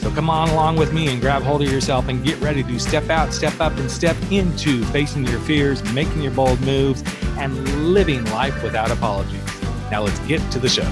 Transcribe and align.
So 0.00 0.10
come 0.10 0.30
on 0.30 0.48
along 0.48 0.76
with 0.76 0.94
me 0.94 1.08
and 1.08 1.20
grab 1.20 1.42
hold 1.42 1.60
of 1.60 1.70
yourself 1.70 2.08
and 2.08 2.24
get 2.24 2.40
ready 2.40 2.62
to 2.62 2.78
step 2.78 3.10
out, 3.10 3.34
step 3.34 3.60
up, 3.60 3.76
and 3.76 3.90
step 3.90 4.16
into 4.30 4.82
facing 4.86 5.26
your 5.26 5.40
fears, 5.40 5.84
making 5.92 6.22
your 6.22 6.32
bold 6.32 6.58
moves, 6.62 7.04
and 7.36 7.92
living 7.92 8.24
life 8.30 8.62
without 8.62 8.90
apologies. 8.90 9.44
Now 9.90 10.02
let's 10.02 10.18
get 10.20 10.40
to 10.52 10.58
the 10.58 10.70
show. 10.70 10.90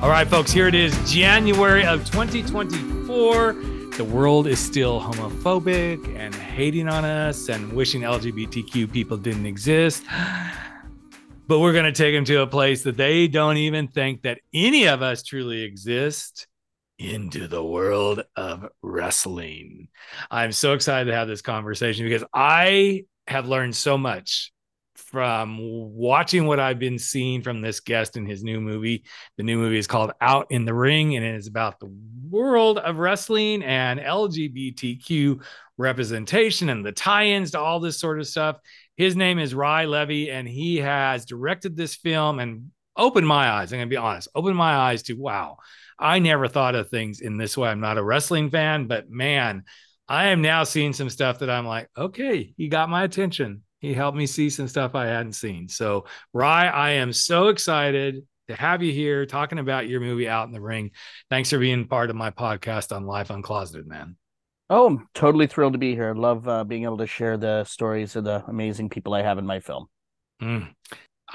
All 0.00 0.08
right, 0.08 0.28
folks, 0.28 0.52
here 0.52 0.68
it 0.68 0.76
is 0.76 0.96
January 1.10 1.84
of 1.84 2.04
2024. 2.08 3.52
The 3.96 4.04
world 4.04 4.46
is 4.46 4.60
still 4.60 5.00
homophobic 5.00 6.16
and 6.16 6.32
hating 6.32 6.88
on 6.88 7.04
us 7.04 7.48
and 7.48 7.72
wishing 7.72 8.02
LGBTQ 8.02 8.92
people 8.92 9.16
didn't 9.16 9.46
exist. 9.46 10.04
But 11.48 11.58
we're 11.58 11.72
going 11.72 11.86
to 11.86 11.92
take 11.92 12.14
them 12.14 12.24
to 12.26 12.42
a 12.42 12.46
place 12.46 12.82
that 12.82 12.96
they 12.96 13.26
don't 13.26 13.56
even 13.56 13.88
think 13.88 14.22
that 14.22 14.38
any 14.54 14.86
of 14.86 15.02
us 15.02 15.24
truly 15.24 15.62
exist 15.62 16.46
into 16.98 17.46
the 17.46 17.62
world 17.62 18.24
of 18.36 18.66
wrestling. 18.82 19.88
I'm 20.30 20.52
so 20.52 20.72
excited 20.72 21.10
to 21.10 21.16
have 21.16 21.28
this 21.28 21.42
conversation 21.42 22.06
because 22.06 22.24
I 22.32 23.04
have 23.26 23.48
learned 23.48 23.76
so 23.76 23.98
much 23.98 24.52
from 24.94 25.58
watching 25.60 26.46
what 26.46 26.58
I've 26.58 26.78
been 26.78 26.98
seeing 26.98 27.42
from 27.42 27.60
this 27.60 27.80
guest 27.80 28.16
in 28.16 28.26
his 28.26 28.42
new 28.42 28.60
movie. 28.60 29.04
The 29.36 29.42
new 29.42 29.58
movie 29.58 29.78
is 29.78 29.86
called 29.86 30.12
Out 30.20 30.46
in 30.50 30.64
the 30.64 30.74
Ring 30.74 31.16
and 31.16 31.24
it 31.24 31.34
is 31.34 31.46
about 31.46 31.80
the 31.80 31.92
world 32.28 32.78
of 32.78 32.98
wrestling 32.98 33.62
and 33.62 34.00
LGBTQ 34.00 35.42
representation 35.76 36.70
and 36.70 36.84
the 36.84 36.92
tie-ins 36.92 37.50
to 37.50 37.60
all 37.60 37.78
this 37.78 37.98
sort 37.98 38.18
of 38.18 38.26
stuff. 38.26 38.56
His 38.96 39.14
name 39.14 39.38
is 39.38 39.54
Ry 39.54 39.84
Levey 39.84 40.30
and 40.30 40.48
he 40.48 40.78
has 40.78 41.26
directed 41.26 41.76
this 41.76 41.94
film 41.94 42.38
and 42.38 42.70
opened 42.96 43.26
my 43.26 43.50
eyes. 43.50 43.72
I'm 43.72 43.78
going 43.78 43.88
to 43.88 43.92
be 43.92 43.98
honest, 43.98 44.28
opened 44.34 44.56
my 44.56 44.74
eyes 44.74 45.02
to 45.04 45.14
wow 45.14 45.58
I 45.98 46.18
never 46.18 46.48
thought 46.48 46.74
of 46.74 46.88
things 46.88 47.20
in 47.20 47.36
this 47.36 47.56
way. 47.56 47.68
I'm 47.68 47.80
not 47.80 47.98
a 47.98 48.04
wrestling 48.04 48.50
fan, 48.50 48.86
but 48.86 49.10
man, 49.10 49.64
I 50.08 50.26
am 50.26 50.42
now 50.42 50.64
seeing 50.64 50.92
some 50.92 51.10
stuff 51.10 51.40
that 51.40 51.50
I'm 51.50 51.66
like, 51.66 51.88
okay, 51.96 52.54
he 52.56 52.68
got 52.68 52.88
my 52.88 53.04
attention. 53.04 53.62
He 53.80 53.92
helped 53.92 54.16
me 54.16 54.26
see 54.26 54.50
some 54.50 54.68
stuff 54.68 54.94
I 54.94 55.06
hadn't 55.06 55.34
seen. 55.34 55.68
So, 55.68 56.06
Ry, 56.32 56.66
I 56.66 56.90
am 56.92 57.12
so 57.12 57.48
excited 57.48 58.26
to 58.48 58.54
have 58.54 58.82
you 58.82 58.92
here 58.92 59.26
talking 59.26 59.58
about 59.58 59.88
your 59.88 60.00
movie 60.00 60.28
Out 60.28 60.46
in 60.46 60.52
the 60.52 60.60
Ring. 60.60 60.92
Thanks 61.30 61.50
for 61.50 61.58
being 61.58 61.86
part 61.88 62.10
of 62.10 62.16
my 62.16 62.30
podcast 62.30 62.94
on 62.94 63.06
Life 63.06 63.28
Uncloseted, 63.28 63.86
man. 63.86 64.16
Oh, 64.68 64.86
I'm 64.86 65.08
totally 65.14 65.46
thrilled 65.46 65.74
to 65.74 65.78
be 65.78 65.94
here. 65.94 66.14
Love 66.14 66.48
uh, 66.48 66.64
being 66.64 66.84
able 66.84 66.98
to 66.98 67.06
share 67.06 67.36
the 67.36 67.64
stories 67.64 68.16
of 68.16 68.24
the 68.24 68.44
amazing 68.48 68.88
people 68.88 69.14
I 69.14 69.22
have 69.22 69.38
in 69.38 69.46
my 69.46 69.60
film. 69.60 69.86
Mm. 70.42 70.72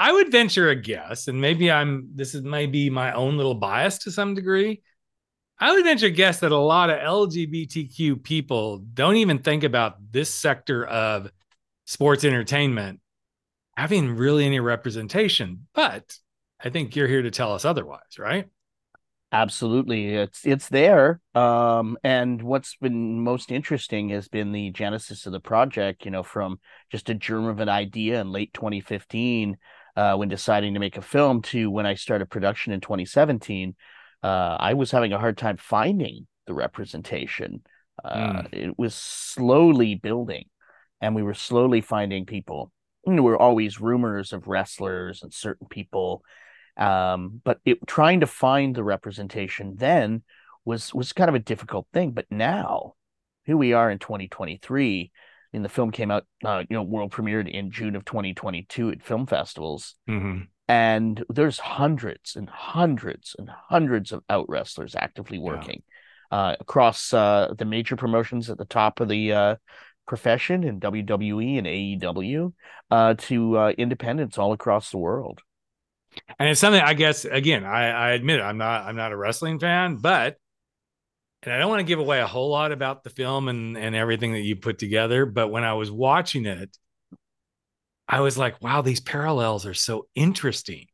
I 0.02 0.12
would 0.12 0.32
venture 0.32 0.68
a 0.70 0.76
guess, 0.76 1.28
and 1.28 1.40
maybe 1.40 1.70
I'm 1.70 2.10
this 2.16 2.34
is 2.34 2.42
maybe 2.42 2.90
my 2.90 3.14
own 3.14 3.38
little 3.38 3.54
bias 3.54 4.00
to 4.00 4.12
some 4.12 4.34
degree. 4.34 4.82
I 5.60 5.74
would 5.74 5.84
venture 5.84 6.08
a 6.08 6.10
guess 6.10 6.40
that 6.40 6.52
a 6.52 6.58
lot 6.58 6.90
of 6.90 6.98
LGBTQ 6.98 8.24
people 8.24 8.80
don't 8.80 9.18
even 9.18 9.38
think 9.38 9.64
about 9.64 9.98
this 10.12 10.34
sector 10.34 10.88
of 10.88 11.30
sports 11.86 12.24
entertainment 12.24 13.00
having 13.78 14.16
really 14.16 14.44
any 14.44 14.60
representation. 14.60 15.68
But 15.76 16.18
I 16.60 16.72
think 16.72 16.96
you're 16.96 17.08
here 17.08 17.22
to 17.22 17.30
tell 17.30 17.54
us 17.54 17.64
otherwise, 17.64 18.18
right? 18.18 18.48
Absolutely. 19.32 20.16
It's 20.16 20.48
it's 20.48 20.68
there. 20.70 21.22
Um, 21.36 21.96
and 22.04 22.42
what's 22.42 22.76
been 22.78 23.24
most 23.24 23.52
interesting 23.52 24.10
has 24.10 24.28
been 24.28 24.52
the 24.52 24.72
genesis 24.72 25.28
of 25.28 25.32
the 25.32 25.40
project, 25.40 26.06
you 26.06 26.12
know, 26.12 26.24
from 26.24 26.60
just 26.92 27.12
a 27.12 27.14
germ 27.14 27.46
of 27.46 27.60
an 27.60 27.70
idea 27.70 28.20
in 28.20 28.32
late 28.32 28.52
2015 28.56 29.58
uh, 29.96 30.16
when 30.16 30.30
deciding 30.30 30.74
to 30.74 30.80
make 30.80 30.98
a 30.98 31.02
film 31.02 31.42
to 31.42 31.70
when 31.70 31.86
I 31.86 31.96
started 31.96 32.30
production 32.30 32.74
in 32.74 32.82
2017, 32.82 33.76
uh, 34.24 34.58
I 34.60 34.74
was 34.74 34.92
having 34.92 35.14
a 35.14 35.20
hard 35.20 35.38
time 35.38 35.58
finding 35.58 36.28
the 36.48 36.54
representation. 36.54 37.62
Uh, 38.04 38.44
mm. 38.44 38.54
It 38.54 38.78
was 38.78 38.96
slowly 38.96 39.96
building, 39.96 40.46
and 41.02 41.16
we 41.16 41.24
were 41.24 41.34
slowly 41.34 41.82
finding 41.82 42.26
people. 42.26 42.72
You 43.06 43.14
know, 43.14 43.18
there 43.18 43.24
were 43.24 43.38
always 43.38 43.82
rumors 43.82 44.32
of 44.32 44.48
wrestlers 44.48 45.24
and 45.24 45.34
certain 45.34 45.68
people, 45.68 46.24
um, 46.78 47.42
but 47.44 47.60
it, 47.66 47.80
trying 47.88 48.20
to 48.22 48.28
find 48.28 48.76
the 48.76 48.84
representation 48.84 49.76
then 49.76 50.24
was 50.66 50.94
was 50.94 51.14
kind 51.14 51.30
of 51.30 51.36
a 51.36 51.40
difficult 51.40 51.88
thing. 51.94 52.12
But 52.12 52.26
now, 52.30 52.94
here 53.44 53.58
we 53.58 53.74
are 53.74 53.90
in 53.90 54.00
2023 54.00 55.12
and 55.54 55.66
the 55.66 55.70
film 55.70 55.92
came 55.92 56.12
out, 56.12 56.26
uh, 56.46 56.64
you 56.70 56.76
know, 56.76 56.84
world 56.84 57.12
premiered 57.12 57.50
in 57.50 57.72
June 57.72 57.96
of 57.96 58.06
2022 58.06 58.92
at 58.92 59.04
film 59.04 59.26
festivals. 59.26 59.96
Mm-hmm. 60.10 60.44
And 60.68 61.24
there's 61.30 61.60
hundreds 61.60 62.36
and 62.36 62.50
hundreds 62.50 63.36
and 63.38 63.50
hundreds 63.50 64.12
of 64.12 64.24
out 64.30 64.48
wrestlers 64.48 64.96
actively 64.96 65.38
working 65.38 65.84
yeah. 66.32 66.38
uh, 66.38 66.56
across 66.60 67.14
uh, 67.14 67.54
the 67.58 67.66
major 67.66 67.98
promotions 67.98 68.50
at 68.50 68.58
the 68.58 68.66
top 68.66 69.02
of 69.02 69.10
the 69.10 69.34
uh, 69.34 69.56
profession 70.08 70.64
in 70.64 70.80
WWE 70.80 71.58
and 71.58 71.68
AEW 71.68 72.54
uh, 72.90 73.16
to 73.18 73.58
uh, 73.58 73.70
independents 73.78 74.38
all 74.38 74.54
across 74.54 74.92
the 74.92 74.98
world. 74.98 75.42
And 76.40 76.50
it's 76.50 76.60
something 76.60 76.82
I 76.82 76.94
guess 76.94 77.26
again, 77.26 77.64
I, 77.66 77.90
I 77.90 78.12
admit 78.12 78.40
it, 78.40 78.44
I'm 78.44 78.58
not 78.58 78.86
I'm 78.86 78.98
not 78.98 79.14
a 79.14 79.18
wrestling 79.18 79.60
fan, 79.60 79.98
but 79.98 80.36
and 81.44 81.54
I 81.54 81.58
don't 81.58 81.70
want 81.70 81.80
to 81.80 81.86
give 81.86 82.00
away 82.00 82.22
a 82.22 82.28
whole 82.28 82.50
lot 82.50 82.72
about 82.72 83.04
the 83.04 83.10
film 83.10 83.48
and 83.48 83.78
and 83.78 83.96
everything 83.96 84.34
that 84.34 84.42
you 84.42 84.56
put 84.56 84.78
together, 84.78 85.26
but 85.26 85.50
when 85.50 85.64
I 85.64 85.74
was 85.74 85.92
watching 85.92 86.46
it, 86.46 86.76
I 88.08 88.22
was 88.22 88.38
like, 88.38 88.62
wow, 88.62 88.82
these 88.82 89.00
parallels 89.00 89.66
are 89.66 89.74
so 89.74 90.08
interesting. 90.16 90.88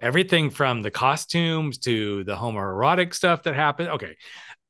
Everything 0.00 0.50
from 0.50 0.82
the 0.82 0.90
costumes 0.90 1.78
to 1.78 2.24
the 2.24 2.36
homoerotic 2.36 3.14
stuff 3.14 3.42
that 3.44 3.54
happened. 3.54 3.90
Okay. 3.90 4.16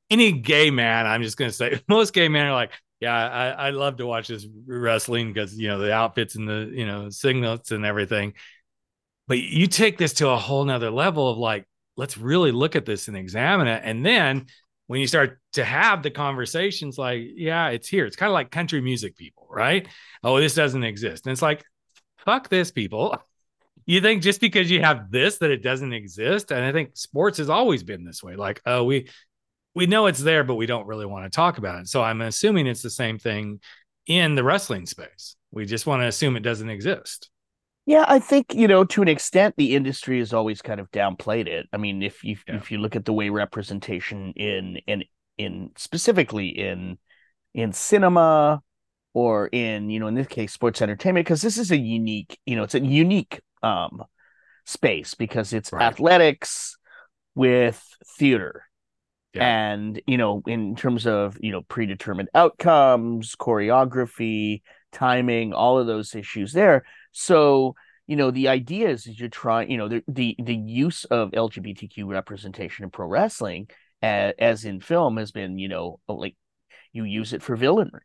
Any 0.08 0.32
gay 0.32 0.70
man, 0.70 1.06
I'm 1.06 1.22
just 1.22 1.36
gonna 1.36 1.52
say 1.52 1.80
most 1.88 2.12
gay 2.14 2.28
men 2.28 2.46
are 2.46 2.54
like, 2.54 2.72
yeah, 3.00 3.14
I, 3.14 3.48
I 3.48 3.70
love 3.70 3.96
to 3.96 4.06
watch 4.06 4.28
this 4.28 4.46
wrestling 4.66 5.32
because 5.32 5.56
you 5.56 5.68
know 5.68 5.78
the 5.78 5.92
outfits 5.92 6.34
and 6.36 6.48
the 6.48 6.70
you 6.72 6.86
know 6.86 7.10
signals 7.10 7.70
and 7.70 7.84
everything. 7.84 8.34
But 9.28 9.38
you 9.38 9.66
take 9.66 9.96
this 9.96 10.14
to 10.14 10.28
a 10.30 10.36
whole 10.36 10.64
nother 10.64 10.90
level 10.90 11.30
of 11.30 11.38
like, 11.38 11.66
let's 11.96 12.18
really 12.18 12.52
look 12.52 12.74
at 12.74 12.84
this 12.84 13.08
and 13.08 13.16
examine 13.16 13.68
it. 13.68 13.82
And 13.84 14.04
then 14.04 14.46
when 14.90 15.00
you 15.00 15.06
start 15.06 15.38
to 15.52 15.64
have 15.64 16.02
the 16.02 16.10
conversations 16.10 16.98
like, 16.98 17.22
yeah, 17.36 17.68
it's 17.68 17.86
here. 17.86 18.06
It's 18.06 18.16
kind 18.16 18.28
of 18.28 18.34
like 18.34 18.50
country 18.50 18.80
music 18.80 19.16
people, 19.16 19.46
right? 19.48 19.86
Oh, 20.24 20.40
this 20.40 20.56
doesn't 20.56 20.82
exist. 20.82 21.26
And 21.26 21.32
it's 21.32 21.40
like, 21.40 21.62
fuck 22.16 22.48
this, 22.48 22.72
people. 22.72 23.16
You 23.86 24.00
think 24.00 24.20
just 24.20 24.40
because 24.40 24.68
you 24.68 24.80
have 24.80 25.08
this 25.08 25.38
that 25.38 25.52
it 25.52 25.62
doesn't 25.62 25.92
exist? 25.92 26.50
And 26.50 26.64
I 26.64 26.72
think 26.72 26.96
sports 26.96 27.38
has 27.38 27.48
always 27.48 27.84
been 27.84 28.02
this 28.02 28.20
way. 28.20 28.34
Like, 28.34 28.62
oh, 28.66 28.82
we 28.82 29.08
we 29.76 29.86
know 29.86 30.06
it's 30.06 30.18
there, 30.18 30.42
but 30.42 30.56
we 30.56 30.66
don't 30.66 30.88
really 30.88 31.06
want 31.06 31.24
to 31.24 31.30
talk 31.30 31.58
about 31.58 31.78
it. 31.78 31.86
So 31.86 32.02
I'm 32.02 32.20
assuming 32.20 32.66
it's 32.66 32.82
the 32.82 32.90
same 32.90 33.16
thing 33.16 33.60
in 34.08 34.34
the 34.34 34.42
wrestling 34.42 34.86
space. 34.86 35.36
We 35.52 35.66
just 35.66 35.86
want 35.86 36.02
to 36.02 36.08
assume 36.08 36.34
it 36.34 36.40
doesn't 36.40 36.68
exist. 36.68 37.29
Yeah, 37.90 38.04
I 38.06 38.20
think 38.20 38.54
you 38.54 38.68
know 38.68 38.84
to 38.84 39.02
an 39.02 39.08
extent 39.08 39.56
the 39.56 39.74
industry 39.74 40.20
has 40.20 40.32
always 40.32 40.62
kind 40.62 40.78
of 40.78 40.88
downplayed 40.92 41.48
it. 41.48 41.66
I 41.72 41.76
mean, 41.76 42.04
if 42.04 42.22
you 42.22 42.36
yeah. 42.46 42.54
if 42.54 42.70
you 42.70 42.78
look 42.78 42.94
at 42.94 43.04
the 43.04 43.12
way 43.12 43.30
representation 43.30 44.32
in 44.36 44.76
in 44.86 45.02
in 45.38 45.70
specifically 45.76 46.50
in 46.50 46.98
in 47.52 47.72
cinema 47.72 48.62
or 49.12 49.48
in 49.48 49.90
you 49.90 49.98
know 49.98 50.06
in 50.06 50.14
this 50.14 50.28
case 50.28 50.52
sports 50.52 50.80
entertainment 50.80 51.26
because 51.26 51.42
this 51.42 51.58
is 51.58 51.72
a 51.72 51.76
unique 51.76 52.38
you 52.46 52.54
know 52.54 52.62
it's 52.62 52.76
a 52.76 52.80
unique 52.80 53.40
um 53.64 54.04
space 54.64 55.14
because 55.14 55.52
it's 55.52 55.72
right. 55.72 55.82
athletics 55.82 56.76
with 57.34 57.84
theater 58.06 58.66
yeah. 59.34 59.72
and 59.72 60.00
you 60.06 60.16
know 60.16 60.44
in 60.46 60.76
terms 60.76 61.08
of 61.08 61.36
you 61.40 61.50
know 61.50 61.62
predetermined 61.62 62.28
outcomes 62.36 63.34
choreography 63.34 64.62
timing 64.92 65.52
all 65.52 65.76
of 65.76 65.88
those 65.88 66.14
issues 66.14 66.52
there 66.52 66.84
so, 67.12 67.74
you 68.10 68.16
know, 68.16 68.32
the 68.32 68.48
idea 68.48 68.88
is, 68.88 69.06
is 69.06 69.20
you're 69.20 69.28
trying, 69.28 69.70
you 69.70 69.78
know, 69.78 69.86
the, 69.86 70.02
the, 70.08 70.34
the 70.42 70.56
use 70.56 71.04
of 71.04 71.30
LGBTQ 71.30 72.08
representation 72.08 72.82
in 72.82 72.90
pro 72.90 73.06
wrestling, 73.06 73.70
as, 74.02 74.34
as 74.36 74.64
in 74.64 74.80
film, 74.80 75.16
has 75.16 75.30
been, 75.30 75.60
you 75.60 75.68
know, 75.68 76.00
like 76.08 76.34
you 76.92 77.04
use 77.04 77.32
it 77.32 77.40
for 77.40 77.56
villainry. 77.56 78.00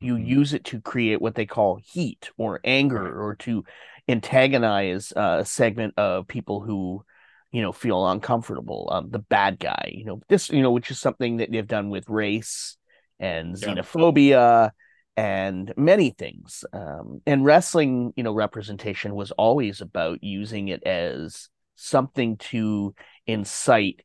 You 0.00 0.14
mm-hmm. 0.14 0.26
use 0.26 0.54
it 0.54 0.62
to 0.66 0.80
create 0.80 1.20
what 1.20 1.34
they 1.34 1.44
call 1.44 1.80
heat 1.82 2.30
or 2.36 2.60
anger 2.62 3.20
or 3.20 3.34
to 3.40 3.64
antagonize 4.06 5.12
uh, 5.16 5.38
a 5.40 5.44
segment 5.44 5.94
of 5.96 6.28
people 6.28 6.60
who, 6.60 7.04
you 7.50 7.62
know, 7.62 7.72
feel 7.72 8.06
uncomfortable. 8.06 8.90
Um, 8.92 9.10
the 9.10 9.18
bad 9.18 9.58
guy, 9.58 9.90
you 9.92 10.04
know, 10.04 10.20
this, 10.28 10.50
you 10.50 10.62
know, 10.62 10.70
which 10.70 10.92
is 10.92 11.00
something 11.00 11.38
that 11.38 11.50
they've 11.50 11.66
done 11.66 11.90
with 11.90 12.08
race 12.08 12.76
and 13.18 13.56
xenophobia 13.56 14.70
and 15.16 15.72
many 15.76 16.10
things. 16.10 16.64
Um, 16.72 17.20
and 17.26 17.44
wrestling, 17.44 18.12
you 18.16 18.22
know, 18.22 18.32
representation 18.32 19.14
was 19.14 19.30
always 19.32 19.80
about 19.80 20.22
using 20.22 20.68
it 20.68 20.82
as 20.84 21.48
something 21.76 22.36
to 22.38 22.94
incite 23.26 24.02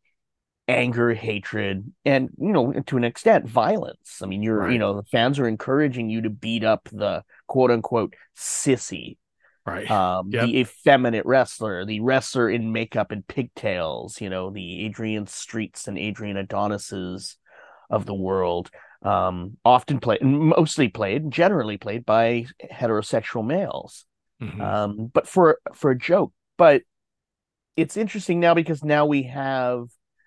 anger, 0.68 1.14
hatred, 1.14 1.92
and 2.04 2.30
you 2.38 2.52
know, 2.52 2.74
to 2.74 2.98
an 2.98 3.04
extent, 3.04 3.48
violence. 3.48 4.20
I 4.22 4.26
mean, 4.26 4.44
you're, 4.44 4.60
right. 4.60 4.74
you 4.74 4.80
know, 4.80 4.96
the 4.96 5.04
fans 5.04 5.40
are 5.40 5.48
encouraging 5.48 6.10
you 6.10 6.22
to 6.22 6.30
beat 6.30 6.64
up 6.64 6.90
the 6.92 7.24
quote 7.48 7.72
unquote 7.72 8.16
sissy, 8.36 9.18
right? 9.66 9.90
Um, 9.90 10.30
yep. 10.32 10.48
the 10.48 10.60
effeminate 10.60 11.26
wrestler, 11.26 11.86
the 11.86 12.02
wrestler 12.02 12.50
in 12.50 12.74
makeup 12.74 13.12
and 13.12 13.26
pigtails, 13.26 14.20
you 14.20 14.30
know, 14.30 14.50
the 14.50 14.86
Adrian 14.86 15.28
Streets 15.28 15.88
and 15.88 15.98
Adrian 15.98 16.38
Adonises 16.38 17.38
of 17.90 18.06
the 18.06 18.14
world 18.14 18.70
um, 19.02 19.58
often 19.64 20.00
played, 20.00 20.22
mostly 20.22 20.90
played, 20.90 21.32
generally 21.32 21.78
played 21.78 22.06
by 22.06 22.46
heterosexual 22.72 23.46
males, 23.46 24.06
mm-hmm. 24.42 24.62
um, 24.62 25.12
but 25.14 25.28
for 25.28 25.60
for 25.74 25.92
a 25.92 25.98
joke. 25.98 26.34
But 26.58 26.82
it's 27.76 27.98
interesting 27.98 28.40
now 28.40 28.54
because 28.54 28.84
now 28.84 29.06
we 29.06 29.24
have 29.24 29.86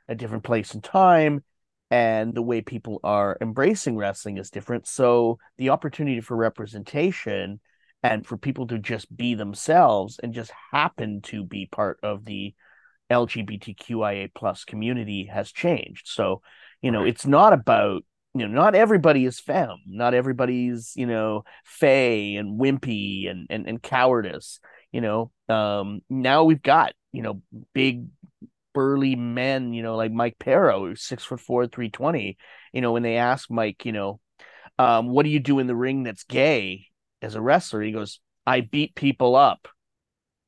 a 0.09 0.15
different 0.15 0.45
place 0.45 0.75
and 0.75 0.85
time, 0.85 1.45
and 1.91 2.35
the 2.35 2.43
way 2.43 2.61
people 2.61 3.01
are 3.03 3.37
embracing 3.41 3.97
wrestling 3.97 4.39
is 4.39 4.51
different. 4.51 4.87
So 4.87 5.39
the 5.59 5.71
opportunity 5.71 6.21
for 6.21 6.37
representation 6.37 7.61
and 8.03 8.27
for 8.27 8.37
people 8.37 8.67
to 8.69 8.79
just 8.79 9.15
be 9.15 9.35
themselves 9.35 10.19
and 10.23 10.33
just 10.33 10.53
happen 10.73 11.21
to 11.23 11.45
be 11.45 11.67
part 11.67 11.99
of 12.03 12.25
the 12.25 12.55
LGBTQIA 13.11 14.33
plus 14.35 14.65
community 14.65 15.27
has 15.27 15.53
changed. 15.53 16.09
So, 16.09 16.43
you 16.81 16.91
know, 16.91 17.01
right. 17.01 17.09
it's 17.09 17.27
not 17.27 17.53
about 17.53 18.05
you 18.35 18.47
know, 18.47 18.55
not 18.55 18.75
everybody 18.75 19.25
is 19.25 19.41
femme. 19.41 19.79
Not 19.87 20.15
everybody's, 20.15 20.93
you 20.95 21.07
know, 21.07 21.45
fey 21.65 22.37
and 22.37 22.61
wimpy 22.61 23.29
and, 23.29 23.47
and, 23.51 23.69
and 23.69 23.83
cowardice. 23.83 24.61
You 24.93 25.01
know, 25.01 25.31
um, 25.49 26.01
now 26.09 26.45
we've 26.45 26.63
got, 26.63 26.95
you 27.13 27.23
know, 27.23 27.43
big 27.73 28.07
burly 28.73 29.17
men, 29.17 29.73
you 29.73 29.83
know, 29.83 29.97
like 29.97 30.13
Mike 30.13 30.39
Parrow, 30.39 30.95
six 30.95 31.25
foot 31.25 31.41
four, 31.41 31.67
320. 31.67 32.37
You 32.73 32.81
know, 32.81 32.93
when 32.93 33.03
they 33.03 33.17
ask 33.17 33.51
Mike, 33.51 33.85
you 33.85 33.93
know, 33.93 34.21
um, 34.79 35.09
what 35.09 35.25
do 35.25 35.31
you 35.31 35.41
do 35.41 35.59
in 35.59 35.67
the 35.67 35.77
ring 35.77 36.05
that's 36.05 36.25
gay 36.25 36.87
as 37.23 37.35
a 37.35 37.41
wrestler? 37.41 37.83
He 37.83 37.93
goes, 37.93 38.21
I 38.47 38.61
beat 38.61 38.95
people 38.95 39.37
up 39.37 39.69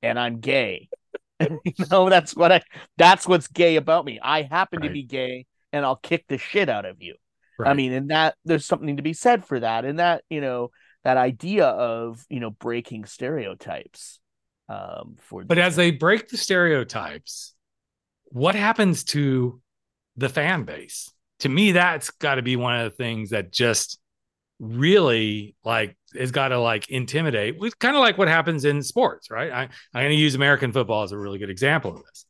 and 0.02 0.18
I'm 0.18 0.40
gay. 0.40 0.88
you 1.40 1.86
know, 1.90 2.08
that's 2.08 2.34
what 2.36 2.52
I 2.52 2.62
that's 2.96 3.26
what's 3.26 3.48
gay 3.48 3.76
about 3.76 4.04
me. 4.04 4.20
I 4.22 4.42
happen 4.42 4.80
right. 4.80 4.88
to 4.88 4.92
be 4.92 5.02
gay 5.02 5.46
and 5.72 5.84
I'll 5.84 5.96
kick 5.96 6.26
the 6.28 6.38
shit 6.38 6.68
out 6.68 6.84
of 6.84 7.02
you. 7.02 7.14
Right. 7.62 7.70
I 7.70 7.74
mean, 7.74 7.92
and 7.92 8.10
that 8.10 8.34
there's 8.44 8.64
something 8.64 8.96
to 8.96 9.02
be 9.02 9.12
said 9.12 9.44
for 9.44 9.60
that, 9.60 9.84
and 9.84 9.98
that 9.98 10.24
you 10.28 10.40
know 10.40 10.70
that 11.04 11.16
idea 11.16 11.66
of 11.66 12.24
you 12.28 12.40
know 12.40 12.50
breaking 12.50 13.04
stereotypes. 13.04 14.20
Um, 14.68 15.16
for 15.20 15.44
but 15.44 15.58
as 15.58 15.76
they 15.76 15.90
break 15.90 16.28
the 16.28 16.36
stereotypes, 16.36 17.54
what 18.26 18.54
happens 18.54 19.04
to 19.04 19.60
the 20.16 20.28
fan 20.28 20.64
base? 20.64 21.12
To 21.40 21.48
me, 21.48 21.72
that's 21.72 22.10
got 22.10 22.36
to 22.36 22.42
be 22.42 22.56
one 22.56 22.78
of 22.78 22.84
the 22.84 22.96
things 22.96 23.30
that 23.30 23.52
just 23.52 23.98
really 24.58 25.56
like 25.64 25.96
has 26.16 26.30
got 26.30 26.48
to 26.48 26.58
like 26.58 26.88
intimidate 26.88 27.58
with 27.58 27.78
kind 27.78 27.96
of 27.96 28.00
like 28.00 28.16
what 28.16 28.28
happens 28.28 28.64
in 28.64 28.82
sports, 28.82 29.30
right? 29.30 29.50
I, 29.50 29.62
I'm 29.62 30.02
going 30.04 30.10
to 30.10 30.14
use 30.14 30.34
American 30.34 30.72
football 30.72 31.02
as 31.02 31.12
a 31.12 31.18
really 31.18 31.38
good 31.38 31.50
example 31.50 31.96
of 31.96 32.02
this. 32.04 32.26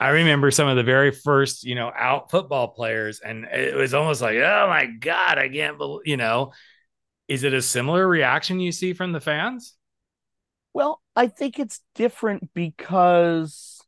I 0.00 0.10
remember 0.10 0.50
some 0.50 0.68
of 0.68 0.76
the 0.76 0.84
very 0.84 1.10
first, 1.10 1.64
you 1.64 1.74
know, 1.74 1.90
out 1.94 2.30
football 2.30 2.68
players, 2.68 3.20
and 3.20 3.44
it 3.46 3.74
was 3.74 3.94
almost 3.94 4.22
like, 4.22 4.36
oh 4.36 4.66
my 4.68 4.86
God, 4.86 5.38
I 5.38 5.48
can't 5.48 5.76
believe, 5.76 6.06
you 6.06 6.16
know, 6.16 6.52
is 7.26 7.42
it 7.42 7.52
a 7.52 7.60
similar 7.60 8.06
reaction 8.06 8.60
you 8.60 8.72
see 8.72 8.92
from 8.92 9.12
the 9.12 9.20
fans? 9.20 9.74
Well, 10.72 11.02
I 11.16 11.26
think 11.26 11.58
it's 11.58 11.80
different 11.96 12.54
because 12.54 13.80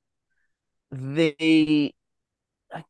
they, 0.91 1.95
I, 2.73 2.85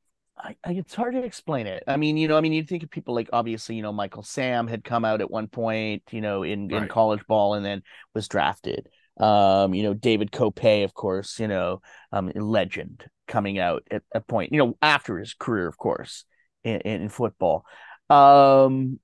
I, 0.65 0.73
it's 0.73 0.95
hard 0.95 1.13
to 1.13 1.23
explain 1.23 1.67
it. 1.67 1.85
I 1.87 1.99
mean, 1.99 2.17
you 2.17 2.27
know, 2.27 2.39
I 2.39 2.41
mean, 2.41 2.55
you 2.55 2.65
think 2.65 2.83
of 2.83 2.91
people 2.91 3.15
like 3.15 3.29
obviously, 3.35 3.75
you 3.75 3.83
know, 3.83 3.93
Michael 3.93 4.23
Sam 4.23 4.67
had 4.67 4.83
come 4.83 5.05
out 5.05 5.21
at 5.21 5.31
one 5.31 5.49
point, 5.49 6.05
you 6.11 6.23
know, 6.23 6.43
in, 6.43 6.69
right. 6.69 6.83
in 6.83 6.89
college 6.89 7.27
ball 7.27 7.53
and 7.53 7.67
then 7.67 7.83
was 8.15 8.29
drafted. 8.29 8.89
Um, 9.21 9.75
you 9.75 9.83
know, 9.83 9.95
David 9.95 10.33
Kopay, 10.33 10.83
of 10.83 10.95
course, 10.95 11.39
you 11.39 11.47
know, 11.47 11.83
um, 12.11 12.33
legend 12.35 13.05
coming 13.29 13.59
out 13.59 13.83
at 13.91 14.03
a 14.15 14.21
point, 14.21 14.53
you 14.53 14.59
know, 14.59 14.77
after 14.81 15.19
his 15.19 15.35
career, 15.35 15.67
of 15.67 15.77
course, 15.77 16.25
in, 16.65 16.81
in 16.81 17.09
football. 17.11 17.65
Um, 18.09 18.99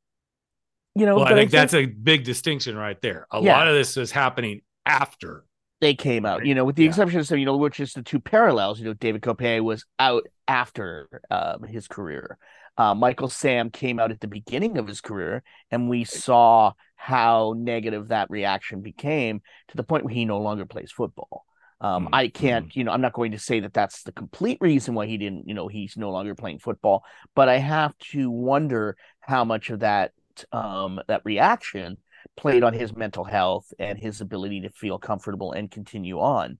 you 0.95 1.05
know, 1.05 1.17
well, 1.17 1.27
I 1.27 1.29
think, 1.29 1.39
I 1.39 1.41
think, 1.43 1.51
that's 1.51 1.75
a 1.75 1.87
big 1.87 2.25
distinction 2.25 2.77
right 2.77 3.01
there. 3.03 3.27
A 3.31 3.43
yeah. 3.43 3.57
lot 3.57 3.69
of 3.69 3.75
this 3.75 3.99
is 3.99 4.11
happening 4.11 4.63
after 4.87 5.45
they 5.83 5.95
came 5.95 6.25
out, 6.25 6.47
you 6.47 6.55
know, 6.55 6.65
with 6.65 6.77
the 6.77 6.85
yeah. 6.85 6.89
exception 6.89 7.21
of 7.21 7.27
some, 7.27 7.39
you 7.39 7.45
know, 7.45 7.59
which 7.59 7.81
is 7.81 7.93
the 7.93 8.03
two 8.03 8.19
parallels. 8.19 8.79
You 8.79 8.87
know, 8.87 8.95
David 8.95 9.21
Kopay 9.21 9.63
was 9.63 9.85
out 9.99 10.27
after 10.49 11.21
um, 11.31 11.65
his 11.65 11.87
career. 11.87 12.39
Uh, 12.79 12.95
Michael 12.95 13.29
Sam 13.29 13.71
came 13.71 13.99
out 13.99 14.11
at 14.11 14.21
the 14.21 14.29
beginning 14.29 14.79
of 14.79 14.87
his 14.87 15.01
career, 15.01 15.43
and 15.71 15.89
we 15.89 16.05
saw 16.05 16.73
how 16.95 17.55
negative 17.57 18.09
that 18.09 18.31
reaction 18.31 18.81
became 18.81 19.41
to 19.69 19.77
the 19.77 19.83
point 19.83 20.05
where 20.05 20.15
he 20.15 20.25
no 20.25 20.39
longer 20.41 20.67
plays 20.67 20.93
football. 20.93 21.45
Um, 21.81 22.07
mm-hmm. 22.07 22.15
I 22.15 22.29
can't, 22.29 22.75
you 22.75 22.85
know, 22.85 22.93
I'm 22.93 23.01
not 23.01 23.13
going 23.13 23.33
to 23.33 23.39
say 23.39 23.61
that 23.61 23.75
that's 23.75 24.03
the 24.03 24.13
complete 24.13 24.59
reason 24.61 24.95
why 24.95 25.07
he 25.07 25.19
didn't, 25.19 25.47
you 25.47 25.55
know, 25.55 25.69
he's 25.69 25.97
no 25.97 26.11
longer 26.11 26.35
playing 26.35 26.59
football, 26.59 27.05
but 27.35 27.49
I 27.49 27.59
have 27.59 27.97
to 28.13 28.31
wonder 28.31 28.97
how 29.21 29.45
much 29.45 29.71
of 29.71 29.81
that 29.81 30.13
um, 30.53 31.01
that 31.09 31.23
reaction 31.25 31.99
played 32.37 32.63
on 32.63 32.75
his 32.75 32.95
mental 32.95 33.25
health 33.25 33.73
and 33.79 33.99
his 33.99 34.21
ability 34.21 34.63
to 34.63 34.71
feel 34.71 34.99
comfortable 34.99 35.53
and 35.53 35.71
continue 35.71 36.19
on. 36.19 36.59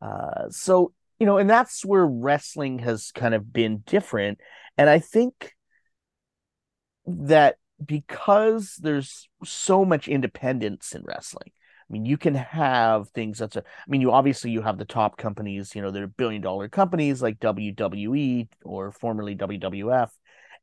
Uh, 0.00 0.48
so, 0.50 0.92
you 1.24 1.26
know, 1.26 1.38
and 1.38 1.48
that's 1.48 1.86
where 1.86 2.04
wrestling 2.04 2.80
has 2.80 3.10
kind 3.10 3.34
of 3.34 3.50
been 3.50 3.78
different. 3.86 4.40
And 4.76 4.90
I 4.90 4.98
think 4.98 5.54
that 7.06 7.56
because 7.82 8.78
there's 8.82 9.26
so 9.42 9.86
much 9.86 10.06
independence 10.06 10.94
in 10.94 11.02
wrestling. 11.02 11.48
I 11.48 11.88
mean, 11.88 12.04
you 12.04 12.18
can 12.18 12.34
have 12.34 13.08
things 13.08 13.38
that's 13.38 13.56
a. 13.56 13.60
I 13.60 13.88
mean, 13.88 14.02
you 14.02 14.12
obviously 14.12 14.50
you 14.50 14.60
have 14.60 14.76
the 14.76 14.84
top 14.84 15.16
companies. 15.16 15.74
You 15.74 15.80
know, 15.80 15.90
they're 15.90 16.06
billion 16.06 16.42
dollar 16.42 16.68
companies 16.68 17.22
like 17.22 17.40
WWE 17.40 18.48
or 18.62 18.92
formerly 18.92 19.34
WWF, 19.34 20.10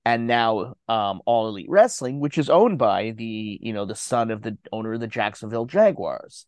and 0.05 0.27
now 0.27 0.75
um, 0.87 1.21
All 1.25 1.47
Elite 1.47 1.69
Wrestling, 1.69 2.19
which 2.19 2.37
is 2.37 2.51
owned 2.51 2.77
by 2.77 3.15
the 3.17 3.57
you 3.63 3.73
know 3.73 3.85
the 3.85 3.95
son 3.95 4.29
of 4.29 4.43
the 4.43 4.59
owner 4.71 4.93
of 4.93 4.99
the 4.99 5.07
Jacksonville 5.07 5.65
Jaguars. 5.65 6.45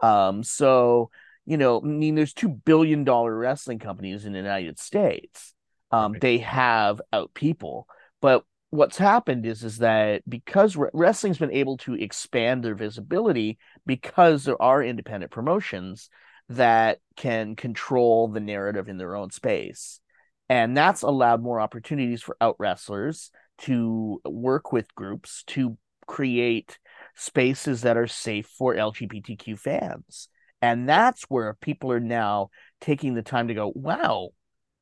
Um, 0.00 0.44
so 0.44 1.10
you 1.46 1.56
know, 1.56 1.80
I 1.80 1.84
mean, 1.84 2.16
there's 2.16 2.34
two 2.34 2.48
billion 2.48 3.04
dollar 3.04 3.34
wrestling 3.34 3.78
companies 3.78 4.24
in 4.24 4.32
the 4.32 4.38
United 4.38 4.78
States. 4.78 5.54
Um, 5.92 6.12
right. 6.12 6.20
They 6.20 6.38
have 6.38 7.00
out 7.12 7.32
people, 7.32 7.86
but 8.20 8.44
what's 8.70 8.98
happened 8.98 9.46
is 9.46 9.62
is 9.62 9.78
that 9.78 10.22
because 10.28 10.76
wrestling's 10.92 11.38
been 11.38 11.52
able 11.52 11.76
to 11.78 11.94
expand 11.94 12.62
their 12.62 12.74
visibility 12.74 13.58
because 13.86 14.44
there 14.44 14.60
are 14.60 14.82
independent 14.82 15.30
promotions 15.30 16.10
that 16.48 16.98
can 17.16 17.56
control 17.56 18.28
the 18.28 18.40
narrative 18.40 18.88
in 18.88 18.98
their 18.98 19.16
own 19.16 19.30
space 19.30 20.00
and 20.48 20.76
that's 20.76 21.02
allowed 21.02 21.42
more 21.42 21.60
opportunities 21.60 22.22
for 22.22 22.36
out 22.40 22.56
wrestlers 22.58 23.30
to 23.58 24.20
work 24.24 24.72
with 24.72 24.94
groups 24.94 25.42
to 25.46 25.76
create 26.06 26.78
spaces 27.14 27.82
that 27.82 27.96
are 27.96 28.06
safe 28.06 28.46
for 28.46 28.74
lgbtq 28.74 29.58
fans 29.58 30.28
and 30.66 30.88
that's 30.88 31.22
where 31.24 31.54
people 31.60 31.92
are 31.92 32.00
now 32.00 32.50
taking 32.80 33.14
the 33.14 33.22
time 33.22 33.48
to 33.48 33.54
go 33.54 33.72
wow 33.74 34.30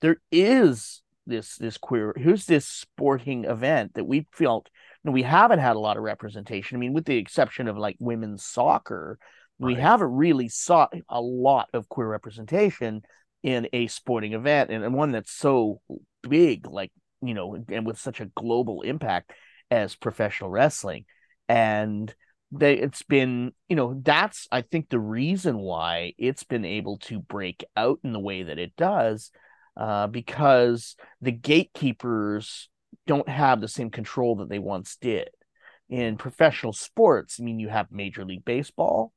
there 0.01 0.17
is 0.31 1.03
this 1.27 1.57
this 1.57 1.79
queer 1.79 2.15
here's 2.17 2.47
this 2.47 2.67
sporting 2.67 3.45
event 3.45 3.95
that 3.95 4.05
we 4.05 4.27
felt 4.33 4.69
you 5.05 5.11
know, 5.11 5.13
we 5.13 5.23
haven't 5.23 5.59
had 5.59 5.77
a 5.77 5.81
lot 5.81 5.99
of 5.99 6.03
representation. 6.03 6.77
I 6.77 6.81
mean, 6.81 6.95
with 6.95 7.05
the 7.05 7.19
exception 7.19 7.69
of 7.69 7.77
like 7.77 7.97
women's 7.99 8.45
soccer, 8.45 9.19
right. 9.59 9.75
we 9.75 9.81
haven't 9.81 10.13
really 10.13 10.49
saw 10.49 10.89
a 11.09 11.21
lot 11.21 11.69
of 11.75 11.89
queer 11.91 12.09
representation 12.09 13.03
in 13.43 13.69
a 13.75 13.87
sporting 13.89 14.33
event 14.33 14.71
and, 14.71 14.83
and 14.83 14.95
one 14.95 15.13
that's 15.13 15.31
so 15.31 15.83
big, 16.23 16.67
like 16.67 16.91
you 17.21 17.35
know, 17.35 17.63
and 17.69 17.87
with 17.87 17.99
such 17.99 18.21
a 18.21 18.31
global 18.35 18.81
impact 18.83 19.33
as 19.71 19.95
professional 19.95 20.51
wrestling. 20.51 21.05
And 21.49 22.15
they 22.59 22.75
it's 22.75 23.03
been, 23.03 23.53
you 23.69 23.77
know, 23.77 24.01
that's 24.03 24.49
I 24.51 24.63
think 24.63 24.89
the 24.89 24.99
reason 24.99 25.59
why 25.59 26.15
it's 26.19 26.45
been 26.45 26.65
able 26.65 26.99
to 27.01 27.21
break 27.21 27.65
out 27.77 28.01
in 28.05 28.13
the 28.13 28.21
way 28.21 28.45
that 28.45 28.59
it 28.59 28.77
does 28.77 29.31
uh, 29.77 30.07
because 30.07 30.97
the 31.21 31.33
gatekeepers 31.33 32.69
don't 33.07 33.29
have 33.29 33.61
the 33.61 33.69
same 33.69 33.91
control 33.91 34.37
that 34.37 34.49
they 34.49 34.59
once 34.59 34.97
did. 35.01 35.29
In 35.89 36.17
professional 36.17 36.73
sports, 36.73 37.39
I 37.39 37.45
mean, 37.45 37.59
you 37.59 37.69
have 37.69 37.93
Major 37.93 38.25
League 38.25 38.45
Baseball 38.45 39.13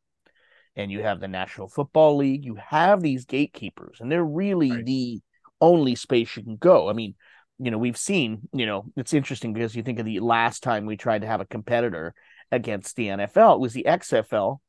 and 0.76 0.92
you 0.92 1.02
have 1.02 1.20
the 1.20 1.28
National 1.28 1.68
Football 1.68 2.18
League. 2.18 2.46
You 2.46 2.56
have 2.56 3.02
these 3.02 3.26
gatekeepers, 3.26 3.98
and 4.00 4.12
they're 4.12 4.24
really 4.24 4.72
right. 4.72 4.86
the 4.86 5.22
only 5.60 5.96
space 5.96 6.36
you 6.38 6.44
can 6.44 6.58
go. 6.58 6.90
I 6.90 6.94
mean, 6.94 7.16
you 7.58 7.72
know, 7.72 7.78
we've 7.78 7.98
seen, 7.98 8.48
you 8.54 8.66
know, 8.66 8.86
it's 8.96 9.14
interesting 9.14 9.54
because 9.54 9.76
you 9.76 9.82
think 9.82 10.00
of 10.00 10.06
the 10.06 10.20
last 10.20 10.62
time 10.62 10.86
we 10.86 10.96
tried 10.96 11.22
to 11.22 11.28
have 11.28 11.42
a 11.42 11.46
competitor 11.46 12.14
against 12.52 12.96
the 12.96 13.08
NFL. 13.08 13.56
It 13.56 13.60
was 13.60 13.74
the 13.74 13.86
XFL, 13.88 14.60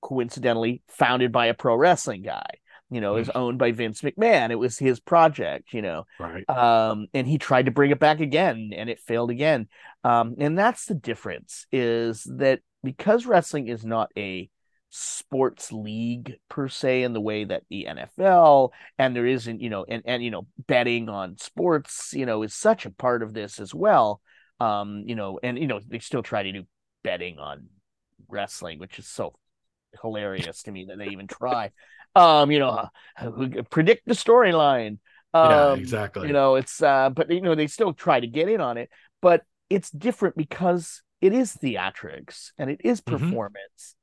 coincidentally 0.00 0.82
founded 0.88 1.32
by 1.32 1.46
a 1.46 1.54
pro 1.54 1.74
wrestling 1.74 2.22
guy. 2.22 2.46
You 2.90 3.02
know, 3.02 3.16
is 3.16 3.28
owned 3.28 3.58
by 3.58 3.72
Vince 3.72 4.00
McMahon. 4.00 4.50
It 4.50 4.58
was 4.58 4.78
his 4.78 4.98
project, 4.98 5.74
you 5.74 5.82
know. 5.82 6.06
Right. 6.18 6.48
Um, 6.48 7.08
and 7.12 7.26
he 7.26 7.36
tried 7.36 7.66
to 7.66 7.70
bring 7.70 7.90
it 7.90 8.00
back 8.00 8.20
again, 8.20 8.70
and 8.74 8.88
it 8.88 8.98
failed 9.00 9.30
again. 9.30 9.68
Um, 10.04 10.36
and 10.38 10.56
that's 10.56 10.86
the 10.86 10.94
difference 10.94 11.66
is 11.70 12.22
that 12.36 12.60
because 12.82 13.26
wrestling 13.26 13.68
is 13.68 13.84
not 13.84 14.10
a 14.16 14.48
sports 14.90 15.70
league 15.70 16.36
per 16.48 16.68
se 16.68 17.02
in 17.02 17.12
the 17.12 17.20
way 17.20 17.44
that 17.44 17.64
the 17.68 17.86
NFL 17.88 18.70
and 18.98 19.14
there 19.14 19.26
isn't, 19.26 19.60
you 19.60 19.70
know, 19.70 19.84
and 19.86 20.02
and 20.06 20.22
you 20.22 20.30
know, 20.30 20.46
betting 20.66 21.08
on 21.08 21.36
sports, 21.38 22.12
you 22.14 22.26
know, 22.26 22.42
is 22.42 22.54
such 22.54 22.86
a 22.86 22.90
part 22.90 23.22
of 23.22 23.34
this 23.34 23.60
as 23.60 23.74
well. 23.74 24.20
Um, 24.60 25.04
you 25.06 25.14
know, 25.14 25.38
and 25.42 25.58
you 25.58 25.66
know, 25.66 25.80
they 25.86 25.98
still 25.98 26.22
try 26.22 26.42
to 26.42 26.52
do 26.52 26.64
betting 27.08 27.38
on 27.38 27.66
wrestling, 28.28 28.78
which 28.78 28.98
is 28.98 29.06
so 29.08 29.34
hilarious 30.02 30.62
to 30.64 30.70
me 30.70 30.84
that 30.88 30.98
they 30.98 31.08
even 31.08 31.26
try. 31.40 31.70
Um, 32.14 32.50
you 32.50 32.58
know, 32.58 32.88
uh, 33.18 33.62
predict 33.70 34.02
the 34.06 34.12
storyline. 34.12 34.98
Um, 35.32 35.50
yeah, 35.50 35.74
exactly. 35.74 36.26
You 36.28 36.34
know, 36.34 36.56
it's 36.56 36.82
uh, 36.82 37.08
but 37.10 37.30
you 37.30 37.40
know, 37.40 37.54
they 37.54 37.66
still 37.66 37.94
try 37.94 38.20
to 38.20 38.26
get 38.26 38.48
in 38.50 38.60
on 38.60 38.76
it, 38.76 38.90
but 39.22 39.42
it's 39.70 39.90
different 39.90 40.36
because 40.36 41.02
it 41.22 41.32
is 41.32 41.54
theatrics 41.56 42.50
and 42.58 42.68
it 42.70 42.80
is 42.84 43.00
Mhm. 43.06 43.18
performance 43.18 43.94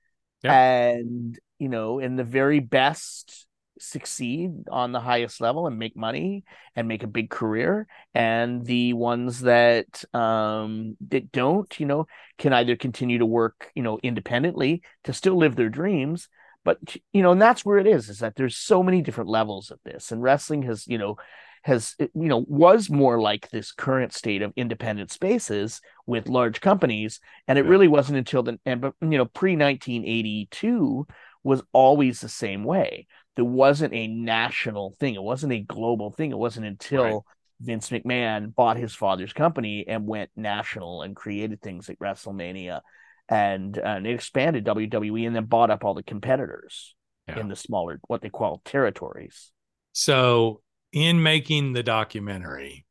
Yeah. 0.43 0.51
and 0.51 1.39
you 1.59 1.69
know 1.69 1.99
in 1.99 2.15
the 2.15 2.23
very 2.23 2.59
best 2.59 3.44
succeed 3.89 4.51
on 4.71 4.91
the 4.91 4.99
highest 4.99 5.41
level 5.41 5.67
and 5.67 5.79
make 5.79 5.95
money 5.95 6.43
and 6.75 6.87
make 6.87 7.03
a 7.03 7.07
big 7.07 7.29
career. 7.29 7.87
And 8.13 8.65
the 8.65 8.93
ones 8.93 9.41
that 9.41 10.03
um 10.13 10.97
that 11.09 11.31
don't 11.31 11.79
you 11.79 11.85
know 11.85 12.07
can 12.37 12.53
either 12.53 12.75
continue 12.75 13.19
to 13.19 13.25
work 13.25 13.71
you 13.75 13.83
know 13.83 13.99
independently 14.03 14.81
to 15.03 15.13
still 15.13 15.35
live 15.35 15.55
their 15.55 15.69
dreams 15.69 16.27
but 16.65 16.79
you 17.13 17.21
know 17.21 17.31
and 17.31 17.41
that's 17.41 17.63
where 17.63 17.77
it 17.77 17.87
is 17.87 18.09
is 18.09 18.19
that 18.19 18.35
there's 18.35 18.57
so 18.57 18.83
many 18.83 19.01
different 19.01 19.29
levels 19.29 19.71
of 19.71 19.79
this. 19.85 20.11
And 20.11 20.21
wrestling 20.21 20.63
has 20.63 20.85
you 20.87 20.97
know 20.97 21.15
has 21.61 21.95
you 21.99 22.09
know 22.13 22.43
was 22.47 22.89
more 22.89 23.21
like 23.21 23.49
this 23.49 23.71
current 23.71 24.11
state 24.11 24.41
of 24.41 24.51
independent 24.57 25.11
spaces 25.11 25.79
with 26.05 26.27
large 26.27 26.59
companies. 26.59 27.21
And 27.47 27.57
it 27.57 27.65
really 27.65 27.87
wasn't 27.87 28.17
until 28.17 28.43
the 28.43 28.59
and 28.65 28.81
but 28.81 28.95
you 28.99 29.17
know 29.17 29.25
pre 29.25 29.55
1982 29.55 31.07
was 31.43 31.61
always 31.71 32.19
the 32.19 32.29
same 32.29 32.63
way 32.63 33.05
there 33.35 33.45
wasn't 33.45 33.93
a 33.93 34.07
national 34.07 34.95
thing 34.99 35.15
it 35.15 35.23
wasn't 35.23 35.51
a 35.53 35.59
global 35.59 36.11
thing 36.11 36.31
it 36.31 36.37
wasn't 36.37 36.65
until 36.65 37.25
Right. 37.25 37.35
Vince 37.61 37.89
McMahon 37.89 38.53
bought 38.53 38.77
his 38.77 38.93
father's 38.93 39.33
company 39.33 39.85
and 39.87 40.05
went 40.07 40.29
national 40.35 41.01
and 41.03 41.15
created 41.15 41.61
things 41.61 41.87
like 41.87 41.99
WrestleMania 41.99 42.81
and 43.29 43.77
uh, 43.77 43.81
and 43.81 44.07
it 44.07 44.13
expanded 44.13 44.63
WWE 44.65 45.25
and 45.25 45.35
then 45.35 45.45
bought 45.45 45.71
up 45.71 45.83
all 45.83 45.93
the 45.93 46.03
competitors 46.03 46.95
Yeah. 47.27 47.39
in 47.39 47.47
the 47.47 47.55
smaller 47.55 47.99
what 48.07 48.21
they 48.21 48.29
call 48.29 48.61
territories 48.65 49.51
So, 49.93 50.61
in 50.91 51.21
making 51.21 51.73
the 51.73 51.83
documentary, 51.83 52.85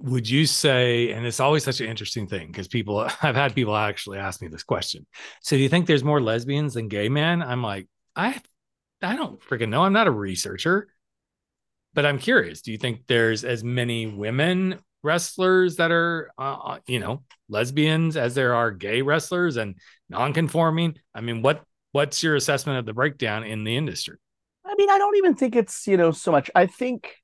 would 0.00 0.28
you 0.28 0.46
say, 0.46 1.12
and 1.12 1.26
it's 1.26 1.40
always 1.40 1.64
such 1.64 1.80
an 1.80 1.88
interesting 1.88 2.26
thing 2.26 2.48
because 2.48 2.68
people, 2.68 3.00
I've 3.22 3.36
had 3.36 3.54
people 3.54 3.76
actually 3.76 4.18
ask 4.18 4.42
me 4.42 4.48
this 4.48 4.64
question. 4.64 5.06
So, 5.42 5.56
do 5.56 5.62
you 5.62 5.68
think 5.68 5.86
there's 5.86 6.04
more 6.04 6.20
lesbians 6.22 6.74
than 6.74 6.88
gay 6.88 7.08
men? 7.08 7.42
I'm 7.42 7.62
like, 7.62 7.88
I, 8.14 8.40
I 9.02 9.16
don't 9.16 9.40
freaking 9.40 9.68
know. 9.68 9.82
I'm 9.82 9.92
not 9.92 10.06
a 10.06 10.10
researcher, 10.10 10.88
but 11.94 12.06
I'm 12.06 12.18
curious. 12.18 12.62
Do 12.62 12.72
you 12.72 12.78
think 12.78 13.06
there's 13.06 13.44
as 13.44 13.62
many 13.62 14.06
women 14.06 14.78
wrestlers 15.02 15.76
that 15.76 15.90
are, 15.90 16.30
uh, 16.38 16.78
you 16.86 16.98
know, 16.98 17.22
lesbians 17.48 18.16
as 18.16 18.34
there 18.34 18.54
are 18.54 18.70
gay 18.70 19.02
wrestlers 19.02 19.56
and 19.56 19.76
non-conforming? 20.08 20.96
I 21.14 21.20
mean, 21.20 21.42
what 21.42 21.62
what's 21.92 22.22
your 22.22 22.36
assessment 22.36 22.78
of 22.78 22.86
the 22.86 22.92
breakdown 22.92 23.44
in 23.44 23.64
the 23.64 23.76
industry? 23.76 24.16
I 24.64 24.74
mean, 24.76 24.90
I 24.90 24.98
don't 24.98 25.16
even 25.16 25.34
think 25.34 25.56
it's, 25.56 25.86
you 25.86 25.96
know, 25.96 26.10
so 26.10 26.32
much. 26.32 26.50
I 26.54 26.66
think, 26.66 27.14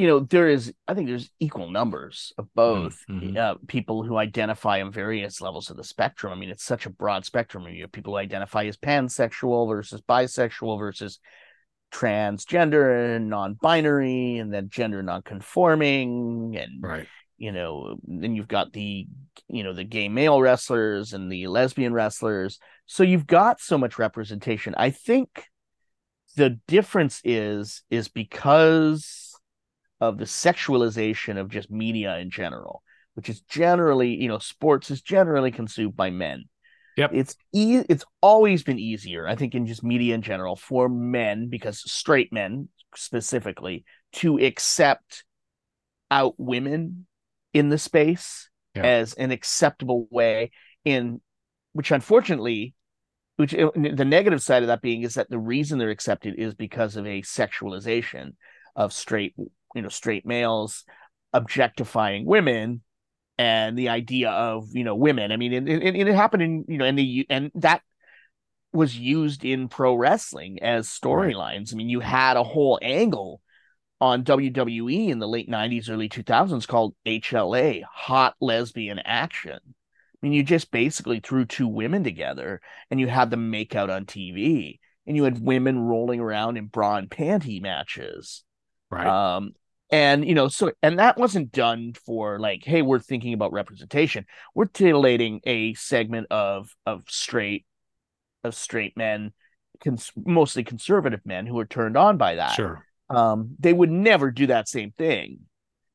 you 0.00 0.06
know, 0.06 0.20
there 0.20 0.48
is, 0.48 0.72
I 0.88 0.94
think 0.94 1.08
there's 1.08 1.28
equal 1.40 1.70
numbers 1.70 2.32
of 2.38 2.48
both 2.54 2.98
mhm. 3.06 3.36
uh, 3.36 3.56
people 3.66 4.02
who 4.02 4.16
identify 4.16 4.80
on 4.80 4.90
various 4.90 5.42
levels 5.42 5.68
of 5.68 5.76
the 5.76 5.84
spectrum. 5.84 6.32
I 6.32 6.36
mean, 6.36 6.48
it's 6.48 6.64
such 6.64 6.86
a 6.86 6.90
broad 6.90 7.26
spectrum. 7.26 7.68
You 7.68 7.82
have 7.82 7.92
people 7.92 8.14
who 8.14 8.18
identify 8.18 8.64
as 8.64 8.78
pansexual 8.78 9.68
versus 9.68 10.00
bisexual 10.00 10.78
versus 10.78 11.18
transgender 11.92 13.16
and 13.16 13.28
non-binary 13.28 14.38
and 14.38 14.50
then 14.50 14.70
gender 14.70 15.02
non-conforming 15.02 16.56
and 16.56 16.82
Right. 16.82 17.06
you 17.36 17.50
know 17.50 17.96
then 18.04 18.36
you've 18.36 18.46
got 18.46 18.72
the 18.72 19.08
you 19.48 19.64
know 19.64 19.72
the 19.72 19.82
gay 19.82 20.08
male 20.08 20.40
wrestlers 20.40 21.14
and 21.14 21.32
the 21.32 21.48
lesbian 21.48 21.92
wrestlers 21.92 22.60
so 22.86 23.02
you've 23.02 23.26
got 23.26 23.60
so 23.60 23.76
much 23.76 23.98
representation 23.98 24.72
i 24.78 24.90
think 24.90 25.46
the 26.36 26.60
difference 26.68 27.20
is 27.24 27.82
is 27.90 28.06
because 28.06 29.29
of 30.00 30.18
the 30.18 30.24
sexualization 30.24 31.38
of 31.38 31.48
just 31.48 31.70
media 31.70 32.16
in 32.18 32.30
general 32.30 32.82
which 33.14 33.28
is 33.28 33.40
generally 33.42 34.14
you 34.14 34.28
know 34.28 34.38
sports 34.38 34.90
is 34.90 35.02
generally 35.02 35.50
consumed 35.50 35.96
by 35.96 36.10
men 36.10 36.44
Yep. 36.96 37.10
it's 37.14 37.36
e- 37.52 37.84
it's 37.88 38.04
always 38.20 38.62
been 38.62 38.78
easier 38.78 39.26
i 39.26 39.34
think 39.34 39.54
in 39.54 39.66
just 39.66 39.82
media 39.84 40.14
in 40.14 40.22
general 40.22 40.56
for 40.56 40.88
men 40.88 41.48
because 41.48 41.80
straight 41.90 42.32
men 42.32 42.68
specifically 42.94 43.84
to 44.14 44.38
accept 44.38 45.24
out 46.10 46.34
women 46.38 47.06
in 47.54 47.68
the 47.68 47.78
space 47.78 48.48
Yeah. 48.74 48.84
as 48.84 49.14
an 49.14 49.30
acceptable 49.30 50.08
way 50.10 50.50
in 50.84 51.20
which 51.72 51.90
unfortunately 51.90 52.74
which 53.36 53.54
uh, 53.54 53.70
the 53.74 54.04
negative 54.04 54.42
side 54.42 54.62
of 54.62 54.66
that 54.66 54.82
being 54.82 55.02
is 55.02 55.14
that 55.14 55.30
the 55.30 55.38
reason 55.38 55.78
they're 55.78 55.90
accepted 55.90 56.34
is 56.36 56.54
because 56.54 56.96
of 56.96 57.06
a 57.06 57.22
sexualization 57.22 58.34
of 58.76 58.92
straight 58.92 59.34
you 59.74 59.82
know 59.82 59.88
straight 59.88 60.26
males 60.26 60.84
objectifying 61.32 62.24
women 62.24 62.82
and 63.38 63.78
the 63.78 63.88
idea 63.88 64.30
of 64.30 64.68
you 64.72 64.84
know 64.84 64.94
women 64.94 65.32
i 65.32 65.36
mean 65.36 65.52
and 65.52 65.68
it, 65.68 65.96
it 65.96 66.14
happened 66.14 66.42
in 66.42 66.64
you 66.68 66.78
know 66.78 66.84
and 66.84 66.98
the 66.98 67.26
and 67.30 67.50
that 67.54 67.82
was 68.72 68.96
used 68.96 69.44
in 69.44 69.68
pro 69.68 69.94
wrestling 69.94 70.62
as 70.62 70.88
storylines 70.88 71.72
i 71.72 71.76
mean 71.76 71.88
you 71.88 72.00
had 72.00 72.36
a 72.36 72.44
whole 72.44 72.78
angle 72.82 73.40
on 74.00 74.24
WWE 74.24 75.10
in 75.10 75.18
the 75.18 75.28
late 75.28 75.48
90s, 75.48 75.90
early 75.90 76.08
2000s 76.08 76.66
called 76.66 76.94
HLA, 77.06 77.82
Hot 77.92 78.34
Lesbian 78.40 78.98
Action. 78.98 79.58
I 79.62 80.26
mean, 80.26 80.32
you 80.32 80.42
just 80.42 80.70
basically 80.70 81.20
threw 81.20 81.44
two 81.44 81.68
women 81.68 82.02
together 82.02 82.60
and 82.90 82.98
you 82.98 83.08
had 83.08 83.30
them 83.30 83.50
make 83.50 83.74
out 83.74 83.90
on 83.90 84.06
TV 84.06 84.78
and 85.06 85.16
you 85.16 85.24
had 85.24 85.42
women 85.42 85.78
rolling 85.78 86.20
around 86.20 86.56
in 86.56 86.66
bra 86.66 86.96
and 86.96 87.10
panty 87.10 87.60
matches. 87.60 88.44
Right. 88.90 89.06
Um, 89.06 89.52
and 89.92 90.26
you 90.26 90.34
know, 90.34 90.48
so 90.48 90.72
and 90.82 90.98
that 90.98 91.18
wasn't 91.18 91.52
done 91.52 91.94
for 92.06 92.38
like, 92.38 92.64
hey, 92.64 92.82
we're 92.82 92.98
thinking 93.00 93.32
about 93.34 93.52
representation. 93.52 94.26
We're 94.54 94.66
titillating 94.66 95.40
a 95.44 95.74
segment 95.74 96.28
of 96.30 96.74
of 96.86 97.04
straight 97.08 97.66
of 98.44 98.54
straight 98.54 98.96
men, 98.96 99.32
cons- 99.82 100.12
mostly 100.16 100.64
conservative 100.64 101.20
men 101.24 101.46
who 101.46 101.58
are 101.58 101.66
turned 101.66 101.96
on 101.96 102.16
by 102.16 102.36
that 102.36 102.54
sure. 102.54 102.84
um 103.10 103.56
they 103.58 103.72
would 103.72 103.90
never 103.90 104.30
do 104.30 104.46
that 104.46 104.68
same 104.68 104.92
thing 104.92 105.40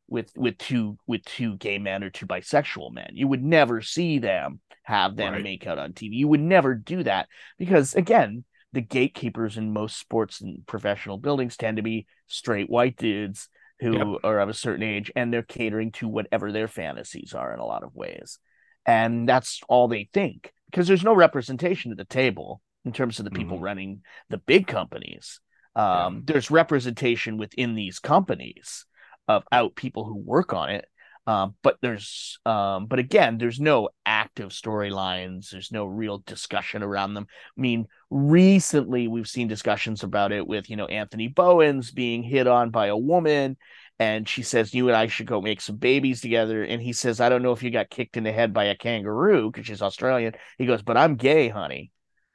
with 0.08 0.32
with 0.36 0.58
two 0.60 0.98
with 1.08 1.24
two 1.26 1.56
gay 1.58 1.80
men 1.80 2.04
or 2.04 2.10
two 2.12 2.28
bisexual 2.28 2.92
men 2.94 3.10
you 3.14 3.28
would 3.28 3.44
never 3.44 3.82
see 3.82 4.20
them 4.20 4.60
have 4.84 5.16
them 5.16 5.34
Right. 5.34 5.44
make 5.44 5.66
out 5.66 5.80
on 5.80 5.94
tv 5.94 6.14
you 6.14 6.28
would 6.28 6.40
never 6.42 6.76
do 6.76 7.02
that 7.04 7.28
because 7.58 7.96
again 7.96 8.44
the 8.74 8.82
gatekeepers 8.82 9.58
in 9.58 9.74
most 9.74 9.98
sports 9.98 10.42
and 10.42 10.66
professional 10.68 11.18
buildings 11.18 11.58
tend 11.58 11.78
to 11.78 11.84
be 11.84 12.06
straight 12.28 12.70
white 12.70 12.98
dudes 12.98 13.50
who 13.80 14.14
Yep. 14.14 14.22
are 14.24 14.40
of 14.40 14.50
a 14.50 14.54
certain 14.54 14.84
age 14.84 15.12
and 15.16 15.32
they're 15.34 15.44
catering 15.44 15.92
to 15.94 16.08
whatever 16.08 16.52
their 16.52 16.68
fantasies 16.68 17.34
are 17.34 17.54
in 17.54 17.60
a 17.60 17.66
lot 17.66 17.84
of 17.84 17.96
ways 17.96 18.40
and 18.86 19.28
that's 19.28 19.62
all 19.68 19.88
they 19.88 20.10
think 20.14 20.54
because 20.70 20.88
there's 20.88 21.04
no 21.04 21.14
representation 21.14 21.92
at 21.92 21.98
the 21.98 22.06
table 22.06 22.62
in 22.86 22.94
terms 22.94 23.20
of 23.20 23.26
the 23.26 23.32
people 23.32 23.58
Mhm. 23.58 23.62
running 23.62 24.02
the 24.30 24.38
big 24.38 24.68
companies 24.68 25.40
um, 25.76 26.22
there's 26.26 26.50
representation 26.50 27.38
within 27.38 27.76
these 27.76 28.00
companies 28.00 28.86
of 29.28 29.44
out 29.52 29.76
people 29.76 30.06
who 30.06 30.16
work 30.16 30.54
on 30.54 30.70
it 30.70 30.86
um, 31.28 31.56
but 31.64 31.78
there's 31.82 32.40
um, 32.46 32.86
but 32.86 33.00
again 33.00 33.38
there's 33.38 33.60
no 33.60 33.90
active 34.06 34.50
storylines. 34.50 35.50
There's 35.50 35.72
no 35.72 35.86
real 35.86 36.20
discussion 36.20 36.84
around 36.84 37.16
them. 37.16 37.28
I 37.58 37.62
mean 37.62 37.88
recently 38.12 39.08
we've 39.08 39.28
seen 39.28 39.48
discussions 39.48 40.04
about 40.04 40.32
it 40.32 40.46
with 40.46 40.70
you 40.70 40.76
know 40.76 40.86
anthony 40.86 41.28
bowens 41.28 41.92
being 41.92 42.22
hit 42.22 42.48
on 42.48 42.70
by 42.70 42.88
a 42.88 42.98
woman 42.98 43.58
and 43.98 44.30
she 44.30 44.44
says 44.44 44.74
you 44.74 44.88
and 44.88 44.96
i 44.96 45.08
should 45.08 45.26
go 45.26 45.42
make 45.42 45.62
some 45.62 45.78
babies 45.78 46.22
together. 46.22 46.64
And 46.64 46.82
he 46.82 46.94
says 46.94 47.20
i 47.20 47.30
don't 47.30 47.42
know 47.42 47.54
if 47.54 47.64
you 47.64 47.72
got 47.72 47.90
kicked 47.90 48.18
in 48.18 48.24
the 48.24 48.32
head 48.32 48.54
by 48.54 48.66
a 48.66 48.76
kangaroo 48.76 49.52
because 49.52 49.66
she's 49.66 49.82
australian. 49.82 50.34
He 50.60 50.68
goes 50.68 50.84
but 50.84 50.98
i'm 50.98 51.16
gay 51.16 51.50
honey. 51.50 51.92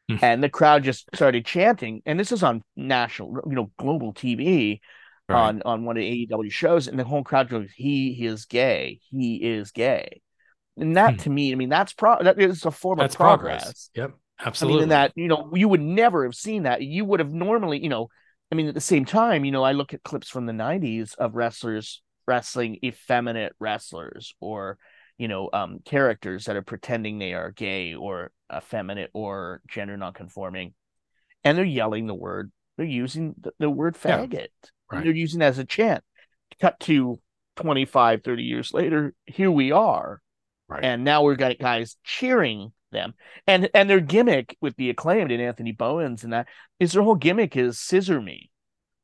Hmm. 0.08 0.16
and 0.20 0.42
the 0.42 0.48
crowd 0.48 0.82
just 0.82 1.08
started 1.14 1.46
chanting 1.46 2.02
and 2.06 2.18
this 2.18 2.32
is 2.32 2.42
on 2.42 2.64
national 2.74 3.40
you 3.46 3.54
know 3.54 3.70
global 3.78 4.12
tv 4.12 4.80
Right. 5.30 5.48
on 5.48 5.62
on 5.64 5.84
one 5.84 5.96
of 5.96 6.00
the 6.00 6.26
AEW 6.26 6.50
shows, 6.50 6.88
and 6.88 6.98
the 6.98 7.04
whole 7.04 7.24
crowd 7.24 7.48
goes, 7.48 7.68
"He, 7.74 8.12
he 8.14 8.26
is 8.26 8.46
gay. 8.46 9.00
He 9.10 9.36
is 9.36 9.70
gay," 9.70 10.22
and 10.76 10.96
that 10.96 11.14
hmm. 11.14 11.18
to 11.18 11.30
me, 11.30 11.52
I 11.52 11.54
mean, 11.54 11.68
that's 11.68 11.92
pro 11.92 12.22
that 12.22 12.40
is 12.40 12.64
a 12.64 12.70
form 12.70 12.98
that's 12.98 13.14
of 13.14 13.18
progress. 13.18 13.62
progress. 13.62 13.90
Yep, 13.94 14.12
absolutely. 14.44 14.74
I 14.74 14.78
mean, 14.78 14.82
in 14.84 14.88
that 14.90 15.12
you 15.16 15.28
know, 15.28 15.50
you 15.54 15.68
would 15.68 15.80
never 15.80 16.24
have 16.24 16.34
seen 16.34 16.64
that. 16.64 16.82
You 16.82 17.04
would 17.04 17.20
have 17.20 17.32
normally, 17.32 17.82
you 17.82 17.88
know, 17.88 18.08
I 18.50 18.54
mean, 18.54 18.68
at 18.68 18.74
the 18.74 18.80
same 18.80 19.04
time, 19.04 19.44
you 19.44 19.52
know, 19.52 19.62
I 19.62 19.72
look 19.72 19.94
at 19.94 20.02
clips 20.02 20.28
from 20.28 20.46
the 20.46 20.52
'90s 20.52 21.14
of 21.16 21.34
wrestlers 21.34 22.02
wrestling 22.30 22.78
effeminate 22.84 23.54
wrestlers 23.58 24.34
or 24.40 24.78
you 25.18 25.26
know 25.26 25.50
um 25.52 25.80
characters 25.84 26.44
that 26.44 26.54
are 26.54 26.62
pretending 26.62 27.18
they 27.18 27.34
are 27.34 27.50
gay 27.50 27.92
or 27.92 28.30
effeminate 28.54 29.10
or 29.12 29.60
gender 29.68 29.96
nonconforming 29.96 30.72
and 31.42 31.58
they're 31.58 31.64
yelling 31.64 32.06
the 32.06 32.14
word 32.14 32.52
they're 32.76 32.86
using 32.86 33.34
the, 33.40 33.52
the 33.58 33.68
word 33.68 33.96
faggot 33.96 34.32
yeah, 34.32 34.70
right. 34.90 35.04
they're 35.04 35.12
using 35.12 35.42
as 35.42 35.58
a 35.58 35.64
chant 35.64 36.02
cut 36.60 36.78
to 36.80 37.18
25 37.56 38.22
30 38.22 38.42
years 38.42 38.72
later 38.72 39.14
here 39.26 39.50
we 39.50 39.72
are 39.72 40.20
right. 40.68 40.84
and 40.84 41.04
now 41.04 41.22
we've 41.22 41.38
got 41.38 41.58
guys 41.58 41.96
cheering 42.04 42.72
them 42.92 43.14
and 43.46 43.70
and 43.74 43.88
their 43.88 44.00
gimmick 44.00 44.56
with 44.60 44.74
the 44.76 44.90
acclaimed 44.90 45.30
and 45.30 45.42
anthony 45.42 45.72
bowens 45.72 46.24
and 46.24 46.32
that 46.32 46.48
is 46.78 46.92
their 46.92 47.02
whole 47.02 47.14
gimmick 47.14 47.56
is 47.56 47.78
scissor 47.78 48.20
me 48.20 48.50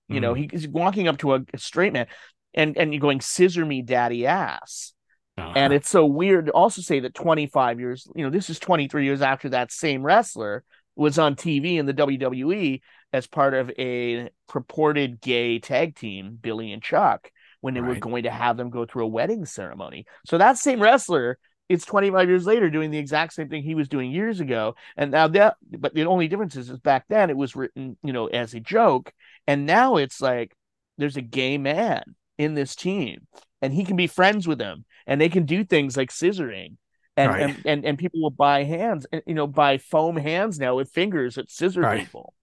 you 0.08 0.18
mm. 0.18 0.22
know 0.22 0.34
he's 0.34 0.66
walking 0.68 1.08
up 1.08 1.18
to 1.18 1.34
a, 1.34 1.40
a 1.52 1.58
straight 1.58 1.92
man 1.92 2.06
and 2.54 2.76
and 2.76 2.92
you're 2.92 3.00
going 3.00 3.20
scissor 3.20 3.64
me 3.64 3.82
daddy 3.82 4.26
ass 4.26 4.92
uh-huh. 5.38 5.52
and 5.54 5.72
it's 5.72 5.88
so 5.88 6.06
weird 6.06 6.46
to 6.46 6.52
also 6.52 6.80
say 6.80 7.00
that 7.00 7.14
25 7.14 7.78
years 7.78 8.08
you 8.14 8.24
know 8.24 8.30
this 8.30 8.50
is 8.50 8.58
23 8.58 9.04
years 9.04 9.22
after 9.22 9.50
that 9.50 9.70
same 9.70 10.02
wrestler 10.02 10.64
was 10.96 11.18
on 11.18 11.36
tv 11.36 11.76
in 11.76 11.86
the 11.86 11.94
wwe 11.94 12.80
as 13.16 13.26
part 13.26 13.54
of 13.54 13.70
a 13.78 14.28
purported 14.46 15.22
gay 15.22 15.58
tag 15.58 15.96
team 15.96 16.38
billy 16.40 16.70
and 16.70 16.82
chuck 16.82 17.30
when 17.62 17.72
they 17.72 17.80
right. 17.80 17.94
were 17.94 17.98
going 17.98 18.24
to 18.24 18.30
have 18.30 18.58
them 18.58 18.68
go 18.68 18.84
through 18.84 19.04
a 19.04 19.08
wedding 19.08 19.46
ceremony 19.46 20.04
so 20.26 20.36
that 20.36 20.58
same 20.58 20.80
wrestler 20.80 21.38
it's 21.70 21.86
25 21.86 22.28
years 22.28 22.44
later 22.44 22.68
doing 22.68 22.90
the 22.90 22.98
exact 22.98 23.32
same 23.32 23.48
thing 23.48 23.62
he 23.62 23.74
was 23.74 23.88
doing 23.88 24.10
years 24.10 24.38
ago 24.38 24.74
and 24.98 25.10
now 25.10 25.26
that 25.26 25.56
but 25.78 25.94
the 25.94 26.04
only 26.04 26.28
difference 26.28 26.56
is, 26.56 26.68
is 26.68 26.78
back 26.78 27.06
then 27.08 27.30
it 27.30 27.36
was 27.36 27.56
written 27.56 27.96
you 28.02 28.12
know 28.12 28.26
as 28.26 28.52
a 28.52 28.60
joke 28.60 29.10
and 29.46 29.64
now 29.64 29.96
it's 29.96 30.20
like 30.20 30.54
there's 30.98 31.16
a 31.16 31.22
gay 31.22 31.56
man 31.56 32.02
in 32.36 32.52
this 32.52 32.76
team 32.76 33.26
and 33.62 33.72
he 33.72 33.82
can 33.82 33.96
be 33.96 34.06
friends 34.06 34.46
with 34.46 34.58
them 34.58 34.84
and 35.06 35.18
they 35.18 35.30
can 35.30 35.46
do 35.46 35.64
things 35.64 35.96
like 35.96 36.10
scissoring 36.10 36.76
and 37.16 37.32
right. 37.32 37.40
and, 37.40 37.62
and, 37.64 37.84
and 37.86 37.98
people 37.98 38.20
will 38.20 38.30
buy 38.30 38.62
hands 38.64 39.06
you 39.26 39.34
know 39.34 39.46
buy 39.46 39.78
foam 39.78 40.16
hands 40.16 40.58
now 40.58 40.76
with 40.76 40.92
fingers 40.92 41.36
that 41.36 41.50
scissor 41.50 41.80
right. 41.80 42.00
people 42.00 42.34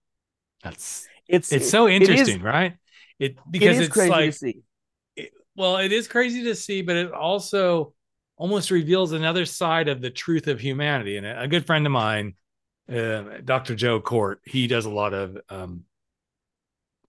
that's 0.64 1.08
it's 1.28 1.52
it's 1.52 1.70
so 1.70 1.88
interesting 1.88 2.36
it 2.36 2.40
is, 2.40 2.42
right 2.42 2.78
it 3.20 3.38
because 3.50 3.80
it 3.80 3.96
it's 3.96 3.98
like 3.98 4.36
it, 5.16 5.32
well 5.56 5.78
it 5.78 5.92
is 5.92 6.08
crazy 6.08 6.44
to 6.44 6.56
see 6.56 6.82
but 6.82 6.96
it 6.96 7.12
also 7.12 7.94
almost 8.38 8.72
reveals 8.72 9.12
another 9.12 9.46
side 9.46 9.88
of 9.88 10.02
the 10.02 10.10
truth 10.10 10.48
of 10.48 10.60
humanity 10.60 11.18
and 11.18 11.28
a 11.28 11.48
good 11.48 11.66
friend 11.66 11.86
of 11.86 11.92
mine 11.92 12.34
uh, 12.92 13.24
dr 13.44 13.76
joe 13.76 14.02
Kort, 14.02 14.38
he 14.46 14.68
does 14.68 14.86
a 14.86 14.90
lot 14.90 15.14
of 15.14 15.38
um, 15.50 15.86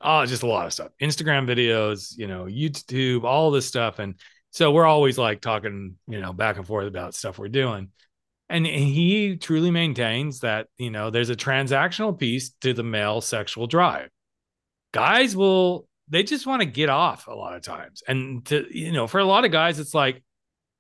oh, 0.05 0.27
just 0.27 0.43
a 0.43 0.47
lot 0.47 0.67
of 0.67 0.73
stuff. 0.73 0.93
Instagram 1.01 1.49
videos, 1.49 2.17
you 2.17 2.29
know, 2.29 2.45
YouTube, 2.45 3.25
all 3.25 3.51
this 3.51 3.67
stuff. 3.67 3.99
And 3.99 4.15
so 4.51 4.71
we're 4.71 4.87
always 4.87 5.19
like 5.19 5.41
talking, 5.41 5.97
you 6.07 6.21
know, 6.21 6.33
back 6.33 6.57
and 6.59 6.67
forth 6.67 6.87
about 6.87 7.15
stuff 7.15 7.39
we're 7.39 7.49
doing. 7.49 7.89
And 8.49 8.67
he 8.67 9.37
truly 9.37 9.71
maintains 9.71 10.41
that, 10.41 10.67
you 10.77 10.91
know, 10.91 11.11
there's 11.11 11.31
a 11.31 11.37
transactional 11.37 12.17
piece 12.17 12.51
to 12.61 12.75
the 12.75 12.83
male 12.83 13.21
sexual 13.21 13.67
drive. 13.67 14.11
Guys 14.93 15.35
will, 15.35 15.89
they 16.09 16.23
just 16.23 16.47
want 16.47 16.61
to 16.61 16.67
get 16.67 16.91
off 16.91 17.27
a 17.27 17.35
lot 17.35 17.55
of 17.55 17.63
times. 17.63 18.03
And 18.07 18.45
to, 18.47 18.67
you 18.71 18.93
know, 18.93 19.07
for 19.07 19.19
a 19.19 19.25
lot 19.25 19.45
of 19.45 19.51
guys, 19.51 19.79
it's 19.79 19.95
like, 19.95 20.23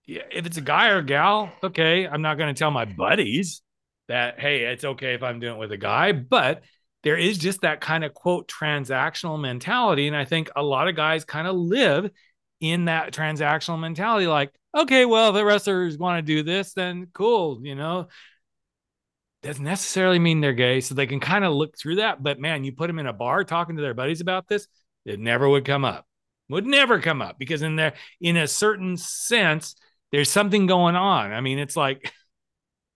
if 0.06 0.44
it's 0.44 0.58
a 0.58 0.60
guy 0.60 0.90
or 0.90 0.98
a 0.98 1.04
gal, 1.04 1.50
okay, 1.62 2.06
I'm 2.06 2.20
not 2.20 2.36
going 2.36 2.54
to 2.54 2.58
tell 2.58 2.70
my 2.70 2.84
buddies 2.84 3.62
that, 4.08 4.38
hey, 4.38 4.64
it's 4.64 4.84
okay 4.84 5.14
if 5.14 5.22
I'm 5.22 5.40
doing 5.40 5.54
it 5.54 5.58
with 5.58 5.72
a 5.72 5.78
guy. 5.78 6.12
But 6.12 6.62
there 7.02 7.16
is 7.16 7.38
just 7.38 7.62
that 7.62 7.80
kind 7.80 8.04
of 8.04 8.12
quote 8.12 8.46
transactional 8.46 9.40
mentality. 9.40 10.06
And 10.06 10.14
I 10.14 10.26
think 10.26 10.50
a 10.54 10.62
lot 10.62 10.88
of 10.88 10.96
guys 10.96 11.24
kind 11.24 11.48
of 11.48 11.56
live 11.56 12.10
in 12.64 12.86
that 12.86 13.12
transactional 13.12 13.78
mentality 13.78 14.26
like, 14.26 14.52
okay, 14.74 15.04
well, 15.04 15.28
if 15.28 15.34
the 15.34 15.44
wrestlers 15.44 15.98
want 15.98 16.18
to 16.18 16.34
do 16.34 16.42
this, 16.42 16.72
then 16.72 17.08
cool, 17.12 17.60
you 17.62 17.74
know. 17.74 18.08
Doesn't 19.42 19.64
necessarily 19.64 20.18
mean 20.18 20.40
they're 20.40 20.54
gay. 20.54 20.80
So 20.80 20.94
they 20.94 21.06
can 21.06 21.20
kind 21.20 21.44
of 21.44 21.52
look 21.52 21.76
through 21.76 21.96
that. 21.96 22.22
But 22.22 22.40
man, 22.40 22.64
you 22.64 22.72
put 22.72 22.86
them 22.86 22.98
in 22.98 23.06
a 23.06 23.12
bar 23.12 23.44
talking 23.44 23.76
to 23.76 23.82
their 23.82 23.92
buddies 23.94 24.22
about 24.22 24.48
this, 24.48 24.66
it 25.04 25.20
never 25.20 25.48
would 25.48 25.64
come 25.64 25.84
up. 25.84 26.06
Would 26.48 26.66
never 26.66 27.00
come 27.00 27.22
up 27.22 27.38
because 27.38 27.62
in 27.62 27.76
there, 27.76 27.94
in 28.20 28.36
a 28.36 28.46
certain 28.48 28.96
sense, 28.96 29.76
there's 30.12 30.30
something 30.30 30.66
going 30.66 30.96
on. 30.96 31.32
I 31.32 31.40
mean, 31.40 31.58
it's 31.58 31.76
like 31.76 32.12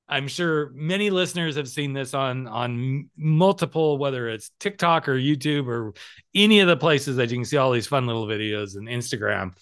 I'm 0.08 0.26
sure 0.26 0.70
many 0.74 1.10
listeners 1.10 1.56
have 1.56 1.68
seen 1.68 1.92
this 1.92 2.14
on 2.14 2.46
on 2.46 3.10
multiple, 3.16 3.98
whether 3.98 4.28
it's 4.28 4.50
TikTok 4.58 5.08
or 5.08 5.18
YouTube 5.18 5.66
or 5.66 5.92
any 6.34 6.60
of 6.60 6.68
the 6.68 6.76
places 6.76 7.16
that 7.16 7.30
you 7.30 7.36
can 7.36 7.44
see 7.44 7.58
all 7.58 7.72
these 7.72 7.86
fun 7.86 8.06
little 8.06 8.26
videos 8.26 8.76
and 8.76 8.88
Instagram. 8.88 9.52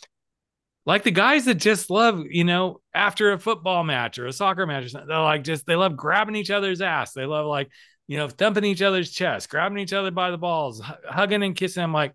Like 0.84 1.02
the 1.02 1.10
guys 1.10 1.46
that 1.46 1.56
just 1.56 1.90
love, 1.90 2.22
you 2.30 2.44
know, 2.44 2.80
after 2.94 3.32
a 3.32 3.38
football 3.40 3.82
match 3.82 4.20
or 4.20 4.26
a 4.26 4.32
soccer 4.32 4.66
match 4.66 4.84
or 4.84 4.88
something, 4.90 5.08
they're 5.08 5.18
like 5.18 5.42
just 5.42 5.66
they 5.66 5.74
love 5.74 5.96
grabbing 5.96 6.36
each 6.36 6.52
other's 6.52 6.80
ass. 6.80 7.12
They 7.12 7.26
love 7.26 7.46
like, 7.46 7.68
you 8.06 8.16
know, 8.16 8.28
thumping 8.28 8.64
each 8.64 8.82
other's 8.82 9.10
chest, 9.10 9.50
grabbing 9.50 9.78
each 9.78 9.92
other 9.92 10.12
by 10.12 10.30
the 10.30 10.38
balls, 10.38 10.80
hugging 11.08 11.42
and 11.42 11.56
kissing. 11.56 11.82
I'm 11.82 11.92
like, 11.92 12.14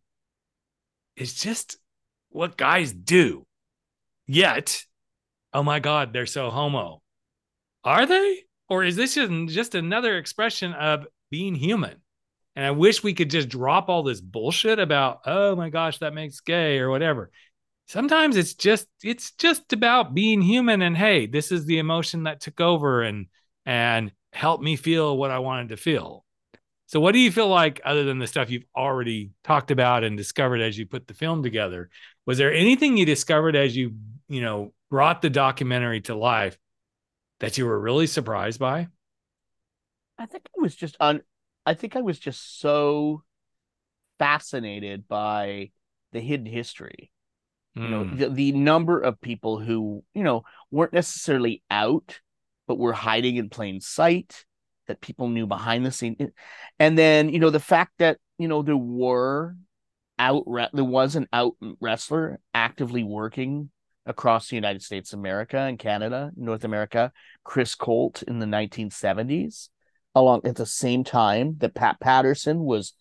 it's 1.18 1.34
just 1.34 1.76
what 2.30 2.56
guys 2.56 2.94
do. 2.94 3.46
Yet, 4.26 4.86
oh 5.52 5.64
my 5.64 5.80
God, 5.80 6.14
they're 6.14 6.26
so 6.26 6.50
homo 6.50 7.01
are 7.84 8.06
they? 8.06 8.44
Or 8.70 8.84
is 8.84 8.96
this 8.96 9.16
just, 9.16 9.76
another 9.76 10.18
expression 10.18 10.74
of 10.74 11.06
being 11.30 11.56
human? 11.56 11.98
And 12.56 12.66
I 12.66 12.72
wish 12.72 13.04
we 13.04 13.14
could 13.14 13.30
just 13.30 13.50
drop 13.50 13.90
all 13.90 14.04
this 14.04 14.22
bullshit 14.22 14.80
about, 14.80 15.22
oh 15.26 15.56
my 15.56 15.70
gosh, 15.70 16.00
that 16.00 16.14
makes 16.14 16.42
gay 16.42 16.80
or 16.80 16.90
whatever. 16.90 17.32
Sometimes 17.88 18.38
it's 18.38 18.54
just 18.54 18.88
it's 19.04 19.32
just 19.32 19.74
about 19.74 20.14
being 20.14 20.42
human 20.42 20.82
and 20.82 20.96
hey, 20.96 21.26
this 21.26 21.52
is 21.52 21.66
the 21.66 21.80
emotion 21.80 22.24
that 22.24 22.40
took 22.40 22.62
over 22.62 23.02
and 23.02 23.28
and 23.66 24.12
helped 24.32 24.64
me 24.64 24.76
feel 24.78 25.18
what 25.18 25.32
I 25.32 25.40
wanted 25.40 25.70
to 25.70 25.78
feel. 25.78 26.26
So 26.88 27.00
what 27.00 27.14
do 27.14 27.20
you 27.20 27.32
feel 27.32 27.48
like 27.48 27.82
other 27.84 28.04
than 28.04 28.20
the 28.20 28.28
stuff 28.28 28.50
you've 28.50 28.66
already 28.76 29.32
talked 29.44 29.72
about 29.72 30.04
and 30.04 30.18
discovered 30.18 30.62
as 30.62 30.78
you 30.78 30.86
put 30.86 31.08
the 31.08 31.14
film 31.14 31.44
together? 31.44 31.90
Was 32.26 32.38
there 32.38 32.54
anything 32.54 32.98
you 32.98 33.06
discovered 33.06 33.56
as 33.56 33.76
you, 33.76 33.96
you 34.28 34.42
know, 34.42 34.74
brought 34.90 35.22
the 35.22 35.30
documentary 35.30 36.02
to 36.02 36.16
life 36.16 36.58
that 37.42 37.58
you 37.58 37.66
were 37.66 37.80
really 37.80 38.08
surprised 38.08 38.60
by? 38.60 38.88
I 40.18 40.28
think 40.28 40.46
I 40.56 40.62
was 40.62 40.76
just 40.76 40.96
on. 41.00 41.22
I 41.66 41.74
think 41.74 41.96
I 41.96 42.02
was 42.02 42.18
just 42.18 42.60
so 42.60 43.24
fascinated 44.20 45.08
by 45.08 45.72
the 46.14 46.20
hidden 46.20 46.46
history. 46.46 47.12
Mm. 47.78 47.82
You 47.82 47.90
know, 47.90 48.04
hmm. 48.04 48.18
the, 48.18 48.30
the 48.30 48.52
number 48.54 49.00
of 49.00 49.20
people 49.20 49.60
who 49.60 50.04
you 50.14 50.24
know 50.24 50.44
weren't 50.70 50.94
necessarily 50.94 51.64
out, 51.70 52.20
but 52.68 52.78
were 52.78 52.94
hiding 52.94 53.36
in 53.36 53.50
plain 53.50 53.82
sight. 53.82 54.46
That 54.88 55.02
people 55.02 55.30
knew 55.30 55.48
behind 55.48 55.86
the 55.86 55.92
scene, 55.92 56.32
and 56.80 56.98
then 56.98 57.30
you 57.30 57.40
know 57.40 57.50
the 57.50 57.60
fact 57.60 57.94
that 58.00 58.18
you 58.38 58.48
know 58.48 58.62
there 58.62 58.78
were 58.78 59.56
out 60.20 60.46
there 60.74 60.84
was 60.84 61.16
an 61.16 61.28
out 61.34 61.54
wrestler 61.80 62.40
actively 62.54 63.04
working 63.04 63.70
across 64.06 64.50
the 64.50 64.56
United 64.56 64.82
States, 64.82 65.14
America 65.14 65.58
and 65.58 65.78
Canada, 65.78 66.32
North 66.36 66.64
America, 66.64 67.12
Chris 67.44 67.76
Colt 67.76 68.24
in 68.24 68.40
the 68.40 68.46
1970s, 68.46 69.70
along 70.16 70.42
at 70.46 70.56
the 70.56 70.66
same 70.66 71.04
time 71.04 71.56
that 71.60 71.76
Pat 71.76 72.00
Patterson 72.00 72.60
was 72.60 72.94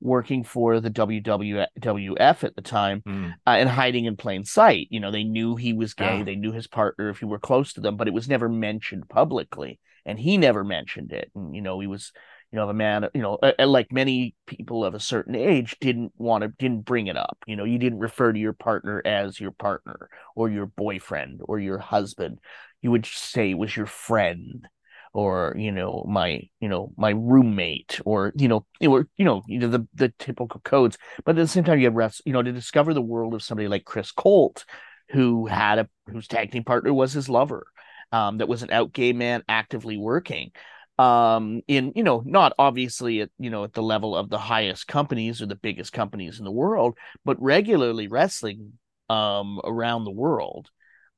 working 0.00 0.44
for 0.44 0.80
the 0.80 0.90
WWF 0.90 2.44
at 2.44 2.54
the 2.54 2.62
time 2.62 3.02
mm. 3.06 3.32
uh, 3.46 3.50
and 3.50 3.68
hiding 3.68 4.04
in 4.04 4.16
plain 4.16 4.44
sight. 4.44 4.86
You 4.90 5.00
know, 5.00 5.10
they 5.10 5.24
knew 5.24 5.56
he 5.56 5.72
was 5.72 5.94
gay, 5.94 6.22
they 6.22 6.36
knew 6.36 6.52
his 6.52 6.66
partner 6.66 7.08
if 7.08 7.18
he 7.18 7.24
were 7.24 7.38
close 7.38 7.72
to 7.72 7.80
them, 7.80 7.96
but 7.96 8.06
it 8.06 8.14
was 8.14 8.28
never 8.28 8.48
mentioned 8.48 9.08
publicly. 9.08 9.80
And 10.06 10.18
he 10.18 10.36
never 10.36 10.62
mentioned 10.62 11.12
it. 11.12 11.30
And, 11.34 11.56
you 11.56 11.62
know, 11.62 11.80
he 11.80 11.86
was 11.86 12.12
you 12.54 12.60
know, 12.60 12.68
the 12.68 12.72
man, 12.72 13.08
you 13.14 13.20
know, 13.20 13.36
like 13.58 13.90
many 13.90 14.36
people 14.46 14.84
of 14.84 14.94
a 14.94 15.00
certain 15.00 15.34
age 15.34 15.76
didn't 15.80 16.12
want 16.16 16.42
to, 16.42 16.52
didn't 16.56 16.82
bring 16.82 17.08
it 17.08 17.16
up. 17.16 17.36
You 17.48 17.56
know, 17.56 17.64
you 17.64 17.78
didn't 17.78 17.98
refer 17.98 18.32
to 18.32 18.38
your 18.38 18.52
partner 18.52 19.02
as 19.04 19.40
your 19.40 19.50
partner 19.50 20.08
or 20.36 20.48
your 20.48 20.66
boyfriend 20.66 21.40
or 21.42 21.58
your 21.58 21.78
husband. 21.78 22.38
You 22.80 22.92
would 22.92 23.06
say 23.06 23.50
it 23.50 23.58
was 23.58 23.76
your 23.76 23.86
friend 23.86 24.68
or, 25.12 25.56
you 25.58 25.72
know, 25.72 26.06
my, 26.08 26.42
you 26.60 26.68
know, 26.68 26.92
my 26.96 27.10
roommate 27.10 28.00
or, 28.04 28.32
you 28.36 28.46
know, 28.46 28.64
or, 28.86 29.08
you 29.16 29.24
know, 29.24 29.42
you 29.48 29.58
know, 29.58 29.66
the, 29.66 29.88
the 29.92 30.14
typical 30.20 30.60
codes. 30.60 30.96
But 31.24 31.36
at 31.36 31.42
the 31.42 31.48
same 31.48 31.64
time, 31.64 31.80
you 31.80 31.86
have 31.86 31.94
refs, 31.94 32.20
you 32.24 32.32
know, 32.32 32.42
to 32.42 32.52
discover 32.52 32.94
the 32.94 33.02
world 33.02 33.34
of 33.34 33.42
somebody 33.42 33.66
like 33.66 33.84
Chris 33.84 34.12
Colt, 34.12 34.64
who 35.08 35.48
had 35.48 35.80
a, 35.80 35.88
whose 36.08 36.28
tag 36.28 36.52
team 36.52 36.62
partner 36.62 36.94
was 36.94 37.14
his 37.14 37.28
lover. 37.28 37.66
Um, 38.12 38.38
that 38.38 38.46
was 38.46 38.62
an 38.62 38.70
out 38.70 38.92
gay 38.92 39.12
man 39.12 39.42
actively 39.48 39.96
working 39.96 40.52
um 40.98 41.60
in 41.66 41.92
you 41.96 42.04
know 42.04 42.22
not 42.24 42.52
obviously 42.58 43.20
at 43.20 43.30
you 43.38 43.50
know 43.50 43.64
at 43.64 43.72
the 43.72 43.82
level 43.82 44.16
of 44.16 44.30
the 44.30 44.38
highest 44.38 44.86
companies 44.86 45.42
or 45.42 45.46
the 45.46 45.56
biggest 45.56 45.92
companies 45.92 46.38
in 46.38 46.44
the 46.44 46.52
world 46.52 46.96
but 47.24 47.40
regularly 47.42 48.06
wrestling 48.06 48.74
um 49.10 49.60
around 49.64 50.04
the 50.04 50.12
world 50.12 50.70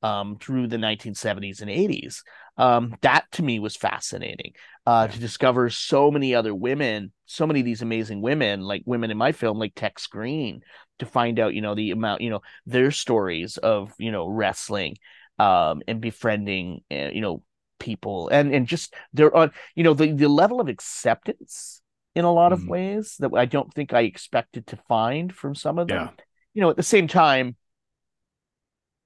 um, 0.03 0.37
through 0.39 0.67
the 0.67 0.77
1970s 0.77 1.61
and 1.61 1.69
80s. 1.69 2.23
Um, 2.57 2.95
that 3.01 3.25
to 3.33 3.43
me 3.43 3.59
was 3.59 3.75
fascinating 3.75 4.53
uh, 4.85 5.07
to 5.07 5.19
discover 5.19 5.69
so 5.69 6.09
many 6.11 6.33
other 6.33 6.53
women, 6.53 7.11
so 7.25 7.45
many 7.45 7.59
of 7.59 7.65
these 7.65 7.81
amazing 7.81 8.21
women, 8.21 8.61
like 8.61 8.83
women 8.85 9.11
in 9.11 9.17
my 9.17 9.31
film, 9.31 9.59
like 9.59 9.73
Tex 9.75 10.07
Green, 10.07 10.61
to 10.99 11.05
find 11.05 11.39
out, 11.39 11.53
you 11.53 11.61
know, 11.61 11.75
the 11.75 11.91
amount, 11.91 12.21
you 12.21 12.29
know, 12.29 12.41
their 12.65 12.91
stories 12.91 13.57
of, 13.57 13.93
you 13.97 14.11
know, 14.11 14.27
wrestling 14.27 14.95
um, 15.39 15.81
and 15.87 16.01
befriending, 16.01 16.81
uh, 16.91 17.09
you 17.11 17.21
know, 17.21 17.43
people 17.79 18.29
and 18.29 18.53
and 18.53 18.67
just 18.67 18.93
they're 19.13 19.35
on, 19.35 19.51
you 19.75 19.83
know, 19.83 19.93
the 19.93 20.11
the 20.11 20.27
level 20.27 20.59
of 20.59 20.67
acceptance 20.67 21.81
in 22.15 22.25
a 22.25 22.33
lot 22.33 22.51
mm-hmm. 22.51 22.63
of 22.63 22.69
ways 22.69 23.15
that 23.19 23.31
I 23.35 23.45
don't 23.45 23.73
think 23.73 23.93
I 23.93 24.01
expected 24.01 24.67
to 24.67 24.77
find 24.87 25.33
from 25.33 25.55
some 25.55 25.77
of 25.79 25.87
them. 25.87 26.09
Yeah. 26.17 26.23
You 26.53 26.61
know, 26.61 26.69
at 26.71 26.75
the 26.75 26.83
same 26.83 27.07
time, 27.07 27.55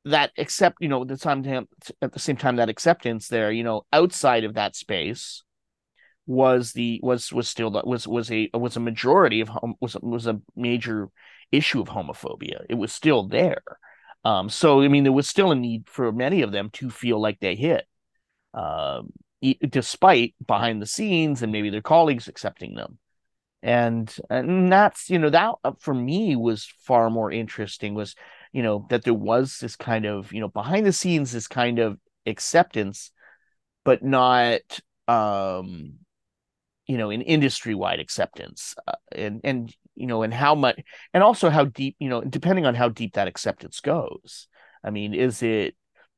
that 0.06 0.32
accept 0.38 0.78
you 0.80 0.88
know 0.88 1.04
the 1.04 1.18
time 1.18 1.68
at 2.02 2.14
the 2.14 2.20
same 2.20 2.38
time 2.38 2.56
that 2.56 2.70
acceptance 2.70 3.28
there 3.28 3.52
you 3.52 3.64
know 3.64 3.84
outside 3.94 4.44
of 4.44 4.56
that 4.56 4.76
space 4.76 5.44
was 6.26 6.74
the 6.74 7.00
was 7.04 7.32
was 7.32 7.48
still 7.48 7.72
was 7.86 8.08
was 8.08 8.32
a 8.32 8.50
was 8.54 8.76
a 8.78 8.80
majority 8.80 9.42
of 9.42 9.50
home 9.50 9.76
was 9.80 9.96
was 10.02 10.28
a 10.28 10.42
major 10.56 11.10
issue 11.52 11.82
of 11.82 11.88
homophobia 11.88 12.66
it 12.70 12.76
was 12.76 12.92
still 12.92 13.28
there 13.28 13.62
um 14.24 14.50
so 14.50 14.82
i 14.82 14.88
mean 14.88 15.04
there 15.04 15.12
was 15.12 15.28
still 15.28 15.52
a 15.52 15.56
need 15.56 15.84
for 15.88 16.12
many 16.12 16.42
of 16.42 16.52
them 16.52 16.70
to 16.72 16.90
feel 16.90 17.22
like 17.22 17.40
they 17.40 17.56
hit 17.56 17.86
um 18.54 19.12
despite 19.68 20.36
behind 20.46 20.82
the 20.82 20.86
scenes 20.86 21.42
and 21.42 21.52
maybe 21.52 21.70
their 21.70 21.82
colleagues 21.82 22.28
accepting 22.28 22.76
them. 22.76 23.00
And 23.64 24.14
and 24.30 24.72
that's 24.72 25.10
you 25.10 25.20
know 25.20 25.30
that 25.30 25.54
uh, 25.64 25.74
for 25.80 25.94
me 25.94 26.36
was 26.36 26.66
far 26.82 27.10
more 27.12 27.32
interesting 27.32 27.94
was 27.94 28.16
you 28.52 28.64
know 28.64 28.88
that 28.90 29.04
there 29.04 29.14
was 29.14 29.60
this 29.60 29.76
kind 29.76 30.06
of 30.06 30.34
you 30.34 30.42
know 30.42 30.48
behind 30.48 30.86
the 30.86 30.94
scenes 30.94 31.32
this 31.32 31.48
kind 31.48 31.78
of 31.78 32.00
acceptance 32.26 33.12
but 33.84 34.04
not 34.04 34.62
um 35.08 35.94
you 36.88 36.98
know 36.98 37.12
an 37.12 37.22
industry 37.22 37.76
wide 37.76 38.00
acceptance 38.00 38.76
uh, 38.88 38.94
and 39.12 39.42
and 39.44 39.76
you 39.96 40.08
know 40.08 40.24
and 40.24 40.34
how 40.34 40.56
much 40.56 40.82
and 41.14 41.24
also 41.24 41.50
how 41.50 41.66
deep 41.66 41.96
you 42.00 42.10
know 42.10 42.22
depending 42.22 42.66
on 42.66 42.76
how 42.76 42.90
deep 42.90 43.14
that 43.14 43.28
acceptance 43.28 43.80
goes. 43.80 44.48
I 44.84 44.90
mean 44.90 45.14
is 45.14 45.44
it 45.44 45.76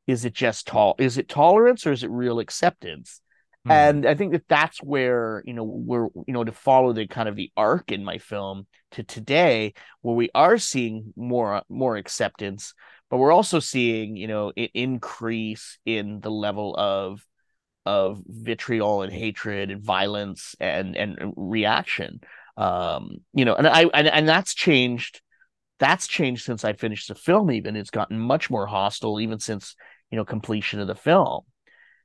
is 0.08 0.26
it 0.26 0.34
just 0.34 0.68
tall 0.68 0.96
is 0.98 1.18
it 1.18 1.30
tolerance 1.30 1.86
or 1.86 1.92
is 1.92 2.04
it 2.04 2.10
real 2.10 2.40
acceptance? 2.40 3.22
Mm. 3.66 3.72
and 3.72 4.06
i 4.06 4.14
think 4.14 4.34
that 4.34 4.48
that's 4.50 4.84
where 4.84 5.42
you 5.46 5.54
know 5.54 5.64
we're 5.64 6.08
you 6.28 6.34
know 6.34 6.44
to 6.44 6.52
follow 6.52 6.92
the 6.92 7.08
kind 7.08 7.30
of 7.30 7.38
the 7.38 7.50
arc 7.56 7.94
in 7.94 8.04
my 8.04 8.18
film 8.18 8.68
to 8.92 9.04
today 9.04 9.74
where 10.02 10.16
we 10.16 10.30
are 10.36 10.58
seeing 10.58 11.14
more 11.16 11.62
more 11.70 11.96
acceptance 11.96 12.74
but 13.10 13.20
we're 13.20 13.32
also 13.32 13.60
seeing 13.60 14.18
you 14.18 14.28
know 14.28 14.52
an 14.58 14.68
increase 14.74 15.78
in 15.86 16.20
the 16.20 16.32
level 16.32 16.76
of 16.76 17.26
of 17.86 18.22
vitriol 18.26 19.04
and 19.04 19.14
hatred 19.14 19.70
and 19.70 19.84
violence 19.84 20.56
and 20.60 20.96
and 20.96 21.34
reaction. 21.36 22.22
Um 22.58 23.18
you 23.34 23.46
know 23.46 23.56
and 23.56 23.68
i 23.68 23.84
and, 23.94 24.08
and 24.08 24.28
that's 24.28 24.54
changed 24.54 25.22
that's 25.80 26.08
changed 26.08 26.44
since 26.44 26.66
i 26.66 26.74
finished 26.74 27.08
the 27.08 27.16
film 27.16 27.52
even. 27.52 27.76
It's 27.76 27.90
gotten 27.90 28.18
much 28.18 28.50
more 28.50 28.66
hostile 28.66 29.20
even 29.20 29.40
since 29.40 29.76
you 30.14 30.18
know 30.18 30.24
completion 30.24 30.80
of 30.80 30.86
the 30.86 30.94
film 30.94 31.42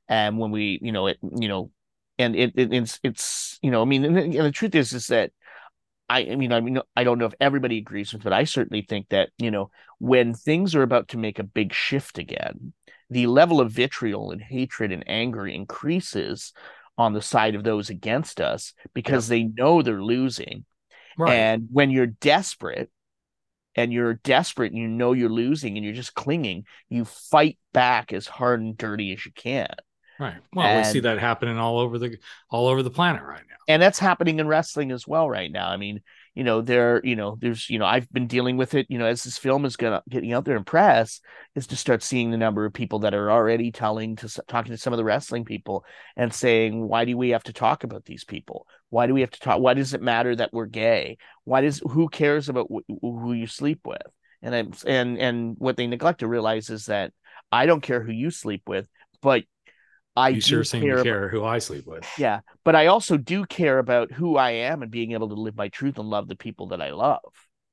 and 0.07 0.39
when 0.39 0.49
we 0.49 0.79
you 0.81 0.91
know 0.91 1.05
it 1.05 1.19
you 1.37 1.47
know 1.47 1.69
and 2.17 2.35
it, 2.35 2.53
it 2.55 2.73
it's 2.73 2.99
it's 3.03 3.59
you 3.61 3.69
know 3.69 3.83
i 3.83 3.85
mean 3.85 4.03
and, 4.03 4.17
and 4.17 4.33
the 4.33 4.51
truth 4.51 4.73
is 4.73 4.93
is 4.93 5.07
that 5.07 5.31
I, 6.11 6.21
I 6.21 6.35
mean, 6.37 6.51
I 6.51 6.59
mean, 6.59 6.79
I 6.95 7.03
don't 7.03 7.19
know 7.19 7.27
if 7.27 7.35
everybody 7.39 7.77
agrees 7.77 8.11
with, 8.11 8.23
but 8.23 8.33
I 8.33 8.45
certainly 8.45 8.81
think 8.81 9.09
that 9.09 9.29
you 9.37 9.51
know 9.51 9.69
when 9.99 10.33
things 10.33 10.73
are 10.73 10.81
about 10.81 11.09
to 11.09 11.19
make 11.19 11.37
a 11.37 11.43
big 11.43 11.71
shift 11.71 12.17
again, 12.17 12.73
the 13.11 13.27
level 13.27 13.61
of 13.61 13.71
vitriol 13.71 14.31
and 14.31 14.41
hatred 14.41 14.91
and 14.91 15.03
anger 15.07 15.45
increases 15.45 16.51
on 16.97 17.13
the 17.13 17.21
side 17.21 17.53
of 17.53 17.63
those 17.63 17.91
against 17.91 18.41
us 18.41 18.73
because 18.95 19.29
yeah. 19.29 19.35
they 19.35 19.43
know 19.43 19.83
they're 19.83 20.01
losing. 20.01 20.65
Right. 21.15 21.31
And 21.31 21.67
when 21.71 21.91
you're 21.91 22.07
desperate 22.07 22.89
and 23.79 23.93
you're 23.93 24.15
desperate 24.15 24.71
and 24.71 24.81
you 24.81 24.87
know 24.87 25.13
you're 25.13 25.29
losing 25.29 25.77
and 25.77 25.85
you're 25.85 25.95
just 25.95 26.13
clinging, 26.13 26.65
you 26.89 27.05
fight 27.05 27.57
back 27.73 28.13
as 28.13 28.27
hard 28.27 28.61
and 28.61 28.77
dirty 28.77 29.13
as 29.13 29.25
you 29.25 29.31
can. 29.31 29.73
Right. 30.19 30.35
Well, 30.53 30.65
and, 30.65 30.85
we 30.85 30.91
see 30.91 30.99
that 31.01 31.17
happening 31.17 31.57
all 31.57 31.79
over 31.79 31.97
the 31.97 32.17
all 32.49 32.67
over 32.67 32.83
the 32.83 32.91
planet 32.91 33.23
right 33.23 33.43
now. 33.49 33.55
And 33.69 33.81
that's 33.81 33.99
happening 33.99 34.39
in 34.39 34.47
wrestling 34.47 34.91
as 34.91 35.07
well 35.07 35.29
right 35.29 35.49
now. 35.49 35.69
I 35.69 35.77
mean, 35.77 36.01
you 36.39 36.45
know 36.45 36.61
there 36.61 37.01
you 37.03 37.17
know 37.17 37.37
there's 37.41 37.69
you 37.69 37.79
know 37.79 37.85
i've 37.85 38.09
been 38.13 38.25
dealing 38.25 38.55
with 38.55 38.73
it 38.73 38.85
you 38.89 38.97
know 38.97 39.05
as 39.05 39.23
this 39.23 39.37
film 39.37 39.65
is 39.65 39.75
gonna 39.75 40.01
getting 40.07 40.31
out 40.31 40.45
there 40.45 40.55
in 40.55 40.63
press 40.63 41.19
is 41.55 41.67
to 41.67 41.75
start 41.75 42.01
seeing 42.01 42.31
the 42.31 42.37
number 42.37 42.63
of 42.65 42.71
people 42.71 42.99
that 42.99 43.13
are 43.13 43.29
already 43.29 43.73
telling 43.73 44.15
to 44.15 44.29
talking 44.47 44.71
to 44.71 44.77
some 44.77 44.93
of 44.93 44.97
the 44.97 45.03
wrestling 45.03 45.43
people 45.43 45.83
and 46.15 46.33
saying 46.33 46.87
why 46.87 47.03
do 47.03 47.17
we 47.17 47.31
have 47.31 47.43
to 47.43 47.51
talk 47.51 47.83
about 47.83 48.05
these 48.05 48.23
people 48.23 48.67
why 48.89 49.07
do 49.07 49.13
we 49.13 49.21
have 49.21 49.31
to 49.31 49.39
talk 49.39 49.59
why 49.59 49.73
does 49.73 49.93
it 49.93 50.01
matter 50.01 50.35
that 50.35 50.53
we're 50.53 50.65
gay 50.65 51.17
why 51.43 51.61
does 51.61 51.79
who 51.79 52.09
cares 52.09 52.49
about 52.49 52.67
wh- 52.71 52.91
who 53.01 53.33
you 53.33 53.47
sleep 53.47 53.81
with 53.85 54.01
and 54.41 54.55
I'm, 54.55 54.73
and 54.85 55.17
and 55.17 55.55
what 55.57 55.77
they 55.77 55.87
neglect 55.87 56.19
to 56.19 56.27
realize 56.27 56.69
is 56.69 56.87
that 56.87 57.13
i 57.51 57.65
don't 57.65 57.81
care 57.81 58.01
who 58.01 58.11
you 58.11 58.31
sleep 58.31 58.63
with 58.67 58.87
but 59.21 59.43
I 60.19 60.29
you 60.29 60.41
sure 60.41 60.63
seem 60.63 60.81
care 60.81 60.97
to 60.97 61.03
care 61.03 61.23
about, 61.23 61.31
who 61.31 61.43
I 61.45 61.59
sleep 61.59 61.87
with. 61.87 62.05
Yeah, 62.19 62.41
but 62.65 62.75
I 62.75 62.87
also 62.87 63.15
do 63.15 63.45
care 63.45 63.79
about 63.79 64.11
who 64.11 64.35
I 64.35 64.51
am 64.51 64.81
and 64.81 64.91
being 64.91 65.13
able 65.13 65.29
to 65.29 65.35
live 65.35 65.55
my 65.55 65.69
truth 65.69 65.97
and 65.97 66.09
love 66.09 66.27
the 66.27 66.35
people 66.35 66.67
that 66.67 66.81
I 66.81 66.91
love. 66.91 67.21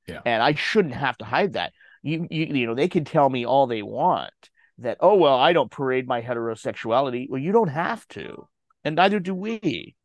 Yeah, 0.07 0.21
and 0.25 0.41
I 0.41 0.53
shouldn't 0.53 0.93
have 0.93 1.17
to 1.17 1.25
hide 1.25 1.53
that. 1.53 1.73
You, 2.03 2.25
you, 2.31 2.45
you 2.45 2.65
know, 2.65 2.75
they 2.75 2.87
can 2.87 3.03
tell 3.03 3.29
me 3.29 3.45
all 3.45 3.67
they 3.67 3.81
want 3.81 4.31
that. 4.77 4.97
Oh 5.01 5.15
well, 5.15 5.37
I 5.37 5.51
don't 5.51 5.69
parade 5.69 6.07
my 6.07 6.21
heterosexuality. 6.21 7.29
Well, 7.29 7.41
you 7.41 7.51
don't 7.51 7.67
have 7.67 8.07
to, 8.09 8.47
and 8.85 8.95
neither 8.95 9.19
do 9.19 9.35
we. 9.35 9.96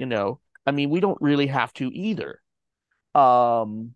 You 0.00 0.06
know, 0.06 0.40
I 0.66 0.70
mean, 0.70 0.88
we 0.88 1.00
don't 1.00 1.20
really 1.20 1.48
have 1.48 1.74
to 1.74 1.90
either. 1.92 2.40
Um, 3.14 3.94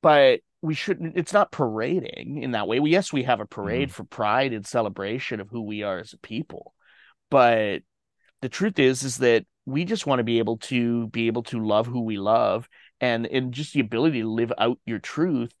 but 0.00 0.40
we 0.62 0.74
shouldn't 0.74 1.16
it's 1.16 1.32
not 1.32 1.50
parading 1.50 2.40
in 2.42 2.52
that 2.52 2.68
way. 2.68 2.78
We 2.78 2.92
yes 2.92 3.12
we 3.12 3.24
have 3.24 3.40
a 3.40 3.46
parade 3.46 3.88
mm. 3.88 3.92
for 3.92 4.04
pride 4.04 4.52
and 4.52 4.64
celebration 4.64 5.40
of 5.40 5.48
who 5.50 5.62
we 5.62 5.82
are 5.82 5.98
as 5.98 6.12
a 6.12 6.18
people. 6.18 6.72
But 7.32 7.82
the 8.42 8.48
truth 8.48 8.78
is 8.78 9.02
is 9.02 9.16
that 9.18 9.44
we 9.64 9.84
just 9.84 10.06
want 10.06 10.20
to 10.20 10.24
be 10.24 10.38
able 10.38 10.58
to 10.58 11.08
be 11.08 11.26
able 11.26 11.42
to 11.44 11.58
love 11.58 11.88
who 11.88 12.02
we 12.02 12.16
love. 12.16 12.68
And 13.00 13.26
and 13.26 13.52
just 13.52 13.74
the 13.74 13.80
ability 13.80 14.20
to 14.20 14.30
live 14.30 14.52
out 14.56 14.78
your 14.86 15.00
truth 15.00 15.52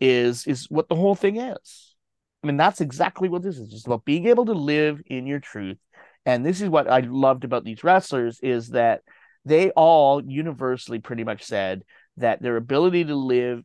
is 0.00 0.44
is 0.48 0.68
what 0.68 0.88
the 0.88 0.96
whole 0.96 1.14
thing 1.14 1.36
is. 1.36 1.94
I 2.42 2.48
mean 2.48 2.56
that's 2.56 2.80
exactly 2.80 3.28
what 3.28 3.42
this 3.42 3.58
is. 3.58 3.68
Just 3.68 3.86
about 3.86 4.04
being 4.04 4.26
able 4.26 4.46
to 4.46 4.54
live 4.54 5.00
in 5.06 5.28
your 5.28 5.38
truth 5.38 5.78
and 6.26 6.44
this 6.44 6.60
is 6.60 6.68
what 6.68 6.90
i 6.90 7.00
loved 7.00 7.44
about 7.44 7.64
these 7.64 7.84
wrestlers 7.84 8.38
is 8.40 8.70
that 8.70 9.02
they 9.44 9.70
all 9.70 10.22
universally 10.24 10.98
pretty 10.98 11.24
much 11.24 11.42
said 11.42 11.82
that 12.16 12.42
their 12.42 12.56
ability 12.56 13.04
to 13.04 13.14
live 13.14 13.62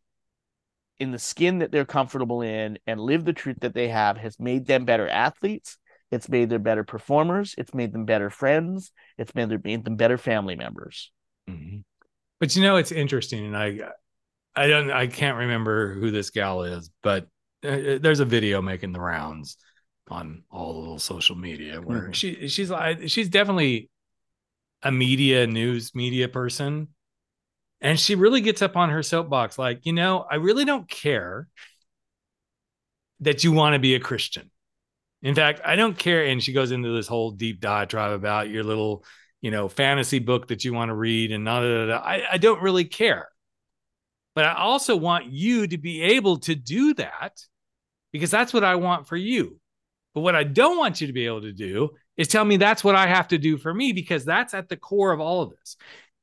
in 0.99 1.11
the 1.11 1.19
skin 1.19 1.59
that 1.59 1.71
they're 1.71 1.85
comfortable 1.85 2.41
in 2.41 2.79
and 2.87 2.99
live 2.99 3.25
the 3.25 3.33
truth 3.33 3.57
that 3.61 3.73
they 3.73 3.89
have 3.89 4.17
has 4.17 4.39
made 4.39 4.65
them 4.65 4.85
better 4.85 5.07
athletes. 5.07 5.77
It's 6.11 6.29
made 6.29 6.49
them 6.49 6.63
better 6.63 6.83
performers. 6.83 7.53
It's 7.57 7.73
made 7.73 7.93
them 7.93 8.05
better 8.05 8.29
friends. 8.29 8.91
It's 9.17 9.35
made, 9.35 9.49
them, 9.49 9.61
made 9.63 9.85
them 9.85 9.95
better 9.95 10.17
family 10.17 10.55
members. 10.55 11.11
Mm-hmm. 11.49 11.79
But 12.39 12.55
you 12.55 12.61
know, 12.61 12.77
it's 12.77 12.91
interesting, 12.91 13.45
and 13.47 13.57
I, 13.57 13.79
I 14.55 14.67
don't, 14.67 14.91
I 14.91 15.07
can't 15.07 15.37
remember 15.37 15.93
who 15.93 16.11
this 16.11 16.29
gal 16.29 16.63
is, 16.63 16.89
but 17.01 17.27
uh, 17.65 17.69
uh, 17.69 17.97
there's 17.99 18.19
a 18.19 18.25
video 18.25 18.61
making 18.61 18.91
the 18.91 18.99
rounds 18.99 19.57
on 20.09 20.43
all 20.51 20.73
the 20.73 20.79
little 20.79 20.99
social 20.99 21.35
media 21.35 21.81
where 21.81 22.03
mm-hmm. 22.03 22.11
she, 22.11 22.47
she's 22.47 22.69
like, 22.69 23.09
she's 23.09 23.29
definitely 23.29 23.89
a 24.83 24.91
media 24.91 25.47
news 25.47 25.95
media 25.95 26.27
person 26.27 26.87
and 27.81 27.99
she 27.99 28.15
really 28.15 28.41
gets 28.41 28.61
up 28.61 28.75
on 28.75 28.89
her 28.89 29.03
soapbox 29.03 29.57
like, 29.57 29.85
you 29.85 29.93
know, 29.93 30.25
I 30.29 30.35
really 30.35 30.65
don't 30.65 30.87
care 30.89 31.47
that 33.19 33.43
you 33.43 33.51
want 33.51 33.73
to 33.73 33.79
be 33.79 33.95
a 33.95 33.99
Christian. 33.99 34.49
In 35.21 35.35
fact, 35.35 35.61
I 35.65 35.75
don't 35.75 35.97
care. 35.97 36.25
And 36.25 36.41
she 36.41 36.53
goes 36.53 36.71
into 36.71 36.89
this 36.89 37.07
whole 37.07 37.31
deep 37.31 37.59
diatribe 37.59 38.11
about 38.11 38.49
your 38.49 38.63
little, 38.63 39.03
you 39.41 39.51
know, 39.51 39.67
fantasy 39.67 40.19
book 40.19 40.47
that 40.47 40.63
you 40.63 40.73
want 40.73 40.89
to 40.89 40.95
read 40.95 41.31
and 41.31 41.45
da, 41.45 41.61
da, 41.61 41.85
da. 41.87 41.97
I, 41.97 42.23
I 42.33 42.37
don't 42.37 42.61
really 42.61 42.85
care. 42.85 43.29
But 44.35 44.45
I 44.45 44.53
also 44.53 44.95
want 44.95 45.25
you 45.25 45.67
to 45.67 45.77
be 45.77 46.01
able 46.01 46.37
to 46.41 46.53
do 46.53 46.93
that 46.95 47.41
because 48.11 48.29
that's 48.29 48.53
what 48.53 48.63
I 48.63 48.75
want 48.75 49.07
for 49.07 49.17
you. 49.17 49.59
But 50.17 50.21
what 50.21 50.35
I 50.35 50.45
don't 50.45 50.79
want 50.79 50.99
you 50.99 51.05
to 51.05 51.13
be 51.13 51.27
able 51.27 51.41
to 51.41 51.51
do 51.51 51.91
is 52.15 52.27
tell 52.27 52.43
me 52.43 52.57
that's 52.57 52.83
what 52.83 52.95
I 52.95 53.05
have 53.05 53.27
to 53.27 53.37
do 53.37 53.55
for 53.55 53.71
me 53.71 53.93
because 53.93 54.25
that's 54.25 54.55
at 54.55 54.67
the 54.67 54.75
core 54.75 55.11
of 55.11 55.19
all 55.19 55.43
of 55.43 55.51
this. 55.51 55.77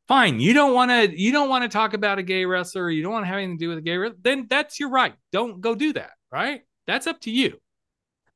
Fine 0.09 0.41
you 0.41 0.53
don't 0.53 0.75
want 0.75 0.91
to 0.91 1.17
you 1.17 1.31
don't 1.31 1.49
want 1.49 1.63
to 1.63 1.69
talk 1.69 1.95
about 1.95 2.19
a 2.19 2.25
gay 2.25 2.45
wrestler 2.45 2.83
or 2.83 2.91
you 2.91 3.05
don't 3.05 3.13
want 3.13 3.23
to 3.23 3.29
have 3.29 3.37
anything 3.37 3.57
to 3.57 3.65
do 3.65 3.69
with 3.69 3.79
a 3.79 3.83
gay 3.83 3.97
wrestler 3.97 4.19
then 4.21 4.49
that's 4.51 4.81
your 4.81 4.91
right. 4.91 5.15
Don't 5.31 5.61
go 5.61 5.77
do 5.77 5.93
that 5.93 6.11
right? 6.33 6.63
That's 6.89 7.07
up 7.07 7.21
to 7.21 7.31
you. 7.31 7.61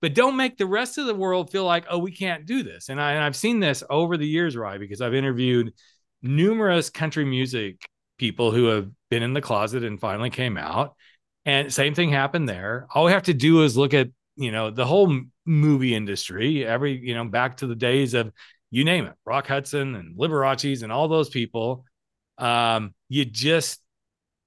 But 0.01 0.15
don't 0.15 0.37
make 0.37 0.59
the 0.59 0.67
rest 0.67 0.97
of 0.97 1.07
the 1.07 1.15
world 1.17 1.51
feel 1.51 1.65
like 1.65 1.87
oh 1.91 1.99
we 1.99 2.13
can't 2.13 2.47
do 2.47 2.63
this. 2.63 2.89
And, 2.89 3.01
I, 3.01 3.15
and 3.15 3.25
i've 3.25 3.35
seen 3.35 3.59
this 3.59 3.83
over 3.91 4.17
the 4.17 4.29
years 4.29 4.57
right 4.57 4.79
because 4.79 5.01
i've 5.01 5.13
interviewed 5.13 5.75
numerous 6.23 6.89
country 6.89 7.25
music 7.25 7.85
people 8.17 8.53
who 8.53 8.67
have 8.67 8.89
been 9.11 9.25
in 9.25 9.33
the 9.33 9.43
closet 9.43 9.83
and 9.83 9.99
finally 9.99 10.31
came 10.31 10.57
out. 10.57 10.95
And 11.45 11.73
same 11.73 11.97
thing 11.97 12.11
happened 12.11 12.49
there. 12.49 12.87
All 12.95 13.07
we 13.07 13.11
have 13.11 13.25
to 13.25 13.35
do 13.35 13.65
is 13.65 13.77
look 13.77 13.93
at 13.93 14.11
you 14.39 14.53
know, 14.53 14.71
the 14.71 14.87
whole 14.87 15.21
movie 15.49 15.95
industry, 15.95 16.65
every, 16.65 16.97
you 16.97 17.15
know, 17.15 17.25
back 17.25 17.57
to 17.59 17.67
the 17.67 17.75
days 17.75 18.15
of 18.15 18.33
you 18.71 18.85
name 18.85 19.07
it, 19.07 19.15
Rock 19.25 19.47
Hudson 19.47 19.95
and 19.95 20.17
Liberace's 20.19 20.83
and 20.83 20.93
all 20.93 21.09
those 21.09 21.31
people. 21.31 21.85
Um, 22.37 22.95
you 23.09 23.25
just 23.25 23.81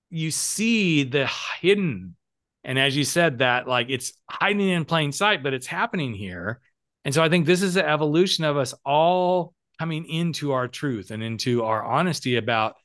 you 0.09 0.29
see 0.31 1.03
the 1.03 1.29
hidden, 1.59 2.15
and 2.63 2.77
as 2.77 2.95
you 2.95 3.03
said, 3.03 3.39
that 3.39 3.67
like 3.67 3.87
it's 3.89 4.13
hiding 4.29 4.69
in 4.69 4.85
plain 4.85 5.11
sight, 5.11 5.41
but 5.43 5.53
it's 5.53 5.67
happening 5.67 6.13
here. 6.13 6.61
And 7.03 7.13
so 7.13 7.23
I 7.23 7.29
think 7.29 7.45
this 7.45 7.63
is 7.63 7.73
the 7.73 7.87
evolution 7.87 8.43
of 8.43 8.57
us 8.57 8.75
all 8.85 9.55
coming 9.79 10.05
into 10.05 10.51
our 10.51 10.67
truth 10.67 11.09
and 11.09 11.23
into 11.23 11.63
our 11.63 11.83
honesty 11.83 12.35
about 12.35 12.75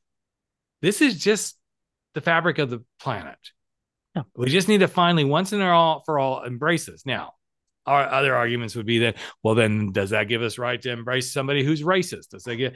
this 0.80 1.02
is 1.02 1.18
just 1.18 1.58
the 2.14 2.22
fabric 2.22 2.58
of 2.58 2.70
the 2.70 2.82
planet. 2.98 3.36
Yeah. 4.14 4.22
We 4.34 4.48
just 4.48 4.68
need 4.68 4.78
to 4.78 4.88
finally, 4.88 5.24
once 5.24 5.52
and 5.52 5.62
all 5.62 6.02
for 6.06 6.18
all, 6.18 6.44
embrace 6.44 6.86
this. 6.86 7.04
Now, 7.04 7.34
our 7.86 8.08
other 8.08 8.34
arguments 8.34 8.74
would 8.76 8.86
be 8.86 9.00
that, 9.00 9.16
well, 9.42 9.54
then 9.54 9.92
does 9.92 10.10
that 10.10 10.28
give 10.28 10.42
us 10.42 10.58
right 10.58 10.80
to 10.82 10.90
embrace 10.90 11.32
somebody 11.32 11.64
who's 11.64 11.82
racist? 11.82 12.30
Does 12.30 12.44
that 12.44 12.56
get? 12.56 12.74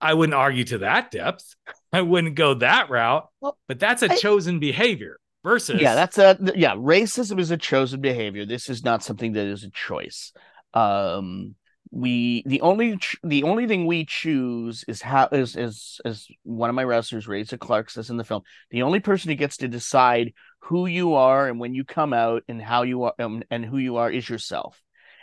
I 0.00 0.14
wouldn't 0.14 0.34
argue 0.34 0.64
to 0.64 0.78
that 0.78 1.10
depth. 1.10 1.54
I 1.92 2.02
wouldn't 2.02 2.34
go 2.34 2.54
that 2.54 2.90
route. 2.90 3.28
Well, 3.40 3.58
but 3.68 3.78
that's 3.78 4.02
a 4.02 4.12
I, 4.12 4.16
chosen 4.16 4.60
behavior 4.60 5.18
versus 5.44 5.80
yeah, 5.80 5.94
that's 5.94 6.18
a 6.18 6.38
yeah. 6.54 6.74
Racism 6.74 7.38
is 7.40 7.50
a 7.50 7.56
chosen 7.56 8.00
behavior. 8.00 8.46
This 8.46 8.68
is 8.68 8.84
not 8.84 9.02
something 9.02 9.32
that 9.32 9.46
is 9.46 9.64
a 9.64 9.70
choice. 9.70 10.32
Um, 10.72 11.56
we 11.90 12.44
the 12.46 12.60
only 12.60 12.98
the 13.24 13.42
only 13.42 13.66
thing 13.66 13.86
we 13.86 14.04
choose 14.04 14.84
is 14.86 15.02
how 15.02 15.28
is 15.32 15.56
is 15.56 16.00
as 16.04 16.28
one 16.44 16.70
of 16.70 16.76
my 16.76 16.84
wrestlers 16.84 17.26
Razor 17.26 17.58
Clark 17.58 17.90
says 17.90 18.10
in 18.10 18.16
the 18.16 18.24
film. 18.24 18.42
The 18.70 18.82
only 18.82 19.00
person 19.00 19.30
who 19.30 19.34
gets 19.34 19.56
to 19.58 19.68
decide 19.68 20.32
who 20.60 20.86
you 20.86 21.14
are 21.14 21.48
and 21.48 21.58
when 21.58 21.74
you 21.74 21.84
come 21.84 22.12
out 22.12 22.44
and 22.48 22.62
how 22.62 22.82
you 22.82 23.04
are 23.04 23.14
um, 23.18 23.42
and 23.50 23.64
who 23.64 23.78
you 23.78 23.96
are 23.96 24.10
is 24.10 24.28
yourself. 24.28 24.80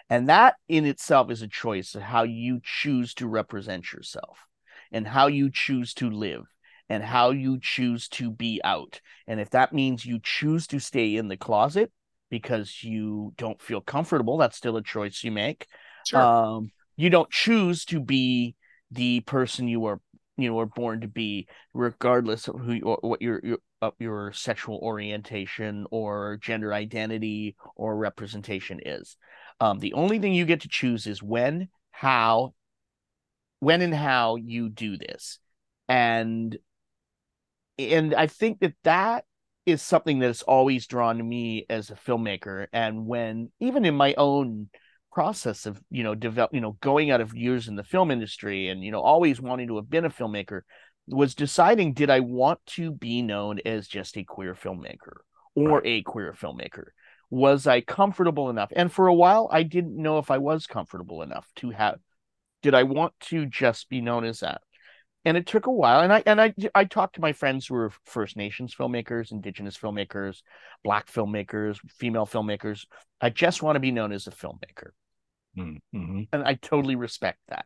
And 0.10 0.30
that 0.30 0.56
in 0.68 0.86
itself 0.86 1.32
is 1.32 1.42
a 1.42 1.48
choice 1.48 1.96
of 1.96 2.02
how 2.02 2.24
you 2.24 2.60
choose 2.64 3.14
to 3.16 3.28
represent 3.28 3.94
yourself 3.94 4.46
and 4.92 5.08
how 5.08 5.28
you 5.28 5.50
choose 5.52 5.94
to 5.96 6.10
live 6.10 6.44
and 6.90 7.04
how 7.04 7.32
you 7.32 7.60
choose 7.62 8.08
to 8.10 8.32
be 8.32 8.62
out. 8.64 9.02
And 9.26 9.40
if 9.40 9.50
that 9.52 9.74
means 9.74 10.06
you 10.06 10.20
choose 10.22 10.68
to 10.68 10.80
stay 10.80 11.16
in 11.16 11.28
the 11.28 11.38
closet 11.38 11.92
because 12.30 12.84
you 12.84 13.34
don't 13.38 13.62
feel 13.62 13.80
comfortable 13.80 14.38
that's 14.38 14.58
still 14.58 14.76
a 14.76 14.84
choice 14.84 15.24
you 15.24 15.32
make 15.32 15.66
Sure. 16.08 16.22
Um, 16.22 16.72
you 16.96 17.10
don't 17.10 17.30
choose 17.30 17.86
to 17.86 18.00
be 18.00 18.56
the 18.92 19.20
person 19.22 19.68
you 19.68 19.86
are 19.86 20.00
you 20.38 20.50
know 20.50 20.56
were 20.56 20.66
born 20.66 21.02
to 21.02 21.08
be, 21.08 21.48
regardless 21.74 22.48
of 22.48 22.60
who 22.60 22.74
you, 22.74 22.98
what 23.02 23.22
your 23.22 23.42
your 23.44 23.58
your 24.00 24.32
sexual 24.34 24.80
orientation 24.82 25.86
or 25.92 26.38
gender 26.42 26.74
identity 26.74 27.56
or 27.76 27.96
representation 27.96 28.80
is. 28.86 29.18
Um, 29.60 29.80
the 29.80 29.94
only 29.94 30.20
thing 30.20 30.34
you 30.34 30.46
get 30.46 30.62
to 30.62 30.70
choose 30.70 31.08
is 31.08 31.24
when, 31.24 31.70
how, 31.90 32.54
when 33.60 33.82
and 33.82 33.94
how 33.94 34.36
you 34.36 34.70
do 34.70 34.98
this, 34.98 35.40
and 35.90 36.58
and 37.80 38.14
I 38.16 38.28
think 38.28 38.60
that 38.60 38.76
that 38.84 39.26
is 39.66 39.82
something 39.82 40.20
that's 40.20 40.44
always 40.44 40.88
drawn 40.88 41.18
to 41.18 41.24
me 41.24 41.66
as 41.70 41.90
a 41.90 41.96
filmmaker. 41.96 42.68
And 42.72 43.06
when 43.06 43.52
even 43.60 43.86
in 43.86 43.96
my 43.96 44.14
own 44.18 44.70
process 45.18 45.66
of 45.66 45.82
you 45.90 46.04
know 46.04 46.14
develop 46.14 46.54
you 46.54 46.62
know 46.62 46.78
going 46.80 47.10
out 47.10 47.22
of 47.22 47.34
years 47.34 47.68
in 47.68 47.76
the 47.76 47.84
film 47.84 48.12
industry 48.12 48.70
and 48.70 48.84
you 48.84 48.92
know 48.92 49.02
always 49.02 49.42
wanting 49.42 49.68
to 49.68 49.78
have 49.78 49.90
been 49.90 50.06
a 50.06 50.12
filmmaker 50.12 50.62
was 51.08 51.34
deciding 51.34 51.94
did 51.94 52.12
I 52.12 52.20
want 52.20 52.60
to 52.76 52.92
be 52.92 53.24
known 53.24 53.60
as 53.66 53.88
just 53.88 54.16
a 54.16 54.24
queer 54.24 54.54
filmmaker 54.54 55.22
or 55.56 55.80
right. 55.80 55.86
a 55.86 56.02
queer 56.04 56.36
filmmaker? 56.40 56.90
Was 57.32 57.66
I 57.66 57.82
comfortable 57.82 58.52
enough? 58.52 58.72
And 58.76 58.94
for 58.94 59.08
a 59.08 59.14
while 59.14 59.50
I 59.52 59.64
didn't 59.64 60.00
know 60.00 60.20
if 60.20 60.30
I 60.30 60.38
was 60.38 60.68
comfortable 60.68 61.24
enough 61.24 61.48
to 61.56 61.72
have 61.72 61.98
did 62.62 62.76
I 62.76 62.84
want 62.84 63.14
to 63.32 63.48
just 63.48 63.90
be 63.90 64.02
known 64.02 64.24
as 64.24 64.42
that? 64.42 64.62
And 65.26 65.36
it 65.36 65.48
took 65.48 65.66
a 65.66 65.72
while 65.72 66.02
and 66.02 66.14
i 66.14 66.22
and 66.28 66.40
i 66.40 66.54
i 66.76 66.86
talked 66.86 67.16
to 67.16 67.22
my 67.22 67.34
friends 67.34 67.66
who 67.66 67.74
were 67.74 67.92
first 68.06 68.38
nations 68.38 68.76
filmmakers 68.76 69.32
indigenous 69.32 69.76
filmmakers 69.76 70.44
black 70.84 71.12
filmmakers 71.12 71.80
female 71.90 72.28
filmmakers. 72.28 72.86
I 73.20 73.32
just 73.32 73.64
want 73.64 73.78
to 73.78 73.80
be 73.80 73.92
known 73.92 74.12
as 74.12 74.28
a 74.28 74.32
filmmaker 74.32 74.92
Mm, 75.58 75.78
mm-hmm. 75.96 76.22
And 76.32 76.44
I 76.44 76.56
totally 76.56 76.96
respect 76.96 77.40
that. 77.50 77.66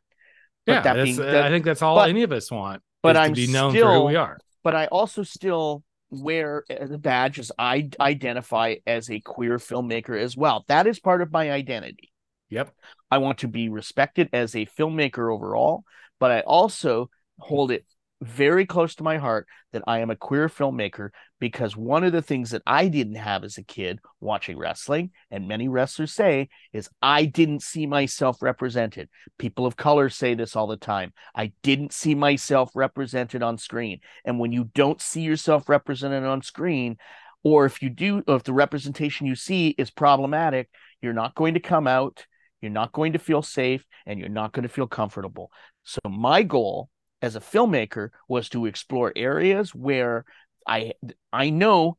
But 0.65 0.73
yeah, 0.73 0.81
that 0.81 1.03
being, 1.03 1.19
uh, 1.19 1.23
that, 1.23 1.43
I 1.45 1.49
think 1.49 1.65
that's 1.65 1.81
all 1.81 1.95
but, 1.95 2.09
any 2.09 2.23
of 2.23 2.31
us 2.31 2.51
want. 2.51 2.81
But 3.01 3.17
I'm 3.17 3.33
to 3.33 3.47
be 3.47 3.51
known 3.51 3.71
still, 3.71 3.87
for 3.87 3.93
who 3.93 4.05
we 4.05 4.15
are. 4.15 4.37
But 4.63 4.75
I 4.75 4.85
also 4.87 5.23
still 5.23 5.83
wear 6.09 6.63
uh, 6.69 6.85
the 6.85 6.97
badge 6.97 7.39
as 7.39 7.51
I 7.57 7.89
identify 7.99 8.75
as 8.85 9.09
a 9.09 9.19
queer 9.19 9.57
filmmaker 9.57 10.19
as 10.19 10.37
well. 10.37 10.65
That 10.67 10.87
is 10.87 10.99
part 10.99 11.21
of 11.21 11.31
my 11.31 11.51
identity. 11.51 12.11
Yep. 12.49 12.71
I 13.09 13.17
want 13.19 13.39
to 13.39 13.47
be 13.47 13.69
respected 13.69 14.29
as 14.33 14.55
a 14.55 14.65
filmmaker 14.65 15.33
overall, 15.33 15.83
but 16.19 16.31
I 16.31 16.41
also 16.41 17.09
hold 17.39 17.71
it 17.71 17.85
very 18.21 18.65
close 18.65 18.95
to 18.95 19.03
my 19.03 19.17
heart 19.17 19.47
that 19.73 19.83
I 19.87 19.99
am 19.99 20.11
a 20.11 20.15
queer 20.15 20.47
filmmaker 20.47 21.09
because 21.39 21.75
one 21.75 22.03
of 22.03 22.11
the 22.11 22.21
things 22.21 22.51
that 22.51 22.61
I 22.67 22.87
didn't 22.87 23.15
have 23.15 23.43
as 23.43 23.57
a 23.57 23.63
kid 23.63 23.99
watching 24.19 24.57
wrestling, 24.57 25.11
and 25.31 25.47
many 25.47 25.67
wrestlers 25.67 26.13
say, 26.13 26.49
is 26.71 26.89
I 27.01 27.25
didn't 27.25 27.63
see 27.63 27.87
myself 27.87 28.41
represented. 28.41 29.09
People 29.39 29.65
of 29.65 29.75
color 29.75 30.09
say 30.09 30.35
this 30.35 30.55
all 30.55 30.67
the 30.67 30.77
time. 30.77 31.13
I 31.35 31.53
didn't 31.63 31.93
see 31.93 32.13
myself 32.13 32.71
represented 32.75 33.41
on 33.41 33.57
screen. 33.57 33.99
And 34.23 34.39
when 34.39 34.51
you 34.51 34.65
don't 34.75 35.01
see 35.01 35.21
yourself 35.21 35.67
represented 35.67 36.23
on 36.23 36.43
screen, 36.43 36.97
or 37.43 37.65
if 37.65 37.81
you 37.81 37.89
do, 37.89 38.23
if 38.27 38.43
the 38.43 38.53
representation 38.53 39.25
you 39.25 39.35
see 39.35 39.69
is 39.69 39.89
problematic, 39.89 40.69
you're 41.01 41.13
not 41.13 41.33
going 41.33 41.55
to 41.55 41.59
come 41.59 41.87
out, 41.87 42.25
you're 42.61 42.69
not 42.69 42.91
going 42.91 43.13
to 43.13 43.19
feel 43.19 43.41
safe, 43.41 43.83
and 44.05 44.19
you're 44.19 44.29
not 44.29 44.51
going 44.51 44.63
to 44.63 44.69
feel 44.69 44.85
comfortable. 44.85 45.51
So, 45.83 45.99
my 46.07 46.43
goal 46.43 46.89
as 47.21 47.35
a 47.35 47.39
filmmaker 47.39 48.09
was 48.27 48.49
to 48.49 48.65
explore 48.65 49.13
areas 49.15 49.73
where 49.75 50.25
I 50.67 50.93
I 51.31 51.49
know 51.49 51.97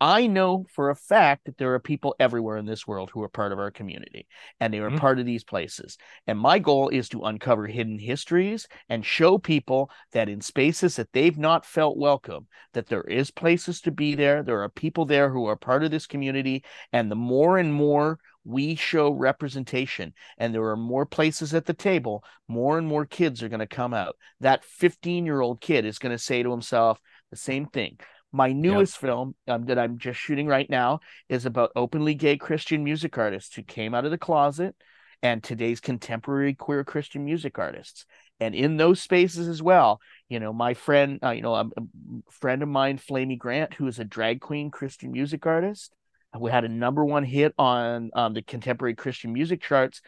I 0.00 0.28
know 0.28 0.64
for 0.72 0.90
a 0.90 0.96
fact 0.96 1.46
that 1.46 1.58
there 1.58 1.74
are 1.74 1.80
people 1.80 2.14
everywhere 2.20 2.56
in 2.56 2.66
this 2.66 2.86
world 2.86 3.10
who 3.12 3.22
are 3.22 3.28
part 3.28 3.50
of 3.50 3.58
our 3.58 3.72
community 3.72 4.28
and 4.60 4.72
they 4.72 4.78
are 4.78 4.90
mm-hmm. 4.90 4.98
part 4.98 5.18
of 5.18 5.26
these 5.26 5.42
places. 5.42 5.98
And 6.26 6.38
my 6.38 6.60
goal 6.60 6.88
is 6.88 7.08
to 7.10 7.24
uncover 7.24 7.66
hidden 7.66 7.98
histories 7.98 8.68
and 8.88 9.04
show 9.04 9.38
people 9.38 9.90
that 10.12 10.28
in 10.28 10.40
spaces 10.40 10.96
that 10.96 11.12
they've 11.12 11.36
not 11.36 11.66
felt 11.66 11.96
welcome, 11.96 12.46
that 12.74 12.86
there 12.86 13.02
is 13.02 13.32
places 13.32 13.80
to 13.82 13.90
be 13.90 14.14
there. 14.14 14.44
There 14.44 14.62
are 14.62 14.68
people 14.68 15.04
there 15.04 15.30
who 15.30 15.46
are 15.46 15.56
part 15.56 15.82
of 15.82 15.90
this 15.90 16.06
community. 16.06 16.64
And 16.92 17.10
the 17.10 17.16
more 17.16 17.58
and 17.58 17.72
more 17.72 18.20
we 18.44 18.74
show 18.74 19.10
representation 19.10 20.14
and 20.38 20.54
there 20.54 20.64
are 20.64 20.76
more 20.76 21.06
places 21.06 21.54
at 21.54 21.66
the 21.66 21.74
table, 21.74 22.24
more 22.46 22.78
and 22.78 22.86
more 22.86 23.04
kids 23.04 23.42
are 23.42 23.48
going 23.48 23.60
to 23.60 23.66
come 23.66 23.92
out. 23.92 24.16
That 24.40 24.64
15 24.64 25.26
year 25.26 25.40
old 25.40 25.60
kid 25.60 25.84
is 25.84 25.98
going 25.98 26.12
to 26.16 26.22
say 26.22 26.42
to 26.42 26.50
himself 26.50 27.00
the 27.30 27.36
same 27.36 27.66
thing. 27.66 27.98
My 28.32 28.52
newest 28.52 28.94
yep. 28.96 29.00
film 29.00 29.34
um, 29.46 29.64
that 29.66 29.78
I'm 29.78 29.98
just 29.98 30.20
shooting 30.20 30.46
right 30.46 30.68
now 30.68 31.00
is 31.28 31.46
about 31.46 31.72
openly 31.74 32.14
gay 32.14 32.36
Christian 32.36 32.84
music 32.84 33.16
artists 33.16 33.54
who 33.54 33.62
came 33.62 33.94
out 33.94 34.04
of 34.04 34.10
the 34.10 34.18
closet 34.18 34.76
and 35.22 35.42
today's 35.42 35.80
contemporary 35.80 36.54
queer 36.54 36.84
Christian 36.84 37.24
music 37.24 37.58
artists. 37.58 38.04
And 38.40 38.54
in 38.54 38.76
those 38.76 39.00
spaces 39.00 39.48
as 39.48 39.62
well, 39.62 40.00
you 40.28 40.38
know, 40.38 40.52
my 40.52 40.74
friend, 40.74 41.18
uh, 41.22 41.30
you 41.30 41.42
know, 41.42 41.54
a, 41.54 41.64
a 41.64 41.82
friend 42.30 42.62
of 42.62 42.68
mine, 42.68 42.98
Flamy 42.98 43.36
Grant, 43.36 43.74
who 43.74 43.86
is 43.88 43.98
a 43.98 44.04
drag 44.04 44.40
queen 44.40 44.70
Christian 44.70 45.10
music 45.10 45.44
artist, 45.44 45.92
we 46.38 46.50
had 46.50 46.64
a 46.64 46.68
number 46.68 47.04
one 47.04 47.24
hit 47.24 47.54
on 47.58 48.10
um, 48.14 48.34
the 48.34 48.42
contemporary 48.42 48.94
Christian 48.94 49.32
music 49.32 49.62
charts, 49.62 50.02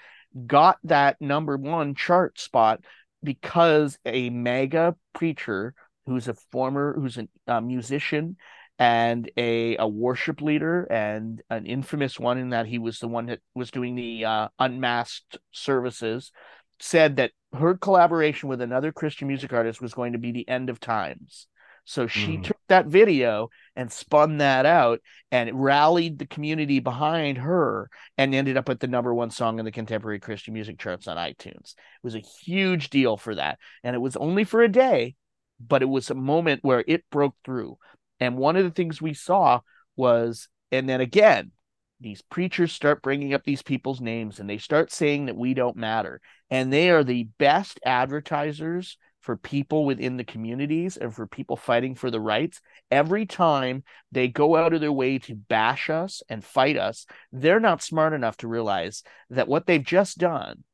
got 0.47 0.79
that 0.85 1.21
number 1.21 1.57
one 1.57 1.95
chart 1.95 2.39
spot 2.39 2.81
because 3.23 3.99
a 4.05 4.31
mega 4.31 4.97
preacher 5.13 5.75
who's 6.07 6.29
a 6.29 6.35
former, 6.51 6.95
who's 6.99 7.19
a, 7.47 7.61
musician 7.61 8.37
and 8.79 9.31
a, 9.37 9.77
a 9.77 9.87
worship 9.87 10.41
leader 10.41 10.85
and 10.91 11.43
an 11.51 11.67
infamous 11.67 12.19
one 12.19 12.39
in 12.39 12.51
that 12.51 12.67
he 12.67 12.79
was 12.79 12.99
the 12.99 13.09
one 13.09 13.27
that 13.27 13.41
was 13.55 13.71
doing 13.71 13.95
the 13.95 14.25
uh, 14.25 14.49
unmasked 14.59 15.39
services 15.53 16.33
said 16.81 17.17
that 17.17 17.31
her 17.53 17.77
collaboration 17.77 18.49
with 18.49 18.63
another 18.63 18.91
christian 18.91 19.29
music 19.29 19.53
artist 19.53 19.83
was 19.83 19.93
going 19.93 20.15
to 20.15 20.19
be 20.19 20.33
the 20.33 20.49
end 20.49 20.71
of 20.71 20.81
times 20.81 21.47
so 21.91 22.07
she 22.07 22.37
mm. 22.37 22.45
took 22.45 22.61
that 22.69 22.87
video 22.87 23.51
and 23.75 23.91
spun 23.91 24.39
that 24.39 24.65
out 24.65 25.01
and 25.33 25.61
rallied 25.61 26.21
the 26.21 26.27
community 26.27 26.79
behind 26.79 27.39
her 27.39 27.91
and 28.17 28.33
ended 28.33 28.57
up 28.57 28.69
with 28.69 28.79
the 28.79 28.87
number 28.87 29.13
one 29.13 29.31
song 29.31 29.59
in 29.59 29.65
the 29.65 29.73
contemporary 29.73 30.21
Christian 30.21 30.55
music 30.55 30.79
charts 30.79 31.09
on 31.09 31.17
iTunes. 31.17 31.75
It 31.75 32.05
was 32.05 32.15
a 32.15 32.21
huge 32.45 32.91
deal 32.91 33.17
for 33.17 33.35
that. 33.35 33.59
And 33.83 33.97
it 33.97 33.99
was 33.99 34.17
only 34.17 34.45
for 34.45 34.63
a 34.63 34.69
day, 34.69 35.17
but 35.59 35.83
it 35.83 35.89
was 35.89 36.11
a 36.11 36.15
moment 36.15 36.63
where 36.63 36.85
it 36.87 37.03
broke 37.11 37.35
through. 37.45 37.77
And 38.21 38.37
one 38.37 38.55
of 38.55 38.63
the 38.63 38.71
things 38.71 39.03
we 39.03 39.15
saw 39.15 39.59
was, 39.97 40.47
and 40.71 40.89
then 40.89 41.01
again, 41.01 41.51
these 41.99 42.23
preachers 42.23 42.71
start 42.71 43.03
bringing 43.03 43.35
up 43.35 43.43
these 43.43 43.63
people's 43.63 44.01
names 44.01 44.39
and 44.39 44.49
they 44.49 44.59
start 44.59 44.93
saying 44.93 45.27
that 45.27 45.37
we 45.37 45.55
don't 45.55 45.77
matter. 45.77 46.21
And 46.51 46.73
they 46.73 46.91
are 46.91 47.03
the 47.03 47.25
best 47.39 47.81
advertisers 47.85 48.97
for 49.21 49.37
people 49.37 49.85
within 49.85 50.17
the 50.17 50.25
communities 50.25 50.97
and 50.97 51.15
for 51.15 51.27
people 51.27 51.57
fighting 51.57 51.95
for 51.95 52.11
the 52.11 52.21
rights, 52.21 52.61
every 52.91 53.27
time 53.27 53.85
they 54.11 54.29
go 54.29 54.57
out 54.57 54.73
of 54.73 54.81
their 54.81 54.93
way 54.93 55.19
to 55.19 55.35
bash 55.35 55.91
us 55.91 56.23
and 56.29 56.45
fight 56.45 56.77
us, 56.77 57.07
they're 57.31 57.61
not 57.61 57.83
smart 57.83 58.13
enough 58.13 58.39
to 58.39 58.49
realize 58.49 59.03
that 59.29 59.49
what 59.49 59.67
they've 59.67 59.85
just 59.85 60.19
done 60.19 60.65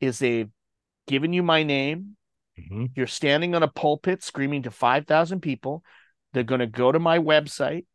is 0.00 0.18
they've 0.18 0.50
given 1.06 1.32
you 1.32 1.42
my 1.42 1.62
name. 1.62 2.16
Mm-hmm. 2.58 2.86
You're 2.94 3.06
standing 3.06 3.54
on 3.54 3.62
a 3.62 3.68
pulpit 3.68 4.22
screaming 4.22 4.64
to 4.64 4.70
5,000 4.70 5.40
people. 5.40 5.82
They're 6.32 6.42
going 6.42 6.60
to 6.60 6.66
go 6.66 6.90
to 6.90 6.98
my 6.98 7.18
website. 7.18 7.86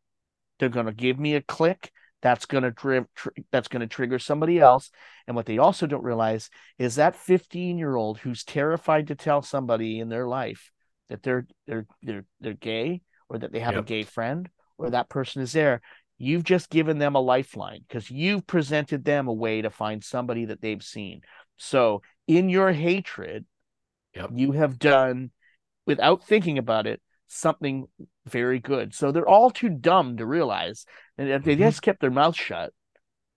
They're 0.59 0.69
going 0.69 0.85
to 0.85 0.93
give 0.93 1.19
me 1.19 1.35
a 1.35 1.41
click 1.41 1.91
that's 2.21 2.45
going 2.45 2.63
to 2.63 2.71
tri- 2.71 3.05
tr- 3.15 3.29
that's 3.51 3.67
going 3.67 3.81
to 3.81 3.87
trigger 3.87 4.19
somebody 4.19 4.59
else 4.59 4.91
and 5.27 5.35
what 5.35 5.45
they 5.45 5.57
also 5.57 5.87
don't 5.87 6.03
realize 6.03 6.49
is 6.77 6.95
that 6.95 7.15
15 7.15 7.77
year 7.77 7.95
old 7.95 8.19
who's 8.19 8.43
terrified 8.43 9.07
to 9.07 9.15
tell 9.15 9.41
somebody 9.41 9.99
in 9.99 10.09
their 10.09 10.27
life 10.27 10.71
that 11.09 11.23
they're 11.23 11.45
they're 11.67 11.85
they're 12.01 12.25
they're 12.39 12.53
gay 12.53 13.01
or 13.29 13.37
that 13.37 13.51
they 13.51 13.59
have 13.59 13.73
yep. 13.73 13.83
a 13.83 13.87
gay 13.87 14.03
friend 14.03 14.49
or 14.77 14.89
that 14.89 15.09
person 15.09 15.41
is 15.41 15.51
there 15.51 15.81
you've 16.17 16.43
just 16.43 16.69
given 16.69 16.99
them 16.99 17.15
a 17.15 17.19
lifeline 17.19 17.83
because 17.87 18.11
you've 18.11 18.45
presented 18.45 19.03
them 19.03 19.27
a 19.27 19.33
way 19.33 19.61
to 19.61 19.69
find 19.69 20.03
somebody 20.03 20.45
that 20.45 20.61
they've 20.61 20.83
seen 20.83 21.21
so 21.57 22.01
in 22.27 22.49
your 22.49 22.71
hatred 22.71 23.45
yep. 24.15 24.29
you 24.33 24.51
have 24.51 24.79
done 24.79 25.31
without 25.85 26.23
thinking 26.23 26.57
about 26.57 26.87
it 26.87 27.01
something 27.31 27.87
very 28.25 28.59
good. 28.59 28.93
So 28.93 29.11
they're 29.11 29.27
all 29.27 29.49
too 29.49 29.69
dumb 29.69 30.17
to 30.17 30.25
realize 30.25 30.85
that 31.17 31.43
they 31.43 31.53
mm-hmm. 31.53 31.63
just 31.63 31.81
kept 31.81 32.01
their 32.01 32.11
mouth 32.11 32.35
shut 32.35 32.73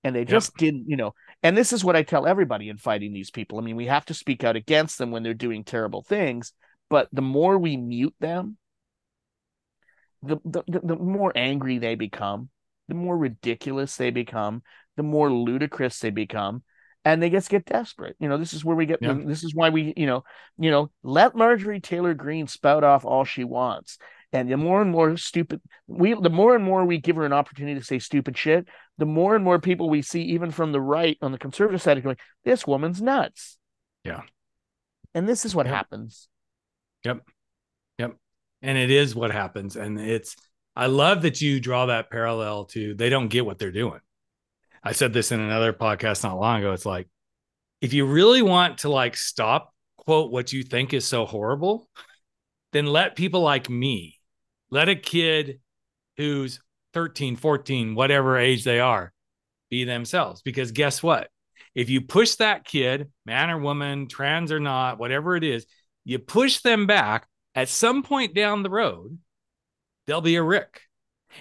and 0.02 0.14
they 0.14 0.24
just 0.24 0.52
yep. 0.54 0.58
didn't, 0.58 0.88
you 0.88 0.96
know. 0.96 1.14
And 1.42 1.56
this 1.56 1.72
is 1.72 1.84
what 1.84 1.96
I 1.96 2.02
tell 2.02 2.26
everybody 2.26 2.68
in 2.68 2.76
fighting 2.76 3.12
these 3.12 3.30
people. 3.30 3.58
I 3.58 3.62
mean, 3.62 3.76
we 3.76 3.86
have 3.86 4.04
to 4.06 4.14
speak 4.14 4.44
out 4.44 4.56
against 4.56 4.98
them 4.98 5.10
when 5.10 5.22
they're 5.22 5.34
doing 5.34 5.64
terrible 5.64 6.02
things, 6.02 6.52
but 6.90 7.08
the 7.12 7.22
more 7.22 7.56
we 7.56 7.76
mute 7.76 8.14
them, 8.20 8.58
the, 10.22 10.38
the, 10.44 10.62
the 10.66 10.96
more 10.96 11.32
angry 11.34 11.78
they 11.78 11.94
become, 11.94 12.48
the 12.88 12.94
more 12.94 13.16
ridiculous 13.16 13.96
they 13.96 14.10
become, 14.10 14.62
the 14.96 15.02
more 15.02 15.30
ludicrous 15.30 15.98
they 15.98 16.10
become, 16.10 16.62
and 17.04 17.22
they 17.22 17.30
just 17.30 17.50
get 17.50 17.66
desperate. 17.66 18.16
You 18.18 18.28
know, 18.28 18.38
this 18.38 18.52
is 18.52 18.64
where 18.64 18.76
we 18.76 18.86
get. 18.86 19.00
Yeah. 19.02 19.14
This 19.24 19.44
is 19.44 19.54
why 19.54 19.70
we, 19.70 19.92
you 19.96 20.06
know, 20.06 20.24
you 20.58 20.70
know, 20.70 20.90
let 21.02 21.36
Marjorie 21.36 21.80
Taylor 21.80 22.14
Greene 22.14 22.46
spout 22.46 22.84
off 22.84 23.04
all 23.04 23.24
she 23.24 23.44
wants, 23.44 23.98
and 24.32 24.50
the 24.50 24.56
more 24.56 24.80
and 24.80 24.90
more 24.90 25.16
stupid 25.16 25.60
we, 25.86 26.14
the 26.14 26.30
more 26.30 26.54
and 26.54 26.64
more 26.64 26.84
we 26.84 26.98
give 26.98 27.16
her 27.16 27.26
an 27.26 27.32
opportunity 27.32 27.78
to 27.78 27.84
say 27.84 27.98
stupid 27.98 28.36
shit, 28.36 28.66
the 28.98 29.06
more 29.06 29.34
and 29.36 29.44
more 29.44 29.58
people 29.58 29.90
we 29.90 30.02
see, 30.02 30.22
even 30.22 30.50
from 30.50 30.72
the 30.72 30.80
right 30.80 31.18
on 31.20 31.32
the 31.32 31.38
conservative 31.38 31.82
side, 31.82 32.02
going, 32.02 32.16
"This 32.44 32.66
woman's 32.66 33.02
nuts." 33.02 33.58
Yeah, 34.02 34.22
and 35.14 35.28
this 35.28 35.44
is 35.44 35.54
what 35.54 35.66
yep. 35.66 35.74
happens. 35.74 36.28
Yep, 37.04 37.20
yep, 37.98 38.16
and 38.62 38.78
it 38.78 38.90
is 38.90 39.14
what 39.14 39.30
happens, 39.30 39.76
and 39.76 40.00
it's. 40.00 40.36
I 40.76 40.86
love 40.86 41.22
that 41.22 41.40
you 41.40 41.60
draw 41.60 41.86
that 41.86 42.10
parallel 42.10 42.64
to 42.66 42.94
they 42.94 43.08
don't 43.08 43.28
get 43.28 43.46
what 43.46 43.60
they're 43.60 43.70
doing. 43.70 44.00
I 44.84 44.92
said 44.92 45.14
this 45.14 45.32
in 45.32 45.40
another 45.40 45.72
podcast 45.72 46.22
not 46.22 46.38
long 46.38 46.60
ago. 46.60 46.72
It's 46.72 46.84
like, 46.84 47.08
if 47.80 47.94
you 47.94 48.04
really 48.04 48.42
want 48.42 48.78
to 48.78 48.90
like 48.90 49.16
stop 49.16 49.72
quote 49.96 50.30
what 50.30 50.52
you 50.52 50.62
think 50.62 50.92
is 50.92 51.06
so 51.06 51.24
horrible, 51.24 51.88
then 52.72 52.86
let 52.86 53.16
people 53.16 53.40
like 53.40 53.70
me, 53.70 54.20
let 54.70 54.90
a 54.90 54.94
kid 54.94 55.60
who's 56.18 56.60
13, 56.92 57.36
14, 57.36 57.94
whatever 57.94 58.36
age 58.36 58.64
they 58.64 58.78
are, 58.78 59.12
be 59.70 59.84
themselves. 59.84 60.42
Because 60.42 60.70
guess 60.72 61.02
what? 61.02 61.28
If 61.74 61.88
you 61.88 62.02
push 62.02 62.34
that 62.36 62.64
kid, 62.64 63.10
man 63.24 63.50
or 63.50 63.58
woman, 63.58 64.06
trans 64.06 64.52
or 64.52 64.60
not, 64.60 64.98
whatever 64.98 65.34
it 65.34 65.44
is, 65.44 65.66
you 66.04 66.18
push 66.18 66.60
them 66.60 66.86
back 66.86 67.26
at 67.54 67.68
some 67.68 68.02
point 68.02 68.34
down 68.34 68.62
the 68.62 68.70
road, 68.70 69.18
they'll 70.06 70.20
be 70.20 70.36
a 70.36 70.42
Rick 70.42 70.82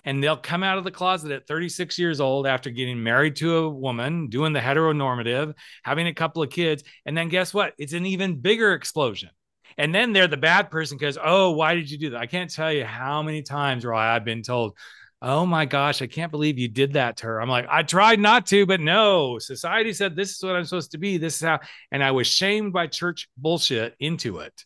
and 0.04 0.24
they'll 0.24 0.38
come 0.38 0.64
out 0.64 0.78
of 0.78 0.84
the 0.84 0.92
closet 0.92 1.32
at 1.32 1.48
36 1.48 1.98
years 2.00 2.20
old 2.20 2.48
after 2.48 2.70
getting 2.70 3.02
married 3.02 3.36
to 3.38 3.58
a 3.58 3.70
woman, 3.70 4.28
doing 4.28 4.54
the 4.54 4.60
heteronormative, 4.60 5.54
having 5.84 6.08
a 6.08 6.14
couple 6.14 6.44
of 6.44 6.50
kids. 6.50 6.84
And 7.06 7.18
then 7.18 7.30
guess 7.30 7.54
what? 7.54 7.74
It's 7.78 7.94
an 7.94 8.06
even 8.06 8.40
bigger 8.40 8.74
explosion. 8.74 9.30
And 9.78 9.94
then 9.94 10.14
they're 10.14 10.28
the 10.28 10.38
bad 10.38 10.70
person 10.70 10.98
because, 10.98 11.18
oh, 11.24 11.52
why 11.52 11.76
did 11.76 11.90
you 11.90 11.98
do 11.98 12.10
that? 12.12 12.22
I 12.22 12.28
can't 12.28 12.54
tell 12.54 12.72
you 12.72 12.86
how 12.86 13.24
many 13.24 13.42
times, 13.42 13.86
Ry, 13.86 14.16
I've 14.16 14.26
been 14.26 14.44
told, 14.44 14.78
oh 15.22 15.46
my 15.46 15.66
gosh, 15.66 16.02
I 16.02 16.08
can't 16.08 16.32
believe 16.32 16.60
you 16.60 16.68
did 16.68 16.94
that 16.94 17.18
to 17.18 17.28
her. 17.28 17.42
I'm 17.42 17.50
like, 17.50 17.66
I 17.70 17.82
tried 17.82 18.20
not 18.20 18.46
to, 18.48 18.66
but 18.66 18.82
no, 18.82 19.40
society 19.40 19.94
said 19.94 20.16
this 20.16 20.36
is 20.36 20.44
what 20.44 20.56
I'm 20.56 20.66
supposed 20.66 20.92
to 20.92 20.98
be. 20.98 21.18
This 21.18 21.38
is 21.38 21.42
how, 21.42 21.62
and 21.92 22.04
I 22.04 22.12
was 22.12 22.28
shamed 22.28 22.74
by 22.74 22.88
church 22.88 23.30
bullshit 23.38 23.96
into 24.00 24.40
it. 24.40 24.66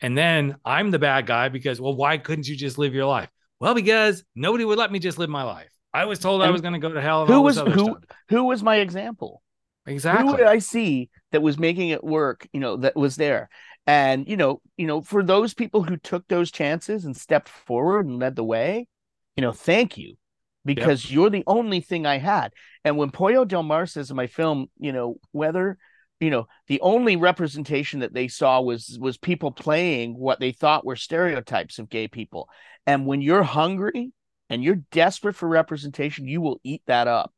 And 0.00 0.16
then 0.16 0.56
I'm 0.64 0.90
the 0.90 0.98
bad 0.98 1.26
guy 1.26 1.48
because, 1.50 1.80
well, 1.80 1.94
why 1.94 2.18
couldn't 2.18 2.48
you 2.48 2.56
just 2.56 2.78
live 2.78 2.94
your 2.94 3.06
life? 3.06 3.28
Well, 3.60 3.74
because 3.74 4.24
nobody 4.34 4.64
would 4.64 4.78
let 4.78 4.92
me 4.92 4.98
just 4.98 5.18
live 5.18 5.30
my 5.30 5.42
life. 5.42 5.70
I 5.94 6.04
was 6.04 6.18
told 6.18 6.42
and 6.42 6.48
I 6.48 6.52
was 6.52 6.60
going 6.60 6.74
to 6.74 6.78
go 6.78 6.92
to 6.92 7.00
hell. 7.00 7.26
who 7.26 7.40
was 7.40 7.56
who? 7.56 7.72
Stuff. 7.72 8.04
Who 8.28 8.44
was 8.44 8.62
my 8.62 8.76
example? 8.76 9.42
Exactly. 9.86 10.30
Who 10.30 10.36
did 10.36 10.46
I 10.46 10.58
see 10.58 11.08
that 11.32 11.42
was 11.42 11.58
making 11.58 11.88
it 11.88 12.04
work? 12.04 12.46
You 12.52 12.60
know, 12.60 12.76
that 12.78 12.96
was 12.96 13.16
there. 13.16 13.48
And 13.86 14.28
you 14.28 14.36
know, 14.36 14.60
you 14.76 14.86
know, 14.86 15.00
for 15.00 15.22
those 15.22 15.54
people 15.54 15.82
who 15.82 15.96
took 15.96 16.26
those 16.28 16.50
chances 16.50 17.04
and 17.04 17.16
stepped 17.16 17.48
forward 17.48 18.06
and 18.06 18.18
led 18.18 18.36
the 18.36 18.44
way, 18.44 18.88
you 19.36 19.42
know, 19.42 19.52
thank 19.52 19.96
you, 19.96 20.16
because 20.64 21.04
yep. 21.04 21.12
you're 21.12 21.30
the 21.30 21.44
only 21.46 21.80
thing 21.80 22.04
I 22.04 22.18
had. 22.18 22.52
And 22.84 22.96
when 22.96 23.10
Pollo 23.10 23.44
Del 23.44 23.62
Mar 23.62 23.86
says 23.86 24.10
in 24.10 24.16
my 24.16 24.26
film, 24.26 24.66
you 24.78 24.92
know, 24.92 25.16
whether 25.32 25.78
you 26.20 26.30
know 26.30 26.46
the 26.66 26.80
only 26.80 27.16
representation 27.16 28.00
that 28.00 28.14
they 28.14 28.28
saw 28.28 28.60
was 28.60 28.98
was 29.00 29.18
people 29.18 29.50
playing 29.50 30.18
what 30.18 30.40
they 30.40 30.52
thought 30.52 30.86
were 30.86 30.96
stereotypes 30.96 31.78
of 31.78 31.88
gay 31.88 32.08
people. 32.08 32.48
And 32.86 33.06
when 33.06 33.20
you're 33.20 33.42
hungry 33.42 34.12
and 34.48 34.62
you're 34.62 34.82
desperate 34.92 35.36
for 35.36 35.48
representation 35.48 36.28
you 36.28 36.40
will 36.40 36.60
eat 36.64 36.82
that 36.86 37.08
up. 37.08 37.32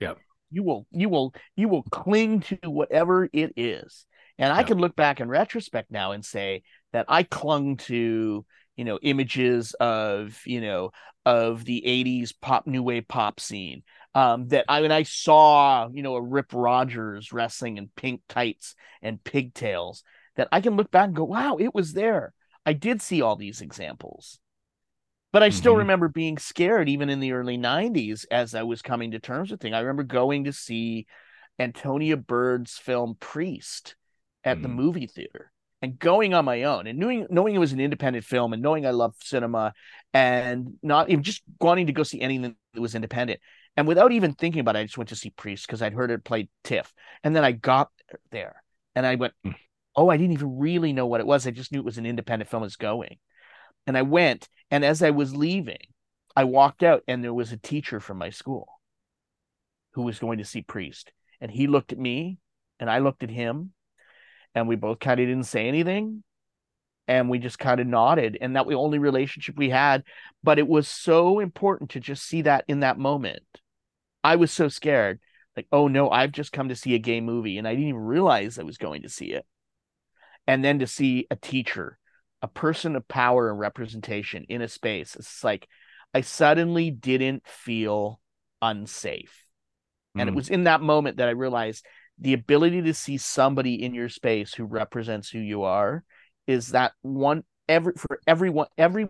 Yeah 0.00 0.14
you 0.50 0.62
will 0.62 0.86
you 0.90 1.08
will 1.08 1.34
you 1.56 1.68
will 1.68 1.82
cling 1.82 2.40
to 2.40 2.58
whatever 2.70 3.28
it 3.32 3.52
is. 3.56 4.06
And 4.38 4.52
i 4.52 4.62
can 4.62 4.78
look 4.78 4.94
back 4.94 5.20
in 5.20 5.28
retrospect 5.28 5.90
now 5.90 6.12
and 6.12 6.24
say 6.24 6.62
that 6.92 7.06
i 7.08 7.22
clung 7.22 7.78
to 7.78 8.44
you 8.76 8.84
know 8.84 8.98
images 9.02 9.74
of 9.80 10.40
you 10.44 10.60
know 10.60 10.90
of 11.24 11.64
the 11.64 11.82
80s 11.86 12.32
pop 12.40 12.66
new 12.66 12.82
wave 12.82 13.08
pop 13.08 13.40
scene 13.40 13.82
um, 14.16 14.48
that 14.48 14.64
I 14.66 14.80
mean, 14.80 14.92
I 14.92 15.02
saw, 15.02 15.88
you 15.92 16.02
know, 16.02 16.14
a 16.14 16.22
Rip 16.22 16.54
Rogers 16.54 17.34
wrestling 17.34 17.76
in 17.76 17.90
pink 17.94 18.22
tights 18.30 18.74
and 19.02 19.22
pigtails 19.22 20.02
that 20.36 20.48
I 20.50 20.62
can 20.62 20.76
look 20.76 20.90
back 20.90 21.08
and 21.08 21.14
go, 21.14 21.24
wow, 21.24 21.58
it 21.60 21.74
was 21.74 21.92
there. 21.92 22.32
I 22.64 22.72
did 22.72 23.02
see 23.02 23.20
all 23.20 23.36
these 23.36 23.60
examples. 23.60 24.38
But 25.34 25.42
I 25.42 25.50
still 25.50 25.72
mm-hmm. 25.72 25.80
remember 25.80 26.08
being 26.08 26.38
scared 26.38 26.88
even 26.88 27.10
in 27.10 27.20
the 27.20 27.32
early 27.32 27.58
90s 27.58 28.24
as 28.30 28.54
I 28.54 28.62
was 28.62 28.80
coming 28.80 29.10
to 29.10 29.18
terms 29.18 29.50
with 29.50 29.60
things. 29.60 29.74
I 29.74 29.80
remember 29.80 30.02
going 30.02 30.44
to 30.44 30.52
see 30.52 31.06
Antonia 31.58 32.16
Bird's 32.16 32.78
film 32.78 33.16
Priest 33.20 33.96
at 34.44 34.58
mm 34.58 34.62
the 34.62 34.68
movie 34.68 35.08
theater 35.08 35.52
and 35.82 35.98
going 35.98 36.32
on 36.32 36.44
my 36.44 36.62
own 36.62 36.86
and 36.86 36.98
knowing 36.98 37.26
knowing 37.28 37.54
it 37.54 37.58
was 37.58 37.72
an 37.72 37.80
independent 37.80 38.24
film 38.24 38.52
and 38.52 38.62
knowing 38.62 38.86
I 38.86 38.92
love 38.92 39.14
cinema 39.20 39.74
and 40.14 40.74
not 40.82 41.10
even 41.10 41.24
just 41.24 41.42
wanting 41.60 41.88
to 41.88 41.92
go 41.92 42.04
see 42.04 42.20
anything 42.20 42.54
that 42.72 42.80
was 42.80 42.94
independent 42.94 43.40
and 43.76 43.86
without 43.86 44.12
even 44.12 44.32
thinking 44.32 44.60
about 44.60 44.76
it, 44.76 44.80
I 44.80 44.84
just 44.84 44.96
went 44.96 45.10
to 45.10 45.16
see 45.16 45.30
Priest 45.30 45.66
because 45.66 45.82
I'd 45.82 45.92
heard 45.92 46.10
it 46.10 46.24
play 46.24 46.48
TIFF. 46.64 46.92
And 47.22 47.36
then 47.36 47.44
I 47.44 47.52
got 47.52 47.90
there 48.30 48.62
and 48.94 49.04
I 49.04 49.16
went, 49.16 49.34
hmm. 49.44 49.52
oh, 49.94 50.08
I 50.08 50.16
didn't 50.16 50.32
even 50.32 50.58
really 50.58 50.92
know 50.92 51.06
what 51.06 51.20
it 51.20 51.26
was. 51.26 51.46
I 51.46 51.50
just 51.50 51.72
knew 51.72 51.80
it 51.80 51.84
was 51.84 51.98
an 51.98 52.06
independent 52.06 52.50
film 52.50 52.62
was 52.62 52.76
going. 52.76 53.18
And 53.86 53.96
I 53.96 54.02
went, 54.02 54.48
and 54.70 54.84
as 54.84 55.02
I 55.02 55.10
was 55.10 55.36
leaving, 55.36 55.76
I 56.34 56.44
walked 56.44 56.82
out 56.82 57.02
and 57.06 57.22
there 57.22 57.34
was 57.34 57.52
a 57.52 57.58
teacher 57.58 58.00
from 58.00 58.18
my 58.18 58.30
school 58.30 58.66
who 59.92 60.02
was 60.02 60.18
going 60.18 60.38
to 60.38 60.44
see 60.44 60.62
Priest. 60.62 61.12
And 61.40 61.50
he 61.50 61.66
looked 61.66 61.92
at 61.92 61.98
me 61.98 62.38
and 62.80 62.90
I 62.90 62.98
looked 62.98 63.22
at 63.22 63.30
him 63.30 63.72
and 64.54 64.68
we 64.68 64.76
both 64.76 65.00
kind 65.00 65.20
of 65.20 65.26
didn't 65.26 65.44
say 65.44 65.68
anything 65.68 66.22
and 67.08 67.28
we 67.28 67.38
just 67.38 67.58
kind 67.58 67.78
of 67.78 67.86
nodded 67.86 68.36
and 68.40 68.56
that 68.56 68.66
was 68.66 68.72
the 68.72 68.78
only 68.78 68.98
relationship 68.98 69.56
we 69.56 69.70
had 69.70 70.02
but 70.42 70.58
it 70.58 70.66
was 70.66 70.88
so 70.88 71.38
important 71.38 71.90
to 71.90 72.00
just 72.00 72.24
see 72.24 72.42
that 72.42 72.64
in 72.66 72.80
that 72.80 72.98
moment 72.98 73.44
I 74.26 74.34
was 74.34 74.50
so 74.50 74.66
scared. 74.66 75.20
Like, 75.56 75.68
oh 75.70 75.86
no, 75.86 76.10
I've 76.10 76.32
just 76.32 76.52
come 76.52 76.68
to 76.68 76.76
see 76.76 76.96
a 76.96 76.98
gay 76.98 77.20
movie 77.20 77.58
and 77.58 77.68
I 77.68 77.72
didn't 77.74 77.90
even 77.90 78.00
realize 78.00 78.58
I 78.58 78.64
was 78.64 78.76
going 78.76 79.02
to 79.02 79.08
see 79.08 79.26
it. 79.26 79.46
And 80.48 80.64
then 80.64 80.80
to 80.80 80.86
see 80.88 81.28
a 81.30 81.36
teacher, 81.36 81.96
a 82.42 82.48
person 82.48 82.96
of 82.96 83.06
power 83.06 83.48
and 83.48 83.58
representation 83.58 84.44
in 84.48 84.62
a 84.62 84.68
space, 84.68 85.14
it's 85.14 85.44
like 85.44 85.68
I 86.12 86.22
suddenly 86.22 86.90
didn't 86.90 87.46
feel 87.46 88.20
unsafe. 88.60 89.44
Mm. 90.16 90.22
And 90.22 90.28
it 90.28 90.32
hmm. 90.32 90.36
was 90.36 90.48
in 90.48 90.64
that 90.64 90.80
moment 90.80 91.18
that 91.18 91.28
I 91.28 91.32
realized 91.32 91.86
the 92.18 92.32
ability 92.32 92.82
to 92.82 92.94
see 92.94 93.18
somebody 93.18 93.80
in 93.80 93.94
your 93.94 94.08
space 94.08 94.54
who 94.54 94.64
represents 94.64 95.30
who 95.30 95.38
you 95.38 95.62
are 95.62 96.02
is 96.48 96.68
that 96.68 96.92
one 97.02 97.44
every 97.68 97.92
for 97.96 98.20
everyone 98.26 98.66
every 98.76 99.06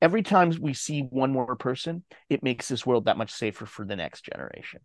every 0.00 0.22
time 0.22 0.52
we 0.60 0.74
see 0.74 1.00
one 1.02 1.32
more 1.32 1.56
person, 1.56 2.04
it 2.28 2.42
makes 2.42 2.68
this 2.68 2.86
world 2.86 3.06
that 3.06 3.18
much 3.18 3.32
safer 3.32 3.66
for 3.66 3.84
the 3.84 3.96
next 3.96 4.24
generation. 4.24 4.80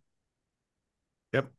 Yep. 1.32 1.50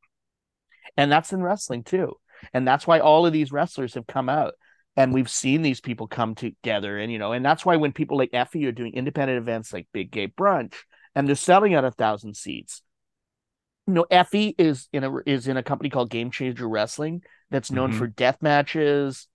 And 0.97 1.12
that's 1.12 1.34
in 1.34 1.41
wrestling 1.41 1.84
too. 1.84 2.16
and 2.53 2.68
that's 2.68 2.88
why 2.88 2.99
all 2.99 3.26
of 3.26 3.34
these 3.34 3.51
wrestlers 3.51 3.93
have 3.93 4.08
come 4.08 4.30
out 4.30 4.53
and 4.97 5.14
we've 5.14 5.30
seen 5.30 5.62
these 5.62 5.82
people 5.82 6.08
come 6.08 6.36
together 6.36 6.97
and 6.97 7.12
you 7.12 7.18
know 7.18 7.32
and 7.32 7.45
that's 7.45 7.66
why 7.66 7.76
when 7.76 7.91
people 7.91 8.18
like 8.18 8.32
Effy 8.32 8.66
are 8.66 8.72
doing 8.72 8.93
independent 8.93 9.38
events 9.38 9.74
like 9.74 9.88
big 9.93 10.12
gay 10.12 10.28
brunch 10.28 10.74
and 11.14 11.28
they're 11.28 11.36
selling 11.36 11.74
out 11.74 11.86
a 11.86 11.91
thousand 11.91 12.36
seats 12.36 12.82
you 13.88 13.93
know 13.93 14.06
Effy 14.12 14.53
is 14.58 14.88
in 14.93 15.03
a 15.03 15.18
is 15.26 15.47
in 15.47 15.58
a 15.58 15.64
company 15.64 15.89
called 15.89 16.10
game 16.10 16.32
changer 16.32 16.68
wrestling 16.68 17.22
that's 17.51 17.72
known 17.72 17.89
mm-hmm. 17.89 17.99
for 17.99 18.08
death 18.08 18.38
matches 18.41 19.28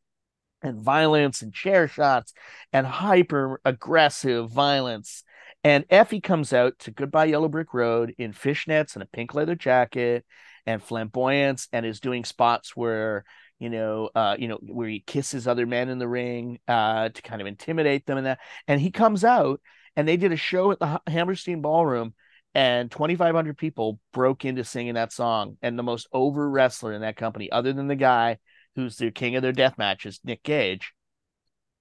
and 0.63 0.81
violence 0.81 1.43
and 1.43 1.53
chair 1.53 1.89
shots 1.89 2.33
and 2.73 2.87
hyper 2.87 3.61
aggressive 3.65 4.51
violence 4.51 5.25
and 5.63 5.87
Effy 5.89 6.23
comes 6.23 6.53
out 6.53 6.79
to 6.81 6.91
goodbye 6.91 7.27
yellow 7.27 7.49
brick 7.49 7.75
road 7.75 8.15
in 8.19 8.33
fishnets 8.33 8.95
and 8.95 9.03
a 9.03 9.07
pink 9.07 9.35
leather 9.35 9.55
jacket 9.55 10.25
and 10.67 10.83
flamboyance 10.83 11.69
and 11.73 11.85
is 11.85 12.01
doing 12.01 12.25
spots 12.25 12.75
where 12.75 13.25
you 13.61 13.69
know, 13.69 14.09
uh, 14.15 14.37
you 14.39 14.49
know, 14.49 14.59
where 14.63 14.89
he 14.89 15.01
kisses 15.01 15.47
other 15.47 15.67
men 15.67 15.91
in 15.91 15.99
the 15.99 16.09
ring 16.09 16.59
uh, 16.67 17.11
to 17.11 17.23
kind 17.23 17.41
of 17.41 17.47
intimidate 17.47 18.07
them 18.07 18.17
and 18.17 18.27
that. 18.27 18.41
And 18.67 18.81
he 18.81 18.91
comes 18.91 19.23
out, 19.23 19.61
and 19.95 20.09
they 20.09 20.17
did 20.17 20.33
a 20.33 20.37
show 20.37 20.73
at 20.73 20.81
the 20.81 21.01
Hammerstein 21.07 21.61
Ballroom, 21.61 22.15
and 22.55 22.91
2,500 22.91 23.57
people 23.59 24.01
broke 24.13 24.47
into 24.47 24.65
singing 24.65 24.95
that 24.95 25.13
song. 25.13 25.59
And 25.61 25.79
the 25.79 25.83
most 25.83 26.09
over 26.11 26.49
wrestler 26.49 26.95
in 26.95 27.03
that 27.03 27.17
company, 27.17 27.53
other 27.53 27.75
than 27.75 27.87
the 27.87 27.97
guy 27.97 28.39
who's 28.77 28.97
the 28.97 29.11
king 29.11 29.37
of 29.37 29.43
their 29.43 29.53
death 29.53 29.77
matches, 29.79 30.21
Nick 30.25 30.43
Gage, 30.43 30.93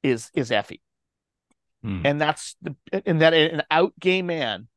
is 0.04 0.30
is 0.34 0.50
Effy. 0.50 0.80
Hmm. 1.84 2.02
And 2.06 2.22
that's 2.22 2.56
the 2.62 2.76
and 3.06 3.22
that 3.22 3.34
an 3.34 3.64
out 3.72 3.94
gay 4.00 4.22
man, 4.22 4.68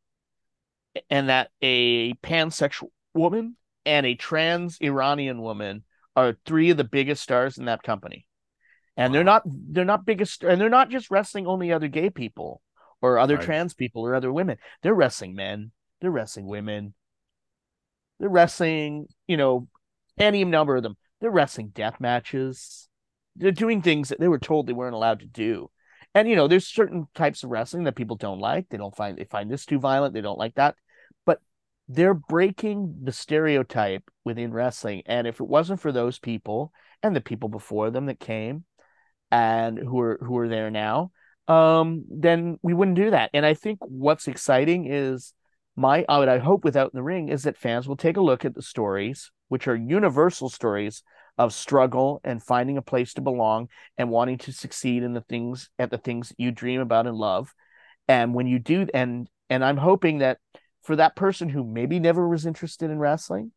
and 1.11 1.29
that 1.29 1.51
a 1.61 2.15
pansexual 2.15 2.91
woman 3.15 3.57
and 3.85 4.07
a 4.07 4.15
trans 4.15 4.79
Iranian 4.81 5.41
woman 5.41 5.85
are 6.15 6.37
three 6.45 6.71
of 6.71 6.77
the 6.77 6.85
biggest 6.85 7.23
stars 7.23 7.59
in 7.59 7.65
that 7.67 7.83
company. 7.83 8.27
And 8.97 9.11
wow. 9.11 9.15
they're 9.15 9.25
not 9.25 9.43
they're 9.47 9.85
not 9.85 10.07
biggest 10.07 10.45
and 10.45 10.61
they're 10.61 10.69
not 10.69 10.91
just 10.91 11.11
wrestling 11.11 11.47
only 11.47 11.73
other 11.73 11.89
gay 11.89 12.11
people 12.11 12.61
or 13.01 13.19
other 13.19 13.37
right. 13.37 13.45
trans 13.45 13.75
people 13.75 14.07
or 14.07 14.15
other 14.15 14.33
women. 14.33 14.59
They're 14.83 14.95
wrestling 14.95 15.35
men, 15.35 15.73
they're 16.01 16.11
wrestling 16.11 16.47
women. 16.47 16.95
They're 18.21 18.29
wrestling, 18.29 19.09
you 19.27 19.37
know, 19.37 19.67
any 20.17 20.45
number 20.45 20.77
of 20.77 20.85
them. 20.85 20.97
They're 21.23 21.31
wrestling 21.31 21.69
death 21.69 22.01
matches. 22.01 22.89
They're 23.37 23.53
doing 23.53 23.81
things 23.81 24.09
that 24.09 24.19
they 24.19 24.27
were 24.27 24.41
told 24.41 24.67
they 24.67 24.73
weren't 24.73 24.97
allowed 24.97 25.21
to 25.21 25.27
do. 25.27 25.71
And 26.17 26.29
you 26.29 26.35
know, 26.35 26.49
there's 26.49 26.67
certain 26.67 27.07
types 27.15 27.45
of 27.45 27.51
wrestling 27.51 27.85
that 27.85 27.95
people 27.95 28.17
don't 28.17 28.41
like. 28.41 28.69
They 28.69 28.77
don't 28.77 28.95
find 28.95 29.17
they 29.17 29.25
find 29.25 29.49
this 29.49 29.65
too 29.65 29.79
violent. 29.79 30.15
They 30.15 30.21
don't 30.21 30.39
like 30.39 30.57
that 30.57 30.75
But 31.25 31.41
they're 31.89 32.13
breaking 32.13 32.97
the 33.05 33.13
stereotype 33.13 34.03
within 34.25 34.53
wrestling. 34.53 35.05
And 35.07 35.29
if 35.29 35.41
it 35.41 35.47
wasn't 35.47 35.81
for 35.81 35.93
those 35.93 36.19
people 36.19 36.73
and 37.05 37.15
the 37.15 37.21
people 37.21 37.49
before 37.49 37.91
them 37.91 38.07
that 38.07 38.19
came 38.19 38.65
and 39.31 39.79
who 39.79 40.01
are 40.01 40.19
who 40.21 40.37
are 40.39 40.49
there 40.49 40.73
now, 40.73 41.13
um, 41.47 42.05
then 42.11 42.59
we 42.63 42.75
wouldn't 42.75 42.97
do 42.97 43.11
that. 43.11 43.31
And 43.33 43.47
I 43.47 43.55
think 43.55 43.79
what's 43.83 44.27
exciting 44.27 44.93
is 44.93 45.35
my 45.77 46.05
what 46.09 46.29
I 46.29 46.39
hope 46.39 46.65
without 46.65 46.93
in 46.93 46.99
the 46.99 47.03
ring 47.03 47.29
is 47.29 47.45
that 47.45 47.57
fans 47.57 47.87
will 47.87 47.97
take 47.97 48.17
a 48.17 48.21
look 48.23 48.45
at 48.45 48.55
the 48.55 48.63
stories, 48.63 49.31
which 49.53 49.69
are 49.69 49.77
universal 49.77 50.49
stories 50.49 51.03
of 51.37 51.53
struggle 51.53 52.23
and 52.25 52.43
finding 52.43 52.79
a 52.79 52.83
place 52.83 53.13
to 53.13 53.21
belong 53.21 53.69
and 53.99 54.09
wanting 54.09 54.39
to 54.39 54.51
succeed 54.51 55.03
in 55.03 55.13
the 55.13 55.21
things 55.21 55.69
at 55.79 55.91
the 55.91 55.99
things 55.99 56.33
you 56.39 56.51
dream 56.51 56.81
about 56.81 57.07
and 57.07 57.19
love. 57.19 57.53
And 58.09 58.33
when 58.33 58.47
you 58.47 58.59
do 58.59 58.87
and 58.95 59.29
and 59.51 59.63
I'm 59.63 59.77
hoping 59.77 60.21
that 60.21 60.39
for 60.85 60.97
that 60.97 61.17
person 61.17 61.51
who 61.51 61.65
maybe 61.65 61.99
never 62.01 62.27
was 62.27 62.47
interested 62.47 62.91
in 62.91 62.99
wrestling, 62.99 63.53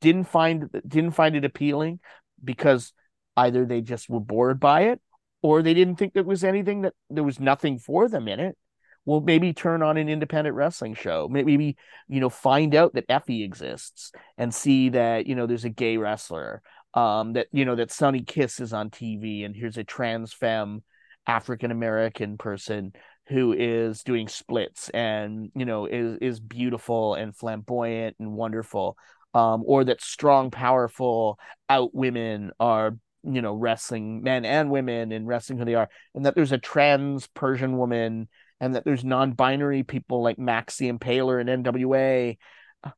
didn't 0.00 0.24
find 0.24 0.68
didn't 0.88 1.12
find 1.12 1.36
it 1.36 1.44
appealing 1.44 2.00
because 2.42 2.92
either 3.36 3.64
they 3.64 3.80
just 3.80 4.10
were 4.10 4.18
bored 4.18 4.58
by 4.58 4.86
it 4.86 5.00
or 5.40 5.62
they 5.62 5.72
didn't 5.72 5.98
think 6.00 6.14
there 6.14 6.24
was 6.24 6.42
anything 6.42 6.80
that 6.80 6.94
there 7.10 7.22
was 7.22 7.38
nothing 7.38 7.78
for 7.78 8.08
them 8.08 8.26
in 8.26 8.40
it. 8.40 8.58
Well, 9.04 9.20
maybe 9.20 9.52
turn 9.52 9.82
on 9.82 9.96
an 9.96 10.08
independent 10.08 10.54
wrestling 10.54 10.94
show. 10.94 11.28
Maybe 11.30 11.76
you 12.08 12.20
know 12.20 12.30
find 12.30 12.74
out 12.74 12.94
that 12.94 13.08
effy 13.08 13.44
exists 13.44 14.12
and 14.38 14.54
see 14.54 14.90
that 14.90 15.26
you 15.26 15.34
know 15.34 15.46
there's 15.46 15.64
a 15.64 15.70
gay 15.70 15.96
wrestler. 15.96 16.62
Um, 16.94 17.32
that 17.32 17.46
you 17.52 17.64
know 17.64 17.74
that 17.76 17.90
Sonny 17.90 18.22
Kiss 18.22 18.60
is 18.60 18.72
on 18.72 18.90
TV 18.90 19.44
and 19.44 19.56
here's 19.56 19.78
a 19.78 19.84
trans 19.84 20.32
femme 20.32 20.82
African 21.26 21.70
American 21.70 22.36
person 22.36 22.92
who 23.28 23.52
is 23.52 24.02
doing 24.02 24.28
splits 24.28 24.88
and 24.90 25.50
you 25.54 25.64
know 25.64 25.86
is 25.86 26.18
is 26.20 26.40
beautiful 26.40 27.14
and 27.14 27.34
flamboyant 27.36 28.16
and 28.18 28.32
wonderful 28.32 28.96
um, 29.34 29.62
or 29.64 29.84
that 29.84 30.02
strong 30.02 30.50
powerful 30.50 31.38
out 31.68 31.94
women 31.94 32.50
are 32.58 32.96
you 33.22 33.40
know 33.40 33.54
wrestling 33.54 34.22
men 34.22 34.44
and 34.44 34.70
women 34.70 35.12
and 35.12 35.26
wrestling 35.28 35.58
who 35.58 35.64
they 35.64 35.76
are 35.76 35.88
and 36.14 36.26
that 36.26 36.34
there's 36.34 36.52
a 36.52 36.58
trans 36.58 37.28
persian 37.28 37.78
woman 37.78 38.28
and 38.62 38.76
that 38.76 38.84
there's 38.84 39.04
non-binary 39.04 39.82
people 39.82 40.22
like 40.22 40.38
Max 40.38 40.78
the 40.78 40.90
Impaler 40.90 41.40
and 41.40 41.66
nwa 41.66 42.38
uh, 42.84 42.90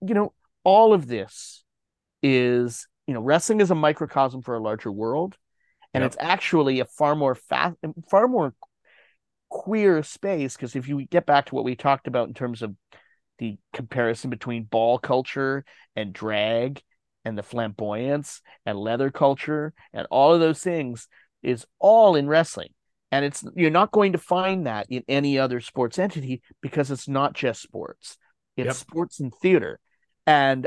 you 0.00 0.14
know 0.14 0.32
all 0.64 0.94
of 0.94 1.06
this 1.06 1.64
is 2.22 2.86
you 3.06 3.12
know 3.12 3.20
wrestling 3.20 3.60
is 3.60 3.70
a 3.70 3.74
microcosm 3.74 4.40
for 4.40 4.54
a 4.54 4.62
larger 4.62 4.90
world 4.90 5.36
and 5.92 6.02
yep. 6.02 6.12
it's 6.12 6.16
actually 6.20 6.78
a 6.80 6.84
far 6.84 7.16
more 7.16 7.34
fast 7.34 7.76
far 8.08 8.28
more 8.28 8.54
queer 9.50 10.02
space 10.04 10.56
because 10.56 10.76
if 10.76 10.88
you 10.88 11.04
get 11.06 11.26
back 11.26 11.46
to 11.46 11.56
what 11.56 11.64
we 11.64 11.74
talked 11.74 12.06
about 12.06 12.28
in 12.28 12.34
terms 12.34 12.62
of 12.62 12.74
the 13.40 13.58
comparison 13.72 14.30
between 14.30 14.62
ball 14.62 14.96
culture 14.96 15.64
and 15.96 16.12
drag 16.12 16.80
and 17.24 17.36
the 17.36 17.42
flamboyance 17.42 18.42
and 18.64 18.78
leather 18.78 19.10
culture 19.10 19.74
and 19.92 20.06
all 20.10 20.32
of 20.32 20.40
those 20.40 20.62
things 20.62 21.08
is 21.42 21.66
all 21.80 22.14
in 22.14 22.28
wrestling 22.28 22.70
and 23.12 23.24
it's 23.24 23.44
you're 23.54 23.70
not 23.70 23.90
going 23.90 24.12
to 24.12 24.18
find 24.18 24.66
that 24.66 24.86
in 24.90 25.02
any 25.08 25.38
other 25.38 25.60
sports 25.60 25.98
entity 25.98 26.42
because 26.60 26.90
it's 26.90 27.08
not 27.08 27.34
just 27.34 27.62
sports. 27.62 28.16
It's 28.56 28.66
yep. 28.66 28.74
sports 28.74 29.20
and 29.20 29.32
theater. 29.42 29.80
And 30.26 30.66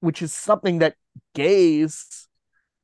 which 0.00 0.22
is 0.22 0.32
something 0.32 0.78
that 0.78 0.94
gays 1.34 2.28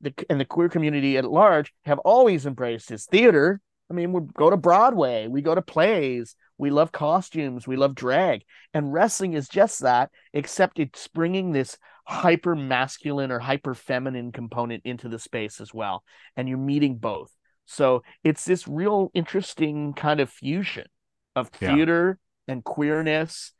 the, 0.01 0.13
and 0.29 0.39
the 0.39 0.45
queer 0.45 0.69
community 0.69 1.17
at 1.17 1.25
large 1.25 1.73
have 1.85 1.99
always 1.99 2.45
embraced 2.45 2.91
is 2.91 3.05
theater. 3.05 3.61
I 3.89 3.93
mean, 3.93 4.11
we 4.11 4.21
go 4.33 4.49
to 4.49 4.57
Broadway, 4.57 5.27
we 5.27 5.41
go 5.41 5.55
to 5.55 5.61
plays, 5.61 6.35
we 6.57 6.69
love 6.69 6.91
costumes, 6.91 7.65
we 7.65 7.77
love 7.77 7.95
drag, 7.95 8.43
and 8.73 8.91
wrestling 8.91 9.33
is 9.33 9.47
just 9.47 9.79
that, 9.79 10.11
except 10.33 10.79
it's 10.79 11.07
bringing 11.07 11.51
this 11.51 11.77
hyper 12.05 12.55
masculine 12.55 13.31
or 13.31 13.39
hyper 13.39 13.73
feminine 13.73 14.33
component 14.33 14.81
into 14.85 15.07
the 15.07 15.19
space 15.19 15.61
as 15.61 15.73
well, 15.73 16.03
and 16.35 16.49
you're 16.49 16.57
meeting 16.57 16.97
both. 16.97 17.31
So 17.67 18.03
it's 18.23 18.45
this 18.45 18.67
real 18.67 19.11
interesting 19.13 19.93
kind 19.93 20.19
of 20.19 20.29
fusion 20.29 20.87
of 21.35 21.49
theater 21.49 22.17
yeah. 22.47 22.53
and 22.53 22.63
queerness, 22.63 23.51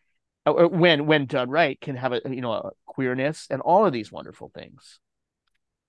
uh, 0.46 0.54
uh, 0.54 0.68
when 0.68 1.06
when 1.06 1.26
done 1.28 1.50
right, 1.50 1.80
can 1.80 1.96
have 1.96 2.14
a 2.14 2.22
you 2.26 2.42
know 2.42 2.54
a 2.54 2.72
queerness 2.86 3.48
and 3.50 3.62
all 3.62 3.86
of 3.86 3.94
these 3.94 4.12
wonderful 4.12 4.50
things. 4.54 5.00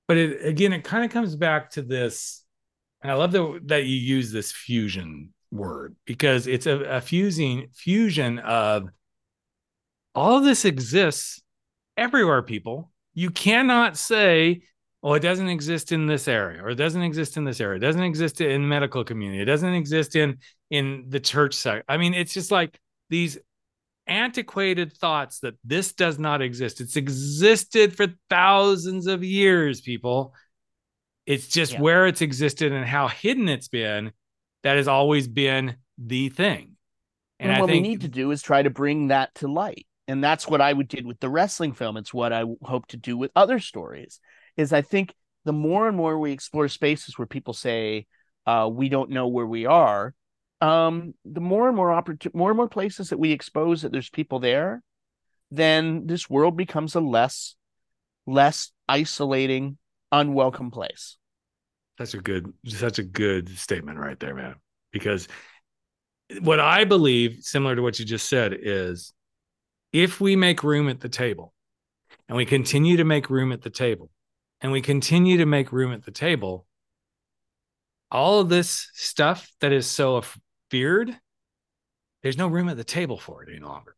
But 0.07 0.17
it, 0.17 0.45
again, 0.45 0.73
it 0.73 0.85
kind 0.85 1.05
of 1.05 1.11
comes 1.11 1.37
back 1.37 1.71
to 1.71 1.83
this 1.83 2.45
and 3.03 3.13
I 3.13 3.15
love 3.15 3.33
that 3.33 3.61
that 3.67 3.85
you 3.85 3.97
use 3.97 4.33
this 4.33 4.53
fusion 4.53 5.33
word 5.51 5.97
because 6.05 6.47
it's 6.47 6.67
a, 6.67 6.79
a 6.81 7.01
fusing 7.01 7.69
fusion 7.73 8.39
of 8.41 8.89
all 10.15 10.39
of 10.39 10.45
this 10.45 10.65
exists 10.65 11.41
everywhere, 11.97 12.43
people. 12.43 12.91
You 13.15 13.31
cannot 13.31 13.97
say, 13.97 14.63
oh, 15.03 15.15
it 15.15 15.21
doesn't 15.21 15.49
exist 15.49 15.93
in 15.93 16.07
this 16.07 16.29
area, 16.29 16.63
or 16.63 16.71
it 16.71 16.77
doesn't 16.77 17.03
exist 17.03 17.37
in 17.37 17.45
this 17.45 17.61
area, 17.61 17.77
it 17.77 17.81
doesn't 17.81 18.03
exist 18.03 18.41
in 18.41 18.63
the 18.63 18.69
medical 18.69 19.05
community, 19.05 19.41
it 19.41 19.47
doesn't 19.47 19.75
exist 19.75 20.17
in 20.17 20.39
in 20.71 21.07
the 21.09 21.21
church 21.21 21.55
side. 21.55 21.83
I 21.89 21.97
mean, 21.97 22.15
it's 22.15 22.35
just 22.35 22.51
like 22.51 22.79
these 23.11 23.39
antiquated 24.07 24.93
thoughts 24.93 25.41
that 25.41 25.55
this 25.65 25.93
does 25.93 26.19
not 26.19 26.43
exist. 26.43 26.81
It's 26.81 26.97
existed 26.97 27.97
for 27.97 28.07
thousands 28.31 29.07
of 29.07 29.23
years, 29.23 29.81
people. 29.81 30.35
It's 31.27 31.47
just 31.47 31.75
yeah. 31.75 31.81
where 31.81 32.07
it's 32.07 32.23
existed 32.23 32.73
and 32.73 32.87
how 32.87 33.09
hidden 33.09 33.49
it's 33.49 33.69
been 33.69 34.13
that 34.63 34.77
has 34.77 34.89
always 34.89 35.29
been 35.29 35.77
the 35.99 36.31
thing. 36.31 36.77
And, 37.39 37.53
and 37.53 37.61
what 37.61 37.69
think... 37.69 37.83
we 37.83 37.89
need 37.89 38.01
to 38.01 38.09
do 38.09 38.31
is 38.31 38.43
try 38.43 38.63
to 38.63 38.71
bring 38.71 39.09
that 39.09 39.35
to 39.37 39.49
light. 39.49 39.87
And 40.09 40.25
that's 40.25 40.49
what 40.49 40.63
I 40.63 40.73
would 40.73 40.89
did 40.89 41.07
with 41.07 41.21
the 41.21 41.29
wrestling 41.29 41.75
film. 41.75 41.99
It's 41.99 42.15
what 42.15 42.33
I 42.33 42.45
hope 42.63 42.87
to 42.89 42.97
do 42.97 43.17
with 43.17 43.31
other 43.37 43.61
stories. 43.61 44.21
Is 44.59 44.75
I 44.75 44.83
think 44.83 45.15
the 45.47 45.55
more 45.55 45.89
and 45.89 45.97
more 45.97 46.19
we 46.19 46.33
explore 46.33 46.69
spaces 46.69 47.17
where 47.17 47.27
people 47.27 47.55
say 47.55 48.07
uh, 48.45 48.69
we 48.71 48.91
don't 48.91 49.09
know 49.09 49.29
where 49.29 49.47
we 49.47 49.65
are, 49.65 50.15
um, 50.61 51.15
the 51.25 51.41
more 51.41 51.69
and 51.69 51.77
more 51.77 51.93
opportunity, 51.93 52.37
more 52.37 52.51
and 52.51 52.57
more 52.57 52.69
places 52.69 53.09
that 53.09 53.19
we 53.19 53.33
expose 53.33 53.83
that 53.83 53.93
there's 53.93 54.11
people 54.11 54.41
there, 54.41 54.83
then 55.51 56.07
this 56.07 56.29
world 56.29 56.57
becomes 56.57 56.95
a 56.95 57.01
less 57.01 57.55
less 58.27 58.73
isolating 58.89 59.79
unwelcome 60.13 60.71
place. 60.71 61.17
That's 61.99 62.15
a 62.15 62.19
good, 62.19 62.53
such 62.67 62.99
a 62.99 63.03
good 63.03 63.49
statement 63.59 63.99
right 63.99 64.19
there, 64.21 64.35
man. 64.35 64.57
Because 64.93 65.29
what 66.41 66.61
I 66.61 66.85
believe, 66.85 67.39
similar 67.41 67.75
to 67.75 67.83
what 67.83 67.99
you 67.99 68.05
just 68.05 68.29
said, 68.29 68.57
is 68.61 69.13
if 69.93 70.21
we 70.21 70.37
make 70.37 70.63
room 70.63 70.89
at 70.89 71.01
the 71.01 71.09
table 71.09 71.55
and 72.29 72.37
we 72.37 72.45
continue 72.45 72.99
to 72.99 73.05
make 73.05 73.31
room 73.31 73.51
at 73.51 73.63
the 73.63 73.71
table, 73.71 74.11
and 74.61 74.73
we 74.73 74.81
continue 74.81 75.39
to 75.39 75.47
make 75.47 75.73
room 75.73 75.93
at 75.93 76.05
the 76.05 76.11
table, 76.11 76.67
all 78.11 78.41
of 78.41 78.49
this 78.49 78.91
stuff 78.95 79.51
that 79.61 79.73
is 79.73 79.87
so 79.87 80.23
feared, 80.71 81.17
there's 82.23 82.39
no 82.39 82.49
room 82.49 82.69
at 82.69 82.77
the 82.77 82.85
table 82.85 83.19
for 83.19 83.43
it 83.43 83.49
any 83.51 83.61
longer. 83.61 83.95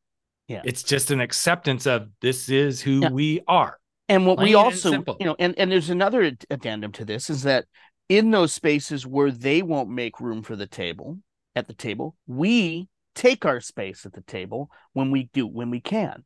Yeah. 0.48 0.62
It's 0.64 0.82
just 0.82 1.11
an 1.11 1.20
acceptance 1.20 1.86
of 1.86 2.08
this 2.20 2.48
is 2.48 2.80
who 2.80 3.00
yeah. 3.00 3.11
we 3.11 3.40
are. 3.46 3.78
And 4.08 4.26
what 4.26 4.38
Plain 4.38 4.48
we 4.48 4.54
also, 4.56 4.90
you 5.20 5.26
know, 5.26 5.36
and, 5.38 5.56
and 5.56 5.70
there's 5.70 5.90
another 5.90 6.32
addendum 6.50 6.90
to 6.92 7.04
this 7.04 7.30
is 7.30 7.44
that 7.44 7.66
in 8.08 8.32
those 8.32 8.52
spaces 8.52 9.06
where 9.06 9.30
they 9.30 9.62
won't 9.62 9.88
make 9.88 10.18
room 10.18 10.42
for 10.42 10.56
the 10.56 10.66
table 10.66 11.18
at 11.54 11.68
the 11.68 11.74
table, 11.74 12.16
we 12.26 12.88
take 13.14 13.44
our 13.44 13.61
space 13.61 14.04
at 14.04 14.12
the 14.12 14.22
table 14.22 14.68
when 14.92 15.12
we 15.12 15.30
do, 15.32 15.46
when 15.46 15.70
we 15.70 15.80
can. 15.80 16.24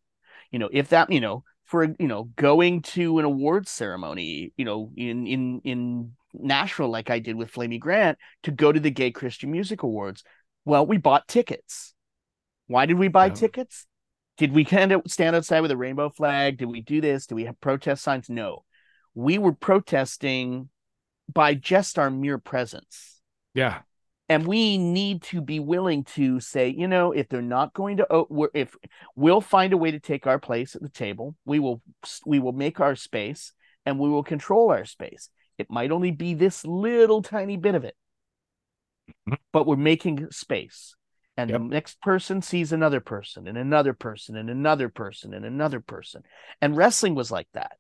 You 0.50 0.58
know, 0.58 0.70
if 0.72 0.88
that, 0.88 1.12
you 1.12 1.20
know, 1.20 1.44
for 1.64 1.84
you 1.98 2.08
know, 2.08 2.24
going 2.36 2.82
to 2.82 3.18
an 3.18 3.24
awards 3.24 3.70
ceremony, 3.70 4.52
you 4.56 4.64
know, 4.64 4.90
in 4.96 5.26
in 5.26 5.60
in 5.64 6.12
Nashville, 6.32 6.90
like 6.90 7.10
I 7.10 7.18
did 7.18 7.36
with 7.36 7.50
Flamy 7.50 7.78
Grant, 7.78 8.18
to 8.42 8.50
go 8.50 8.72
to 8.72 8.80
the 8.80 8.90
Gay 8.90 9.10
Christian 9.10 9.50
Music 9.50 9.82
Awards. 9.82 10.24
Well, 10.64 10.86
we 10.86 10.98
bought 10.98 11.28
tickets. 11.28 11.94
Why 12.66 12.86
did 12.86 12.98
we 12.98 13.08
buy 13.08 13.26
yeah. 13.26 13.34
tickets? 13.34 13.86
Did 14.36 14.52
we 14.52 14.64
kind 14.64 14.92
of 14.92 15.02
stand 15.06 15.36
outside 15.36 15.60
with 15.60 15.70
a 15.70 15.76
rainbow 15.76 16.10
flag? 16.10 16.58
Did 16.58 16.68
we 16.68 16.80
do 16.80 17.00
this? 17.00 17.26
Did 17.26 17.36
we 17.36 17.44
have 17.44 17.60
protest 17.60 18.02
signs? 18.02 18.28
No. 18.28 18.64
We 19.14 19.38
were 19.38 19.52
protesting 19.52 20.70
by 21.32 21.54
just 21.54 21.98
our 21.98 22.10
mere 22.10 22.38
presence. 22.38 23.20
Yeah. 23.54 23.80
And 24.28 24.46
we 24.46 24.78
need 24.78 25.22
to 25.24 25.42
be 25.42 25.60
willing 25.60 26.04
to 26.14 26.40
say, 26.40 26.68
you 26.68 26.88
know, 26.88 27.12
if 27.12 27.28
they're 27.28 27.42
not 27.42 27.74
going 27.74 27.98
to, 27.98 28.26
if 28.54 28.74
we'll 29.14 29.42
find 29.42 29.72
a 29.74 29.76
way 29.76 29.90
to 29.90 30.00
take 30.00 30.26
our 30.26 30.38
place 30.38 30.74
at 30.74 30.82
the 30.82 30.88
table, 30.88 31.34
we 31.44 31.58
will, 31.58 31.82
we 32.24 32.38
will 32.38 32.52
make 32.52 32.80
our 32.80 32.96
space 32.96 33.52
and 33.84 33.98
we 33.98 34.08
will 34.08 34.22
control 34.22 34.70
our 34.70 34.86
space. 34.86 35.28
It 35.58 35.70
might 35.70 35.92
only 35.92 36.10
be 36.10 36.32
this 36.32 36.64
little 36.64 37.20
tiny 37.20 37.58
bit 37.58 37.74
of 37.74 37.84
it, 37.84 37.96
mm-hmm. 39.28 39.34
but 39.52 39.66
we're 39.66 39.76
making 39.76 40.30
space 40.30 40.94
and 41.36 41.50
yep. 41.50 41.60
the 41.60 41.64
next 41.66 42.00
person 42.00 42.42
sees 42.42 42.72
another 42.72 43.00
person 43.00 43.48
and 43.48 43.58
another 43.58 43.92
person 43.92 44.36
and 44.36 44.48
another 44.50 44.88
person 44.88 45.34
and 45.34 45.44
another 45.44 45.80
person 45.80 46.22
and 46.60 46.76
wrestling 46.76 47.14
was 47.14 47.30
like 47.30 47.48
that 47.54 47.72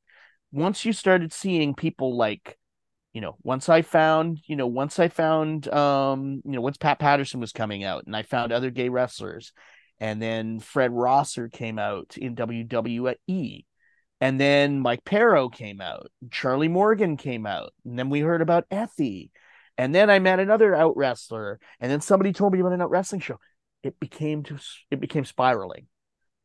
once 0.52 0.84
you 0.84 0.92
started 0.92 1.32
seeing 1.32 1.74
people 1.74 2.16
like 2.16 2.58
you 3.14 3.22
know 3.22 3.36
once 3.42 3.68
i 3.68 3.80
found 3.80 4.38
you 4.46 4.56
know 4.56 4.66
once 4.66 4.98
i 4.98 5.08
found 5.08 5.66
um 5.68 6.42
you 6.44 6.52
know 6.52 6.60
once 6.60 6.76
pat 6.76 6.98
patterson 6.98 7.40
was 7.40 7.52
coming 7.52 7.82
out 7.82 8.04
and 8.04 8.14
i 8.14 8.22
found 8.22 8.52
other 8.52 8.70
gay 8.70 8.90
wrestlers 8.90 9.52
and 9.98 10.20
then 10.20 10.60
fred 10.60 10.92
rosser 10.92 11.48
came 11.48 11.78
out 11.78 12.18
in 12.18 12.36
wwe 12.36 13.64
and 14.20 14.40
then 14.40 14.80
mike 14.80 15.04
Parrow 15.04 15.48
came 15.48 15.80
out 15.80 16.10
charlie 16.30 16.68
morgan 16.68 17.16
came 17.16 17.46
out 17.46 17.72
and 17.86 17.98
then 17.98 18.10
we 18.10 18.20
heard 18.20 18.42
about 18.42 18.68
effy 18.68 19.30
and 19.76 19.94
then 19.94 20.10
I 20.10 20.18
met 20.18 20.40
another 20.40 20.74
out 20.74 20.96
wrestler, 20.96 21.58
and 21.80 21.90
then 21.90 22.00
somebody 22.00 22.32
told 22.32 22.52
me 22.52 22.60
about 22.60 22.72
an 22.72 22.82
out 22.82 22.90
wrestling 22.90 23.20
show. 23.20 23.40
It 23.82 23.98
became 23.98 24.42
to 24.44 24.58
it 24.90 25.00
became 25.00 25.24
spiraling. 25.24 25.86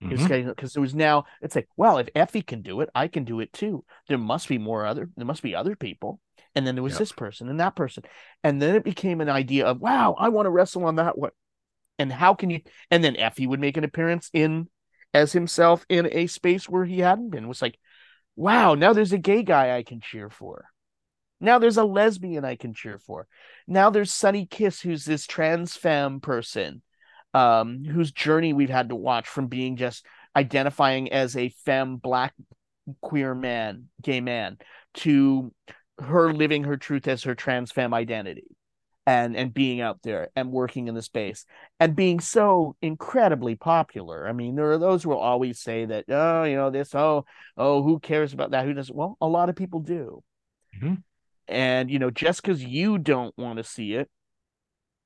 Because 0.01 0.27
mm-hmm. 0.27 0.65
there 0.73 0.81
was 0.81 0.95
now 0.95 1.25
it's 1.41 1.55
like, 1.55 1.67
well, 1.75 1.97
if 1.97 2.07
Effy 2.13 2.45
can 2.45 2.61
do 2.61 2.79
it, 2.79 2.89
I 2.95 3.09
can 3.09 3.25
do 3.25 3.41
it 3.41 3.51
too. 3.51 3.83
There 4.07 4.17
must 4.17 4.47
be 4.47 4.57
more 4.57 4.85
other 4.85 5.09
there 5.15 5.25
must 5.25 5.43
be 5.43 5.55
other 5.55 5.75
people. 5.75 6.19
And 6.55 6.65
then 6.65 6.75
there 6.75 6.83
was 6.83 6.93
yep. 6.93 6.99
this 6.99 7.11
person 7.11 7.49
and 7.49 7.59
that 7.59 7.75
person. 7.75 8.03
And 8.43 8.61
then 8.61 8.75
it 8.75 8.83
became 8.83 9.21
an 9.21 9.29
idea 9.29 9.65
of, 9.65 9.79
wow, 9.79 10.15
I 10.17 10.29
want 10.29 10.47
to 10.47 10.51
wrestle 10.51 10.85
on 10.85 10.95
that 10.95 11.17
one. 11.17 11.31
And 11.97 12.11
how 12.11 12.33
can 12.33 12.49
you 12.49 12.61
and 12.89 13.03
then 13.03 13.15
Effy 13.15 13.47
would 13.47 13.59
make 13.59 13.77
an 13.77 13.83
appearance 13.83 14.29
in 14.33 14.67
as 15.13 15.31
himself 15.31 15.85
in 15.89 16.07
a 16.11 16.27
space 16.27 16.69
where 16.69 16.85
he 16.85 16.99
hadn't 16.99 17.29
been. 17.29 17.45
It 17.45 17.47
was 17.47 17.61
like, 17.61 17.77
wow, 18.35 18.75
now 18.75 18.93
there's 18.93 19.13
a 19.13 19.17
gay 19.17 19.43
guy 19.43 19.75
I 19.75 19.83
can 19.83 20.01
cheer 20.01 20.29
for. 20.29 20.65
Now 21.41 21.59
there's 21.59 21.77
a 21.77 21.83
lesbian 21.83 22.45
I 22.45 22.55
can 22.55 22.73
cheer 22.73 22.99
for. 22.99 23.27
Now 23.67 23.89
there's 23.89 24.13
Sonny 24.13 24.45
Kiss, 24.45 24.81
who's 24.81 25.05
this 25.05 25.25
trans 25.25 25.75
femme 25.75 26.19
person, 26.19 26.81
um, 27.33 27.83
whose 27.85 28.11
journey 28.11 28.53
we've 28.53 28.69
had 28.69 28.89
to 28.89 28.95
watch 28.95 29.27
from 29.27 29.47
being 29.47 29.77
just 29.77 30.05
identifying 30.35 31.11
as 31.11 31.35
a 31.35 31.49
femme 31.65 31.97
black 31.97 32.33
queer 33.01 33.33
man, 33.33 33.85
gay 34.01 34.19
man, 34.19 34.57
to 34.95 35.53
her 36.01 36.33
living 36.33 36.63
her 36.63 36.77
truth 36.77 37.07
as 37.07 37.23
her 37.23 37.35
trans 37.35 37.71
femme 37.71 37.93
identity 37.93 38.47
and 39.05 39.35
and 39.35 39.53
being 39.53 39.81
out 39.81 39.99
there 40.03 40.29
and 40.35 40.51
working 40.51 40.87
in 40.87 40.95
the 40.95 41.01
space 41.01 41.45
and 41.79 41.95
being 41.95 42.19
so 42.19 42.75
incredibly 42.81 43.55
popular. 43.55 44.27
I 44.27 44.33
mean, 44.33 44.55
there 44.55 44.71
are 44.71 44.77
those 44.77 45.03
who 45.03 45.09
will 45.09 45.17
always 45.17 45.59
say 45.59 45.85
that, 45.85 46.05
oh, 46.09 46.43
you 46.43 46.55
know, 46.55 46.69
this, 46.69 46.93
oh, 46.93 47.25
oh, 47.57 47.81
who 47.83 47.99
cares 47.99 48.33
about 48.33 48.51
that? 48.51 48.65
Who 48.65 48.73
doesn't? 48.73 48.95
Well, 48.95 49.17
a 49.21 49.27
lot 49.27 49.49
of 49.49 49.55
people 49.55 49.79
do. 49.79 50.23
Mm-hmm. 50.75 50.95
And, 51.47 51.89
you 51.89 51.97
know, 51.97 52.11
just 52.11 52.41
because 52.41 52.63
you 52.63 52.97
don't 52.97 53.35
want 53.37 53.57
to 53.57 53.63
see 53.63 53.93
it 53.93 54.09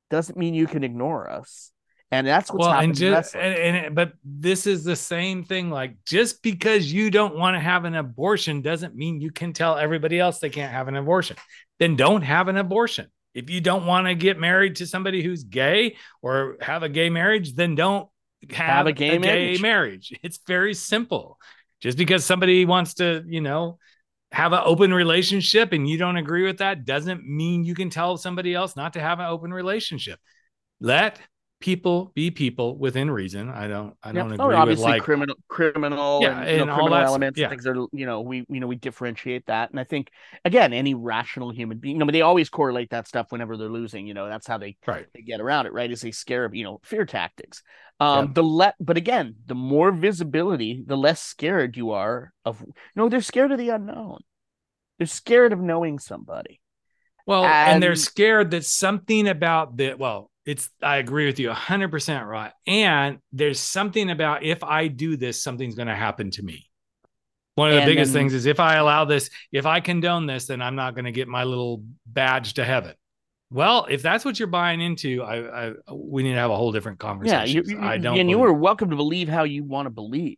doesn't 0.09 0.37
mean 0.37 0.53
you 0.53 0.67
can 0.67 0.83
ignore 0.83 1.29
us. 1.29 1.71
And 2.13 2.27
that's 2.27 2.51
what's 2.51 2.67
well, 2.67 2.79
and 2.79 2.95
just 2.95 3.35
and, 3.35 3.55
and 3.85 3.95
but 3.95 4.13
this 4.23 4.67
is 4.67 4.83
the 4.83 4.95
same 4.95 5.43
thing. 5.43 5.69
Like 5.69 5.95
just 6.05 6.43
because 6.43 6.91
you 6.91 7.09
don't 7.09 7.35
want 7.35 7.55
to 7.55 7.59
have 7.59 7.85
an 7.85 7.95
abortion 7.95 8.61
doesn't 8.61 8.95
mean 8.95 9.19
you 9.19 9.31
can 9.31 9.53
tell 9.53 9.77
everybody 9.77 10.19
else 10.19 10.39
they 10.39 10.49
can't 10.49 10.71
have 10.71 10.87
an 10.87 10.95
abortion. 10.95 11.37
Then 11.79 11.95
don't 11.95 12.21
have 12.21 12.47
an 12.47 12.57
abortion. 12.57 13.07
If 13.33 13.49
you 13.49 13.61
don't 13.61 13.85
want 13.85 14.07
to 14.07 14.15
get 14.15 14.39
married 14.39 14.75
to 14.75 14.85
somebody 14.85 15.23
who's 15.23 15.43
gay 15.43 15.97
or 16.21 16.57
have 16.61 16.83
a 16.83 16.89
gay 16.89 17.09
marriage, 17.09 17.55
then 17.55 17.73
don't 17.73 18.07
have, 18.51 18.67
have 18.67 18.87
a, 18.87 18.91
gay, 18.91 19.15
a 19.15 19.19
marriage. 19.19 19.57
gay 19.57 19.61
marriage. 19.61 20.19
It's 20.21 20.39
very 20.45 20.73
simple. 20.73 21.39
Just 21.81 21.97
because 21.97 22.23
somebody 22.23 22.63
wants 22.65 22.95
to, 22.95 23.23
you 23.27 23.41
know, 23.41 23.79
have 24.31 24.53
an 24.53 24.61
open 24.63 24.93
relationship 24.93 25.73
and 25.73 25.87
you 25.89 25.97
don't 25.97 26.17
agree 26.17 26.45
with 26.45 26.59
that 26.59 26.85
doesn't 26.85 27.27
mean 27.27 27.63
you 27.63 27.75
can 27.75 27.89
tell 27.89 28.17
somebody 28.17 28.53
else 28.53 28.75
not 28.75 28.93
to 28.93 28.99
have 28.99 29.19
an 29.19 29.25
open 29.25 29.53
relationship. 29.53 30.19
Let 30.79 31.19
people 31.63 32.11
be 32.13 32.29
people 32.29 32.77
within 32.77 33.09
reason. 33.09 33.49
I 33.49 33.69
don't 33.69 33.95
I 34.03 34.11
don't 34.11 34.33
agree 34.33 34.53
oh, 34.53 34.57
obviously 34.57 34.83
with 34.83 34.95
like 34.95 35.01
criminal 35.01 35.35
criminal 35.47 36.19
yeah, 36.21 36.41
and, 36.41 36.49
and 36.49 36.67
know, 36.67 36.75
criminal 36.75 36.97
elements 36.97 37.39
yeah. 37.39 37.47
things 37.47 37.65
are 37.65 37.85
you 37.93 38.05
know 38.05 38.19
we 38.19 38.45
you 38.49 38.59
know 38.59 38.67
we 38.67 38.75
differentiate 38.75 39.45
that 39.45 39.69
and 39.69 39.79
I 39.79 39.85
think 39.85 40.09
again 40.43 40.73
any 40.73 40.93
rational 40.93 41.51
human 41.51 41.77
being 41.77 41.95
you 41.95 41.99
know 41.99 42.05
but 42.05 42.11
they 42.11 42.21
always 42.21 42.49
correlate 42.49 42.89
that 42.89 43.07
stuff 43.07 43.31
whenever 43.31 43.55
they're 43.55 43.69
losing 43.69 44.05
you 44.05 44.13
know 44.13 44.27
that's 44.27 44.45
how 44.45 44.57
they 44.57 44.75
right. 44.85 45.07
they 45.13 45.21
get 45.21 45.39
around 45.39 45.65
it 45.65 45.71
right 45.71 45.89
is 45.89 46.01
they 46.01 46.11
scare 46.11 46.53
you 46.53 46.65
know 46.65 46.81
fear 46.83 47.05
tactics 47.05 47.63
um 48.01 48.25
yeah. 48.25 48.31
the 48.33 48.43
let 48.43 48.75
but 48.81 48.97
again 48.97 49.33
the 49.45 49.55
more 49.55 49.93
visibility 49.93 50.83
the 50.85 50.97
less 50.97 51.21
scared 51.21 51.77
you 51.77 51.91
are 51.91 52.33
of 52.43 52.59
you 52.59 52.73
know 52.97 53.07
they're 53.07 53.21
scared 53.21 53.53
of 53.53 53.57
the 53.57 53.69
unknown 53.69 54.19
they're 54.97 55.07
scared 55.07 55.53
of 55.53 55.61
knowing 55.61 55.97
somebody 55.97 56.59
well 57.25 57.45
and, 57.45 57.75
and 57.75 57.83
they're 57.83 57.95
scared 57.95 58.51
that 58.51 58.65
something 58.65 59.29
about 59.29 59.77
the 59.77 59.93
well 59.93 60.29
it's 60.45 60.69
i 60.81 60.97
agree 60.97 61.25
with 61.25 61.39
you 61.39 61.49
100% 61.49 62.27
right 62.27 62.51
and 62.67 63.19
there's 63.31 63.59
something 63.59 64.09
about 64.09 64.43
if 64.43 64.63
i 64.63 64.87
do 64.87 65.15
this 65.15 65.41
something's 65.41 65.75
going 65.75 65.87
to 65.87 65.95
happen 65.95 66.31
to 66.31 66.43
me. 66.43 66.69
One 67.55 67.69
of 67.69 67.75
the 67.75 67.81
and 67.81 67.87
biggest 67.87 68.13
then, 68.13 68.23
things 68.23 68.33
is 68.33 68.45
if 68.45 68.59
i 68.59 68.75
allow 68.75 69.05
this 69.05 69.29
if 69.51 69.65
i 69.65 69.79
condone 69.79 70.25
this 70.25 70.47
then 70.47 70.61
i'm 70.61 70.75
not 70.75 70.95
going 70.95 71.05
to 71.05 71.11
get 71.11 71.27
my 71.27 71.43
little 71.43 71.83
badge 72.05 72.55
to 72.55 72.65
heaven. 72.65 72.93
Well 73.51 73.85
if 73.89 74.01
that's 74.01 74.25
what 74.25 74.39
you're 74.39 74.47
buying 74.47 74.81
into 74.81 75.21
i, 75.21 75.67
I 75.67 75.73
we 75.93 76.23
need 76.23 76.33
to 76.33 76.39
have 76.39 76.51
a 76.51 76.57
whole 76.57 76.71
different 76.71 76.99
conversation 76.99 77.63
yeah 77.67 77.75
you, 77.75 77.81
i 77.81 77.97
don't 77.97 78.17
and 78.17 78.29
you 78.29 78.43
are 78.43 78.51
welcome 78.51 78.89
to 78.89 78.95
believe 78.95 79.29
how 79.29 79.43
you 79.43 79.63
want 79.63 79.85
to 79.85 79.91
believe 79.91 80.37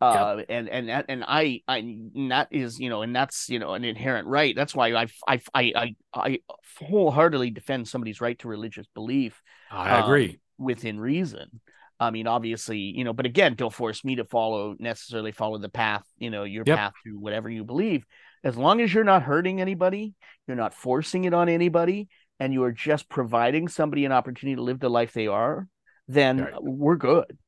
uh, 0.00 0.42
and 0.48 0.68
and 0.68 1.04
and 1.08 1.24
I 1.26 1.62
I 1.68 1.78
and 1.78 2.30
that 2.30 2.48
is 2.50 2.78
you 2.78 2.90
know 2.90 3.02
and 3.02 3.14
that's 3.14 3.48
you 3.48 3.58
know 3.58 3.74
an 3.74 3.84
inherent 3.84 4.26
right. 4.26 4.54
That's 4.54 4.74
why 4.74 4.92
I 4.92 5.06
I 5.26 5.40
I 5.54 5.72
I, 5.74 5.96
I 6.12 6.38
wholeheartedly 6.80 7.50
defend 7.50 7.88
somebody's 7.88 8.20
right 8.20 8.38
to 8.40 8.48
religious 8.48 8.86
belief. 8.94 9.40
I 9.70 10.00
agree 10.00 10.30
um, 10.30 10.66
within 10.66 10.98
reason. 10.98 11.60
I 12.00 12.10
mean, 12.10 12.26
obviously, 12.26 12.78
you 12.78 13.04
know, 13.04 13.12
but 13.12 13.24
again, 13.24 13.54
don't 13.54 13.72
force 13.72 14.04
me 14.04 14.16
to 14.16 14.24
follow 14.24 14.74
necessarily 14.78 15.32
follow 15.32 15.58
the 15.58 15.68
path, 15.68 16.04
you 16.18 16.30
know, 16.30 16.42
your 16.42 16.64
yep. 16.66 16.76
path 16.76 16.92
to 17.06 17.18
whatever 17.18 17.48
you 17.48 17.64
believe. 17.64 18.04
As 18.42 18.56
long 18.56 18.80
as 18.80 18.92
you're 18.92 19.04
not 19.04 19.22
hurting 19.22 19.60
anybody, 19.60 20.12
you're 20.46 20.56
not 20.56 20.74
forcing 20.74 21.24
it 21.24 21.32
on 21.32 21.48
anybody, 21.48 22.08
and 22.40 22.52
you 22.52 22.64
are 22.64 22.72
just 22.72 23.08
providing 23.08 23.68
somebody 23.68 24.04
an 24.04 24.12
opportunity 24.12 24.56
to 24.56 24.62
live 24.62 24.80
the 24.80 24.90
life 24.90 25.12
they 25.12 25.28
are, 25.28 25.68
then 26.08 26.40
right. 26.40 26.52
we're 26.60 26.96
good. 26.96 27.38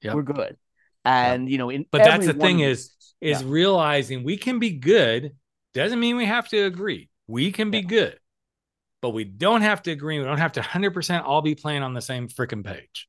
Yep. 0.00 0.14
We're 0.14 0.22
good 0.22 0.56
and 1.04 1.48
you 1.48 1.58
know 1.58 1.70
in 1.70 1.86
but 1.90 2.04
that's 2.04 2.26
the 2.26 2.34
thing 2.34 2.60
is 2.60 2.92
is 3.20 3.42
yeah. 3.42 3.48
realizing 3.48 4.24
we 4.24 4.36
can 4.36 4.58
be 4.58 4.70
good 4.70 5.32
doesn't 5.74 6.00
mean 6.00 6.16
we 6.16 6.26
have 6.26 6.48
to 6.48 6.58
agree 6.58 7.08
we 7.26 7.52
can 7.52 7.70
be 7.70 7.78
yeah. 7.78 7.84
good 7.84 8.18
but 9.00 9.10
we 9.10 9.24
don't 9.24 9.62
have 9.62 9.82
to 9.82 9.90
agree 9.90 10.18
we 10.18 10.24
don't 10.24 10.38
have 10.38 10.52
to 10.52 10.60
100% 10.60 11.24
all 11.24 11.42
be 11.42 11.54
playing 11.54 11.82
on 11.82 11.94
the 11.94 12.00
same 12.00 12.28
freaking 12.28 12.64
page 12.64 13.08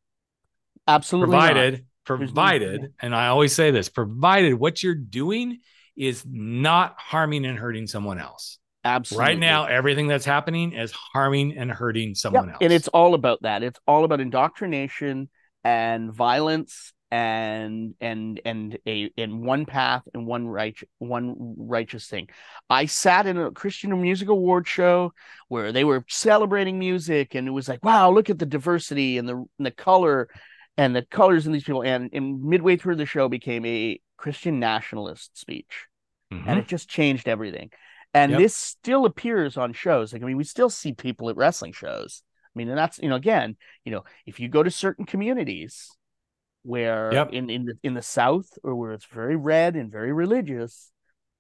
absolutely 0.87 1.31
provided 1.31 1.73
not. 1.73 1.81
provided 2.05 2.81
no, 2.81 2.87
and 3.01 3.15
i 3.15 3.27
always 3.27 3.53
say 3.53 3.71
this 3.71 3.89
provided 3.89 4.53
what 4.53 4.81
you're 4.81 4.95
doing 4.95 5.59
is 5.95 6.25
not 6.27 6.95
harming 6.97 7.45
and 7.45 7.57
hurting 7.57 7.87
someone 7.87 8.19
else 8.19 8.57
Absolutely. 8.85 9.25
Right 9.25 9.39
now, 9.39 9.65
everything 9.65 10.07
that's 10.07 10.25
happening 10.25 10.73
is 10.73 10.91
harming 10.91 11.57
and 11.57 11.71
hurting 11.71 12.15
someone 12.15 12.47
yep. 12.47 12.53
else. 12.55 12.57
And 12.61 12.73
it's 12.73 12.89
all 12.89 13.13
about 13.13 13.41
that. 13.43 13.63
It's 13.63 13.79
all 13.87 14.03
about 14.03 14.19
indoctrination 14.19 15.29
and 15.63 16.11
violence 16.11 16.91
and 17.13 17.93
and 18.01 18.41
and 18.43 18.79
a 18.87 19.03
in 19.15 19.45
one 19.45 19.67
path 19.67 20.01
and 20.15 20.25
one 20.25 20.47
right 20.47 20.75
one 20.97 21.35
righteous 21.57 22.07
thing. 22.07 22.27
I 22.71 22.87
sat 22.87 23.27
in 23.27 23.37
a 23.37 23.51
Christian 23.51 24.01
Music 24.01 24.29
Award 24.29 24.67
show 24.67 25.13
where 25.47 25.71
they 25.71 25.83
were 25.83 26.03
celebrating 26.09 26.79
music, 26.79 27.35
and 27.35 27.47
it 27.47 27.51
was 27.51 27.69
like, 27.69 27.85
wow, 27.85 28.09
look 28.09 28.31
at 28.31 28.39
the 28.39 28.47
diversity 28.47 29.19
and 29.19 29.29
the 29.29 29.35
and 29.35 29.65
the 29.65 29.69
color 29.69 30.27
and 30.75 30.95
the 30.95 31.03
colors 31.03 31.45
in 31.45 31.53
these 31.53 31.63
people. 31.63 31.83
And, 31.83 32.09
and 32.13 32.43
midway 32.43 32.77
through 32.77 32.95
the 32.95 33.05
show 33.05 33.29
became 33.29 33.63
a 33.63 34.01
Christian 34.17 34.59
nationalist 34.59 35.37
speech, 35.37 35.85
mm-hmm. 36.33 36.49
and 36.49 36.57
it 36.57 36.67
just 36.67 36.89
changed 36.89 37.27
everything. 37.27 37.69
And 38.15 38.31
yep. 38.31 38.39
this 38.39 38.55
still 38.55 39.05
appears 39.05 39.55
on 39.55 39.73
shows. 39.73 40.13
Like 40.13 40.23
I 40.23 40.25
mean, 40.25 40.37
we 40.37 40.45
still 40.45 40.71
see 40.71 40.93
people 40.93 41.29
at 41.29 41.37
wrestling 41.37 41.73
shows. 41.73 42.23
I 42.43 42.57
mean, 42.57 42.69
and 42.69 42.77
that's 42.77 42.97
you 42.97 43.09
know, 43.09 43.17
again, 43.17 43.55
you 43.85 43.91
know, 43.91 44.03
if 44.25 44.39
you 44.39 44.49
go 44.49 44.63
to 44.63 44.71
certain 44.71 45.05
communities 45.05 45.95
where 46.63 47.13
yep. 47.13 47.31
in 47.31 47.49
in 47.49 47.65
the, 47.65 47.73
in 47.83 47.93
the 47.93 48.01
South 48.01 48.47
or 48.63 48.75
where 48.75 48.93
it's 48.93 49.05
very 49.05 49.35
red 49.35 49.75
and 49.75 49.91
very 49.91 50.11
religious, 50.11 50.91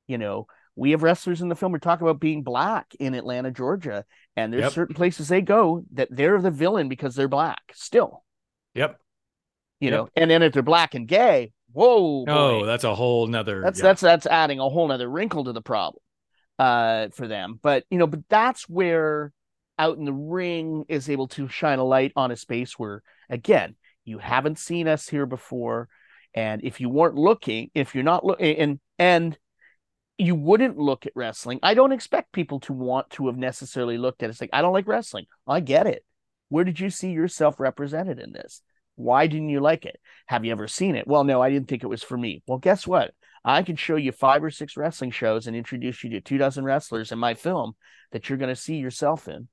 you 0.07 0.17
know, 0.17 0.47
we 0.75 0.91
have 0.91 1.03
wrestlers 1.03 1.41
in 1.41 1.49
the 1.49 1.55
film. 1.55 1.71
We 1.71 1.79
talk 1.79 2.01
about 2.01 2.19
being 2.19 2.43
black 2.43 2.93
in 2.99 3.13
Atlanta, 3.13 3.51
Georgia, 3.51 4.05
and 4.35 4.51
there's 4.51 4.63
yep. 4.63 4.71
certain 4.73 4.95
places 4.95 5.27
they 5.27 5.41
go 5.41 5.83
that 5.93 6.09
they're 6.11 6.41
the 6.41 6.51
villain 6.51 6.89
because 6.89 7.15
they're 7.15 7.27
black. 7.27 7.61
Still, 7.73 8.23
yep. 8.73 8.99
You 9.79 9.89
yep. 9.89 9.97
know, 9.97 10.09
and 10.15 10.31
then 10.31 10.43
if 10.43 10.53
they're 10.53 10.61
black 10.61 10.95
and 10.95 11.07
gay, 11.07 11.51
whoa, 11.71 12.25
oh, 12.27 12.65
that's 12.65 12.83
a 12.83 12.95
whole 12.95 13.27
nother. 13.27 13.61
That's 13.61 13.79
yeah. 13.79 13.83
that's 13.83 14.01
that's 14.01 14.25
adding 14.25 14.59
a 14.59 14.69
whole 14.69 14.87
nother 14.87 15.09
wrinkle 15.09 15.45
to 15.45 15.53
the 15.53 15.61
problem, 15.61 16.01
uh, 16.59 17.09
for 17.13 17.27
them. 17.27 17.59
But 17.61 17.85
you 17.89 17.97
know, 17.97 18.07
but 18.07 18.21
that's 18.29 18.67
where 18.67 19.31
out 19.77 19.97
in 19.97 20.05
the 20.05 20.13
ring 20.13 20.85
is 20.87 21.09
able 21.09 21.27
to 21.27 21.47
shine 21.47 21.79
a 21.79 21.83
light 21.83 22.13
on 22.15 22.31
a 22.31 22.35
space 22.35 22.77
where 22.77 23.01
again 23.29 23.75
you 24.05 24.17
haven't 24.17 24.59
seen 24.59 24.87
us 24.87 25.07
here 25.07 25.25
before. 25.25 25.89
And 26.33 26.63
if 26.63 26.81
you 26.81 26.89
weren't 26.89 27.15
looking 27.15 27.69
if 27.75 27.93
you're 27.93 28.03
not 28.03 28.25
looking 28.25 28.57
and 28.57 28.79
and 28.97 29.37
you 30.17 30.35
wouldn't 30.35 30.77
look 30.77 31.05
at 31.05 31.11
wrestling 31.15 31.59
i 31.63 31.73
don't 31.73 31.91
expect 31.91 32.31
people 32.31 32.59
to 32.59 32.73
want 32.73 33.09
to 33.09 33.27
have 33.27 33.37
necessarily 33.37 33.97
looked 33.97 34.21
at 34.21 34.27
it 34.27 34.29
it's 34.29 34.41
like 34.41 34.49
i 34.53 34.61
don't 34.61 34.73
like 34.73 34.87
wrestling. 34.87 35.25
I 35.47 35.59
get 35.59 35.87
it. 35.87 36.03
Where 36.49 36.63
did 36.63 36.79
you 36.79 36.89
see 36.89 37.11
yourself 37.11 37.59
represented 37.59 38.19
in 38.19 38.31
this? 38.31 38.61
Why 38.95 39.27
didn't 39.27 39.49
you 39.49 39.59
like 39.59 39.85
it? 39.85 39.99
Have 40.27 40.45
you 40.45 40.51
ever 40.51 40.67
seen 40.67 40.95
it? 40.95 41.07
Well 41.07 41.23
no 41.23 41.41
i 41.41 41.49
didn't 41.49 41.67
think 41.67 41.83
it 41.83 41.87
was 41.87 42.03
for 42.03 42.17
me. 42.17 42.41
Well 42.47 42.57
guess 42.57 42.87
what? 42.87 43.13
I 43.45 43.61
can 43.61 43.75
show 43.75 43.97
you 43.97 44.11
five 44.11 44.43
or 44.43 44.51
six 44.51 44.77
wrestling 44.77 45.11
shows 45.11 45.47
and 45.47 45.55
introduce 45.55 46.03
you 46.03 46.09
to 46.11 46.21
two 46.21 46.37
dozen 46.37 46.63
wrestlers 46.63 47.11
in 47.11 47.19
my 47.19 47.33
film 47.33 47.73
that 48.11 48.29
you're 48.29 48.37
going 48.37 48.53
to 48.53 48.55
see 48.55 48.77
yourself 48.77 49.27
in 49.27 49.49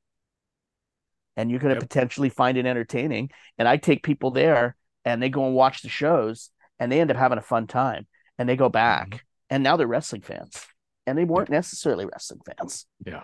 and 1.37 1.51
you're 1.51 1.61
going 1.61 1.75
to 1.75 1.81
yep. 1.81 1.89
potentially 1.89 2.29
find 2.29 2.59
it 2.59 2.67
entertaining. 2.67 3.31
And 3.59 3.67
I 3.67 3.77
take 3.77 4.03
people 4.03 4.31
there 4.31 4.77
and 5.05 5.23
they 5.23 5.29
go 5.29 5.47
and 5.47 5.55
watch 5.55 5.83
the 5.83 5.89
shows 5.89 6.51
and 6.79 6.91
they 6.91 7.01
end 7.01 7.11
up 7.11 7.17
having 7.17 7.39
a 7.39 7.43
fun 7.43 7.67
time 7.67 8.07
and 8.39 8.49
they 8.49 8.57
go 8.57 8.69
back 8.69 9.09
mm-hmm. 9.09 9.17
and 9.51 9.63
now 9.63 9.77
they're 9.77 9.87
wrestling 9.87 10.23
fans 10.23 10.67
and 11.07 11.17
they 11.17 11.25
weren't 11.25 11.51
necessarily 11.51 12.07
wrestling 12.07 12.41
fans. 12.47 12.87
Yeah. 13.05 13.23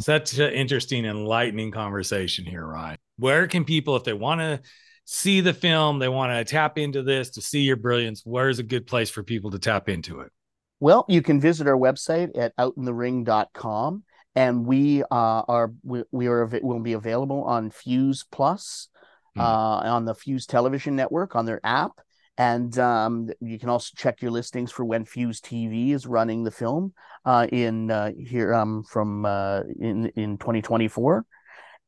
Such 0.00 0.38
an 0.38 0.52
interesting, 0.52 1.04
enlightening 1.04 1.70
conversation 1.70 2.44
here, 2.44 2.66
Ryan. 2.66 2.98
Where 3.16 3.46
can 3.46 3.64
people, 3.64 3.94
if 3.96 4.04
they 4.04 4.12
want 4.12 4.40
to 4.40 4.60
see 5.04 5.40
the 5.40 5.54
film, 5.54 5.98
they 5.98 6.08
want 6.08 6.32
to 6.32 6.44
tap 6.44 6.78
into 6.78 7.02
this 7.02 7.30
to 7.30 7.40
see 7.40 7.60
your 7.60 7.76
brilliance, 7.76 8.22
where's 8.24 8.58
a 8.58 8.64
good 8.64 8.86
place 8.86 9.10
for 9.10 9.22
people 9.22 9.52
to 9.52 9.58
tap 9.58 9.88
into 9.88 10.20
it? 10.20 10.32
Well, 10.80 11.04
you 11.08 11.22
can 11.22 11.40
visit 11.40 11.66
our 11.68 11.76
website 11.76 12.36
at 12.36 12.56
outinthering.com 12.56 14.02
and 14.34 14.66
we 14.66 15.02
uh, 15.02 15.06
are 15.48 15.72
we, 15.82 16.02
we 16.10 16.26
are 16.26 16.46
will 16.62 16.80
be 16.80 16.94
available 16.94 17.44
on 17.44 17.70
Fuse 17.70 18.24
Plus, 18.30 18.88
mm. 19.36 19.40
uh, 19.40 19.88
on 19.88 20.04
the 20.04 20.14
Fuse 20.14 20.46
Television 20.46 20.96
Network 20.96 21.36
on 21.36 21.46
their 21.46 21.60
app, 21.64 22.00
and 22.36 22.76
um, 22.78 23.30
you 23.40 23.58
can 23.58 23.68
also 23.68 23.92
check 23.96 24.20
your 24.22 24.32
listings 24.32 24.72
for 24.72 24.84
when 24.84 25.04
Fuse 25.04 25.40
TV 25.40 25.90
is 25.90 26.06
running 26.06 26.42
the 26.42 26.50
film 26.50 26.94
uh, 27.24 27.46
in 27.50 27.90
uh, 27.90 28.10
here 28.18 28.52
um, 28.54 28.82
from 28.82 29.24
uh, 29.24 29.60
in 29.80 30.06
in 30.16 30.38
2024, 30.38 31.24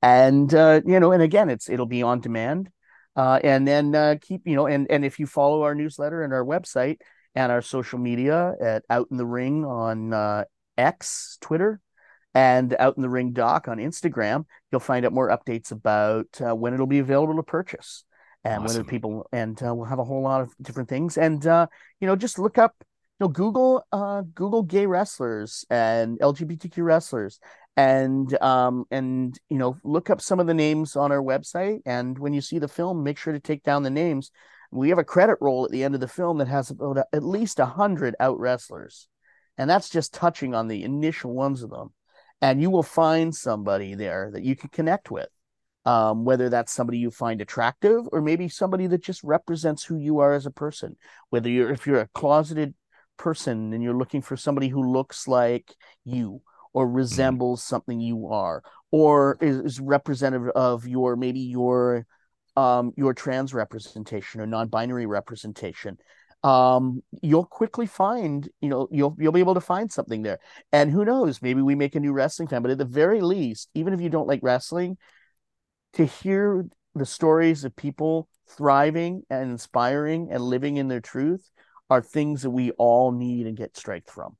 and 0.03 0.55
uh, 0.55 0.80
you 0.86 1.01
know, 1.01 1.12
and 1.12 1.22
again, 1.22 1.51
it's 1.51 1.68
it'll 1.68 1.86
be 1.86 2.03
on 2.03 2.20
demand, 2.20 2.70
and 3.16 3.66
then 3.66 4.18
keep 4.20 4.42
you 4.44 4.55
know, 4.55 4.66
and 4.66 4.88
and 4.90 5.05
if 5.05 5.18
you 5.18 5.26
follow 5.26 5.62
our 5.62 5.74
newsletter 5.74 6.22
and 6.22 6.32
our 6.32 6.44
website 6.44 6.99
and 7.34 7.51
our 7.51 7.61
social 7.61 7.99
media 7.99 8.55
at 8.62 8.84
Out 8.88 9.09
in 9.11 9.16
the 9.16 9.26
Ring 9.26 9.64
on 9.64 10.44
X 10.78 11.38
Twitter 11.40 11.80
and 12.37 12.76
out 12.78 12.99
in 12.99 13.03
the 13.03 13.09
ring 13.09 13.32
doc 13.32 13.66
on 13.66 13.78
Instagram, 13.78 14.45
you'll 14.70 14.78
find 14.78 15.07
out 15.07 15.12
more 15.14 15.30
updates 15.30 15.72
about 15.72 16.26
uh, 16.47 16.55
when 16.55 16.74
it'll 16.74 16.87
be 16.87 16.99
available 16.99 17.34
to 17.37 17.43
purchase 17.43 18.05
and 18.45 18.64
awesome. 18.64 18.82
when 18.82 18.84
people 18.84 19.26
and 19.32 19.62
uh, 19.62 19.74
we'll 19.74 19.87
have 19.87 19.99
a 19.99 20.05
whole 20.05 20.20
lot 20.20 20.43
of 20.43 20.55
different 20.61 20.91
things. 20.91 21.16
And 21.16 21.47
uh, 21.47 21.66
you 21.99 22.07
know, 22.07 22.14
just 22.14 22.39
look 22.39 22.59
up, 22.59 22.74
you 22.78 23.24
know, 23.24 23.28
Google 23.28 23.87
uh, 23.91 24.20
Google 24.34 24.62
gay 24.62 24.84
wrestlers 24.84 25.64
and 25.70 26.18
LGBTQ 26.18 26.84
wrestlers, 26.84 27.41
and 27.74 28.30
um, 28.43 28.84
and 28.91 29.34
you 29.49 29.57
know, 29.57 29.78
look 29.82 30.11
up 30.11 30.20
some 30.20 30.39
of 30.39 30.47
the 30.47 30.53
names 30.53 30.95
on 30.95 31.12
our 31.12 31.22
website. 31.22 31.80
And 31.87 32.18
when 32.18 32.34
you 32.34 32.43
see 32.43 32.59
the 32.59 32.68
film, 32.68 33.03
make 33.03 33.16
sure 33.16 33.32
to 33.32 33.41
take 33.41 33.62
down 33.62 33.82
the 33.82 33.89
names. 33.89 34.30
We 34.70 34.91
have 34.91 34.99
a 34.99 35.05
credit 35.05 35.39
roll 35.41 35.64
at 35.64 35.70
the 35.70 35.84
end 35.84 35.95
of 35.95 36.03
the 36.03 36.09
film 36.09 36.37
that 36.37 36.49
has 36.49 36.68
about 36.68 36.99
a, 36.99 37.07
at 37.14 37.24
least 37.24 37.61
a 37.61 37.64
hundred 37.64 38.14
out 38.20 38.39
wrestlers, 38.39 39.09
and 39.57 39.70
that's 39.70 39.89
just 39.89 40.12
touching 40.12 40.55
on 40.55 40.68
the 40.68 40.82
initial 40.82 41.32
ones 41.32 41.62
of 41.62 41.70
them 41.70 41.95
and 42.43 42.61
you 42.61 42.70
will 42.70 42.82
find 42.82 43.34
somebody 43.34 43.95
there 43.95 44.30
that 44.32 44.43
you 44.43 44.57
can 44.57 44.68
connect 44.70 45.11
with 45.11 45.28
um, 45.84 46.24
whether 46.24 46.49
that's 46.49 46.72
somebody 46.72 46.99
you 46.99 47.11
find 47.11 47.41
attractive 47.41 48.09
or 48.11 48.20
maybe 48.20 48.49
somebody 48.49 48.89
that 48.89 49.03
just 49.03 49.22
represents 49.22 49.84
who 49.84 49.97
you 49.97 50.18
are 50.18 50.32
as 50.32 50.47
a 50.47 50.51
person 50.51 50.97
whether 51.30 51.49
you're 51.49 51.70
if 51.70 51.87
you're 51.87 52.01
a 52.01 52.09
closeted 52.09 52.74
person 53.16 53.72
and 53.72 53.82
you're 53.82 53.97
looking 53.97 54.22
for 54.22 54.37
somebody 54.37 54.68
who 54.68 54.93
looks 54.93 55.26
like 55.26 55.74
you 56.05 56.41
or 56.72 56.87
mm-hmm. 56.87 56.97
resembles 56.97 57.62
something 57.62 58.01
you 58.01 58.28
are 58.28 58.62
or 58.91 59.39
is, 59.41 59.59
is 59.59 59.80
representative 59.80 60.49
of 60.55 60.87
your 60.87 61.16
maybe 61.16 61.41
your 61.41 62.07
um, 62.57 62.93
your 62.97 63.12
trans 63.12 63.53
representation 63.53 64.41
or 64.41 64.47
non-binary 64.47 65.07
representation 65.07 65.99
um, 66.43 67.03
you'll 67.22 67.45
quickly 67.45 67.87
find, 67.87 68.49
you 68.61 68.68
know, 68.68 68.89
you'll 68.91 69.16
you'll 69.18 69.32
be 69.32 69.41
able 69.41 69.55
to 69.55 69.61
find 69.61 69.91
something 69.91 70.22
there. 70.22 70.39
And 70.72 70.91
who 70.91 71.05
knows, 71.05 71.43
maybe 71.43 71.62
we 71.62 71.74
make 71.74 71.95
a 71.95 72.01
new 72.01 72.12
wrestling 72.12 72.49
fan. 72.49 72.62
But 72.62 72.70
at 72.70 72.78
the 72.78 72.84
very 72.84 73.20
least, 73.20 73.68
even 73.74 73.93
if 73.93 74.01
you 74.01 74.09
don't 74.09 74.28
like 74.28 74.41
wrestling, 74.43 74.97
to 75.95 76.05
hear 76.05 76.66
the 76.95 77.07
stories 77.07 77.64
of 77.64 77.74
people 77.74 78.28
thriving 78.49 79.22
and 79.28 79.51
inspiring 79.51 80.28
and 80.30 80.43
living 80.43 80.76
in 80.76 80.89
their 80.89 81.01
truth 81.01 81.51
are 81.91 82.03
things 82.03 82.43
that 82.43 82.51
we 82.51 82.70
all 82.72 83.12
need 83.12 83.47
and 83.47 83.57
get 83.57 83.76
strength 83.76 84.11
from. 84.11 84.37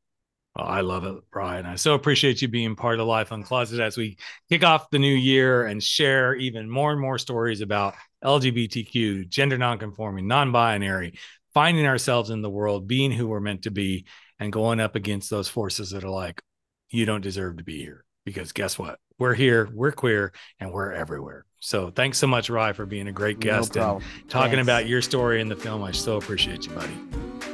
Well, 0.57 0.67
I 0.67 0.81
love 0.81 1.05
it, 1.05 1.17
Brian. 1.31 1.67
I 1.67 1.75
so 1.75 1.95
appreciate 1.95 2.41
you 2.41 2.49
being 2.49 2.77
part 2.77 2.99
of 2.99 3.07
Life 3.07 3.29
Uncloseted 3.29 3.79
as 3.79 3.99
we 3.99 4.17
kick 4.49 4.65
off 4.65 4.89
the 4.89 4.99
new 4.99 5.15
year 5.15 5.67
and 5.67 5.83
share 5.83 6.35
even 6.35 6.71
more 6.71 6.93
and 6.93 7.01
more 7.01 7.19
stories 7.19 7.61
about 7.61 7.95
LGBTQ, 8.25 9.29
gender 9.29 9.59
nonconforming, 9.59 10.27
non-binary, 10.27 11.19
finding 11.57 11.87
ourselves 11.87 12.29
in 12.29 12.43
the 12.43 12.51
world, 12.51 12.87
being 12.87 13.11
who 13.11 13.27
we're 13.27 13.41
meant 13.41 13.63
to 13.63 13.71
be, 13.71 14.05
and 14.39 14.53
going 14.53 14.79
up 14.79 14.95
against 14.95 15.31
those 15.31 15.49
forces 15.49 15.89
that 15.93 16.05
are 16.05 16.11
like, 16.11 16.43
you 16.91 17.07
don't 17.07 17.23
deserve 17.23 17.57
to 17.57 17.65
be 17.65 17.79
here. 17.79 18.05
Because 18.27 18.53
guess 18.53 18.79
what? 18.79 18.99
We're 19.19 19.33
here, 19.33 19.67
we're 19.73 19.93
queer, 19.93 20.35
and 20.61 20.71
we're 20.71 20.93
everywhere. 20.93 21.47
So 21.61 21.89
thanks 21.91 22.19
so 22.19 22.27
much, 22.27 22.51
Ry, 22.51 22.75
for 22.75 22.85
being 22.85 23.09
a 23.09 23.13
great 23.13 23.41
guest 23.41 23.75
no 23.75 23.97
and 23.97 24.29
talking 24.29 24.57
Thanks. 24.57 24.67
about 24.67 24.87
your 24.87 25.01
story 25.01 25.41
in 25.41 25.49
the 25.49 25.57
film. 25.57 25.83
I 25.83 25.93
so 25.93 26.19
appreciate 26.19 26.67
you, 26.67 26.73
buddy. 26.73 26.93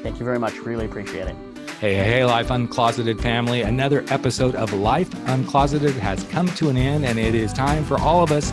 Thank 0.03 0.19
you 0.19 0.25
very 0.25 0.41
much. 0.41 0.55
Really 0.59 0.87
appreciate 0.87 1.29
it. 1.29 1.37
Hey, 1.79 1.95
hey, 1.95 2.03
hey, 2.03 2.25
Life 2.25 2.49
Uncloseted 2.49 3.21
family. 3.21 3.63
Another 3.63 4.05
episode 4.09 4.57
of 4.57 4.73
Life 4.73 5.11
Uncloseted 5.27 5.95
has 5.95 6.25
come 6.25 6.49
to 6.57 6.71
an 6.71 6.77
end, 6.77 7.05
and 7.05 7.21
it 7.21 7.37
is 7.37 7.53
time 7.53 7.85
for 7.85 8.01
all 8.01 8.25
of 8.25 8.33
us 8.33 8.53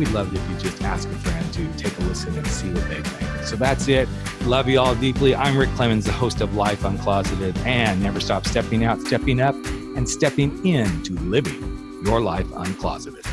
we'd 0.00 0.08
love 0.12 0.32
it 0.34 0.40
if 0.40 0.50
you 0.50 0.70
just 0.70 0.82
ask 0.82 1.06
a 1.06 1.14
friend 1.16 1.52
to 1.52 1.70
take 1.76 1.96
a 1.98 2.00
listen 2.04 2.34
and 2.34 2.46
see 2.46 2.72
what 2.72 2.88
they 2.88 3.02
think. 3.02 3.44
So 3.44 3.54
that's 3.54 3.86
it. 3.86 4.08
Love 4.44 4.66
you 4.66 4.80
all 4.80 4.94
deeply. 4.94 5.34
I'm 5.34 5.58
Rick 5.58 5.68
Clemens, 5.70 6.06
the 6.06 6.12
host 6.12 6.40
of 6.40 6.54
Life 6.54 6.80
Uncloseted, 6.84 7.54
and 7.66 8.02
never 8.02 8.18
stop 8.18 8.46
stepping 8.46 8.82
out, 8.82 8.98
stepping 9.02 9.42
up, 9.42 9.54
and 9.96 10.08
stepping 10.08 10.66
into 10.66 11.12
living 11.16 12.00
your 12.02 12.22
life 12.22 12.46
uncloseted. 12.46 13.26